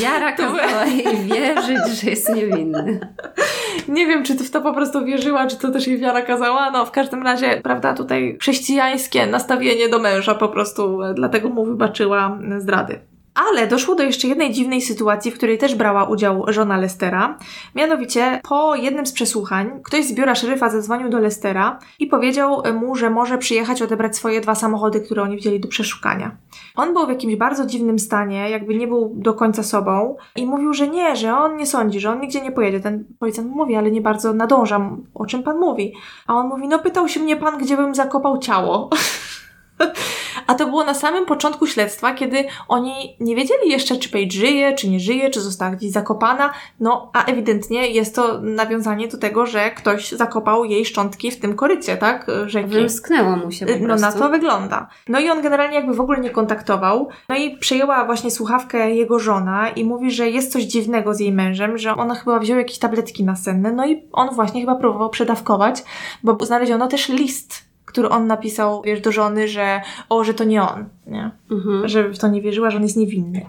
[0.00, 3.00] Wiara kazała jej wierzyć, że jest niewinny.
[3.88, 6.86] nie wiem, czy w to po prostu wierzyła, czy to też jej wiara kazała, no
[6.86, 12.38] w każdym razie, prawda, tutaj chrześcijańskie nastawienie do męża po prostu, e, dlatego mu wybaczyła
[12.56, 13.11] e, zdrady.
[13.34, 17.38] Ale doszło do jeszcze jednej dziwnej sytuacji, w której też brała udział żona Lestera.
[17.74, 22.96] Mianowicie, po jednym z przesłuchań, ktoś z biura szeryfa zadzwonił do Lestera i powiedział mu,
[22.96, 26.36] że może przyjechać odebrać swoje dwa samochody, które oni wzięli do przeszukania.
[26.76, 30.74] On był w jakimś bardzo dziwnym stanie, jakby nie był do końca sobą i mówił,
[30.74, 32.80] że nie, że on nie sądzi, że on nigdzie nie pojedzie.
[32.80, 35.94] Ten policjant mówi, ale nie bardzo nadążam, o czym pan mówi.
[36.26, 38.90] A on mówi, no pytał się mnie pan, gdzie bym zakopał ciało.
[40.46, 44.74] A to było na samym początku śledztwa, kiedy oni nie wiedzieli jeszcze, czy Paige żyje,
[44.74, 46.52] czy nie żyje, czy została gdzieś zakopana.
[46.80, 51.54] No, a ewidentnie jest to nawiązanie do tego, że ktoś zakopał jej szczątki w tym
[51.56, 52.26] korycie, tak?
[52.46, 52.68] Rzeki.
[52.68, 54.06] Wymsknęło mu się po No prostu.
[54.06, 54.88] na to wygląda.
[55.08, 57.08] No i on generalnie jakby w ogóle nie kontaktował.
[57.28, 61.32] No i przejęła właśnie słuchawkę jego żona i mówi, że jest coś dziwnego z jej
[61.32, 63.72] mężem, że ona chyba wzięła jakieś tabletki nasenne.
[63.72, 65.82] No i on właśnie chyba próbował przedawkować,
[66.22, 70.62] bo znaleziono też list, który on napisał, wiesz, do żony, że o, że to nie
[70.62, 71.30] on, nie?
[71.50, 71.88] Mhm.
[71.88, 73.46] Że w to nie wierzyła, że on jest niewinny.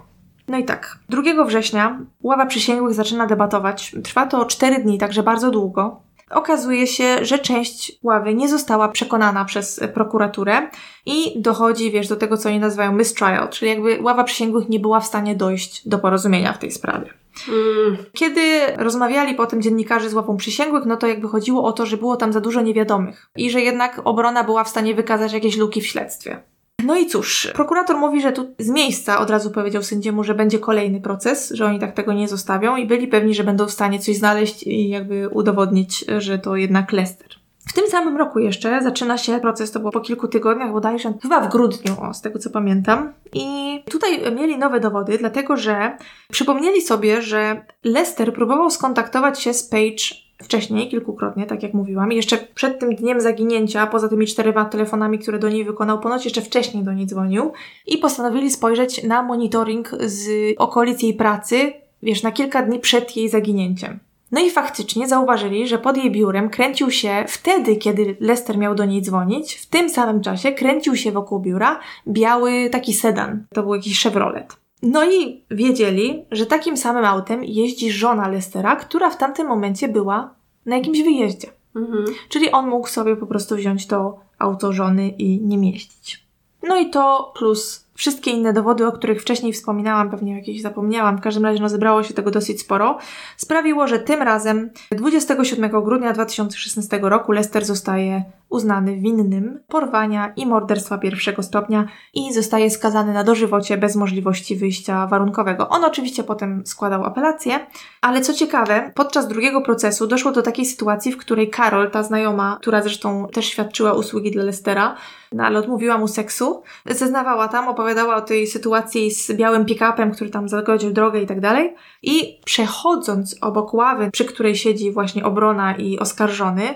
[0.47, 3.95] No i tak, 2 września ława przysięgłych zaczyna debatować.
[4.03, 6.01] Trwa to 4 dni, także bardzo długo.
[6.33, 10.69] Okazuje się, że część ławy nie została przekonana przez prokuraturę
[11.05, 14.99] i dochodzi, wiesz, do tego, co oni nazywają mistrial, czyli jakby ława przysięgłych nie była
[14.99, 17.13] w stanie dojść do porozumienia w tej sprawie.
[17.49, 17.97] Mm.
[18.13, 18.41] Kiedy
[18.77, 22.33] rozmawiali potem dziennikarze z łapą przysięgłych, no to jakby chodziło o to, że było tam
[22.33, 26.43] za dużo niewiadomych i że jednak obrona była w stanie wykazać jakieś luki w śledztwie.
[26.85, 30.59] No i cóż, prokurator mówi, że tu z miejsca od razu powiedział sędziemu, że będzie
[30.59, 33.99] kolejny proces, że oni tak tego nie zostawią i byli pewni, że będą w stanie
[33.99, 37.27] coś znaleźć i jakby udowodnić, że to jednak Lester.
[37.67, 41.41] W tym samym roku jeszcze zaczyna się proces, to było po kilku tygodniach bodajże, chyba
[41.41, 43.13] w grudniu, o, z tego co pamiętam.
[43.33, 45.97] I tutaj mieli nowe dowody, dlatego że
[46.31, 50.03] przypomnieli sobie, że Lester próbował skontaktować się z Paige
[50.43, 55.39] wcześniej, kilkukrotnie, tak jak mówiłam, jeszcze przed tym dniem zaginięcia, poza tymi czterema telefonami, które
[55.39, 57.51] do niej wykonał, ponoć jeszcze wcześniej do niej dzwonił
[57.87, 63.29] i postanowili spojrzeć na monitoring z okolic jej pracy, wiesz, na kilka dni przed jej
[63.29, 63.99] zaginięciem.
[64.31, 68.85] No i faktycznie zauważyli, że pod jej biurem kręcił się wtedy, kiedy Lester miał do
[68.85, 73.45] niej dzwonić, w tym samym czasie kręcił się wokół biura biały taki sedan.
[73.53, 74.62] To był jakiś Chevrolet.
[74.83, 80.33] No i wiedzieli, że takim samym autem jeździ żona Lestera, która w tamtym momencie była
[80.65, 81.47] na jakimś wyjeździe.
[81.75, 82.05] Mhm.
[82.29, 86.23] Czyli on mógł sobie po prostu wziąć to auto żony i nie mieścić.
[86.63, 91.21] No i to plus wszystkie inne dowody, o których wcześniej wspominałam, pewnie jakieś zapomniałam, w
[91.21, 92.97] każdym razie no, zebrało się tego dosyć sporo,
[93.37, 98.23] sprawiło, że tym razem 27 grudnia 2016 roku Lester zostaje
[98.53, 105.07] uznany winnym porwania i morderstwa pierwszego stopnia i zostaje skazany na dożywocie bez możliwości wyjścia
[105.07, 105.69] warunkowego.
[105.69, 107.59] On oczywiście potem składał apelację,
[108.01, 112.57] ale co ciekawe, podczas drugiego procesu doszło do takiej sytuacji, w której Karol, ta znajoma,
[112.61, 114.95] która zresztą też świadczyła usługi dla Lestera,
[115.31, 120.29] no ale odmówiła mu seksu, zeznawała tam, opowiadała o tej sytuacji z białym pick-upem, który
[120.29, 121.75] tam zagodził drogę i tak dalej.
[122.01, 126.75] I przechodząc obok ławy, przy której siedzi właśnie obrona i oskarżony,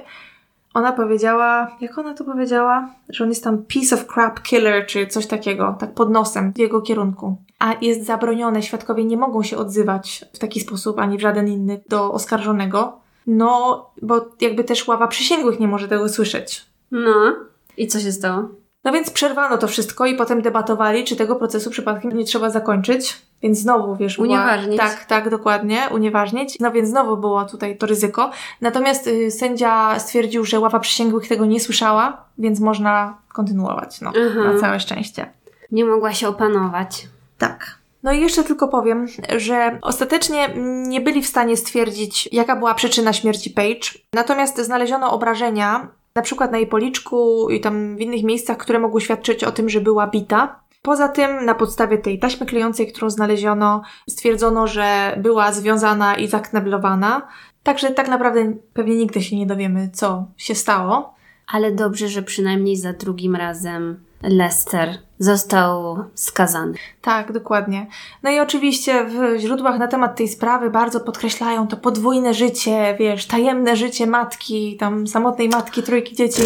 [0.77, 2.89] ona powiedziała, jak ona to powiedziała?
[3.09, 6.57] Że on jest tam piece of crap killer, czy coś takiego, tak pod nosem w
[6.57, 7.35] jego kierunku.
[7.59, 11.81] A jest zabronione, świadkowie nie mogą się odzywać w taki sposób, ani w żaden inny
[11.89, 12.99] do oskarżonego.
[13.27, 16.65] No, bo jakby też ława przysięgłych nie może tego słyszeć.
[16.91, 17.35] No.
[17.77, 18.49] I co się stało?
[18.83, 23.26] No więc przerwano to wszystko i potem debatowali, czy tego procesu przypadkiem nie trzeba zakończyć.
[23.41, 24.27] Więc znowu, wiesz, była...
[24.27, 24.77] Unieważnić.
[24.77, 26.59] Tak, tak, dokładnie, unieważnić.
[26.59, 28.31] No więc znowu było tutaj to ryzyko.
[28.61, 34.53] Natomiast y, sędzia stwierdził, że ława przysięgłych tego nie słyszała, więc można kontynuować, no, Aha.
[34.53, 35.31] na całe szczęście.
[35.71, 37.07] Nie mogła się opanować.
[37.37, 37.77] Tak.
[38.03, 39.07] No i jeszcze tylko powiem,
[39.37, 40.49] że ostatecznie
[40.87, 43.99] nie byli w stanie stwierdzić, jaka była przyczyna śmierci Page.
[44.13, 49.01] Natomiast znaleziono obrażenia, na przykład na jej policzku i tam w innych miejscach, które mogły
[49.01, 50.59] świadczyć o tym, że była bita.
[50.87, 57.27] Poza tym, na podstawie tej taśmy klejącej, którą znaleziono, stwierdzono, że była związana i zakneblowana.
[57.63, 61.15] Także tak naprawdę pewnie nigdy się nie dowiemy, co się stało.
[61.47, 66.73] Ale dobrze, że przynajmniej za drugim razem Lester został skazany.
[67.01, 67.87] Tak, dokładnie.
[68.23, 73.25] No i oczywiście w źródłach na temat tej sprawy bardzo podkreślają to podwójne życie, wiesz,
[73.25, 76.43] tajemne życie matki, tam samotnej matki, trójki dzieci.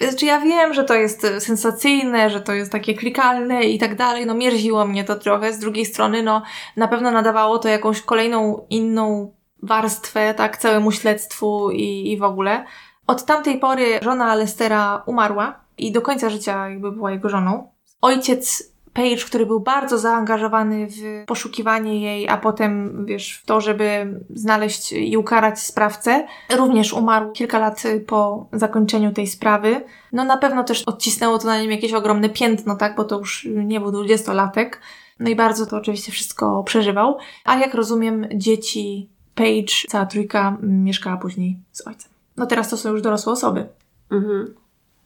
[0.00, 4.26] Znaczy ja wiem, że to jest sensacyjne, że to jest takie klikalne i tak dalej,
[4.26, 5.52] no mierziło mnie to trochę.
[5.52, 6.42] Z drugiej strony, no
[6.76, 12.64] na pewno nadawało to jakąś kolejną inną warstwę, tak, całemu śledztwu i, i w ogóle.
[13.06, 17.70] Od tamtej pory żona Lestera umarła i do końca życia jakby była jego żoną.
[18.00, 24.20] Ojciec Page, który był bardzo zaangażowany w poszukiwanie jej, a potem, wiesz, w to, żeby
[24.34, 26.26] znaleźć i ukarać sprawcę,
[26.56, 29.80] również umarł kilka lat po zakończeniu tej sprawy.
[30.12, 33.48] No na pewno też odcisnęło to na nim jakieś ogromne piętno, tak, bo to już
[33.54, 34.80] nie był dwudziestolatek.
[35.20, 37.18] No i bardzo to oczywiście wszystko przeżywał.
[37.44, 42.10] A jak rozumiem, dzieci Page, cała trójka mieszkała później z ojcem.
[42.36, 43.66] No teraz to są już dorosłe osoby.
[44.10, 44.54] Mhm.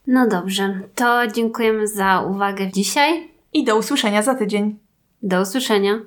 [0.07, 3.29] No dobrze, to dziękujemy za uwagę dzisiaj.
[3.53, 4.79] I do usłyszenia za tydzień.
[5.21, 6.01] Do usłyszenia.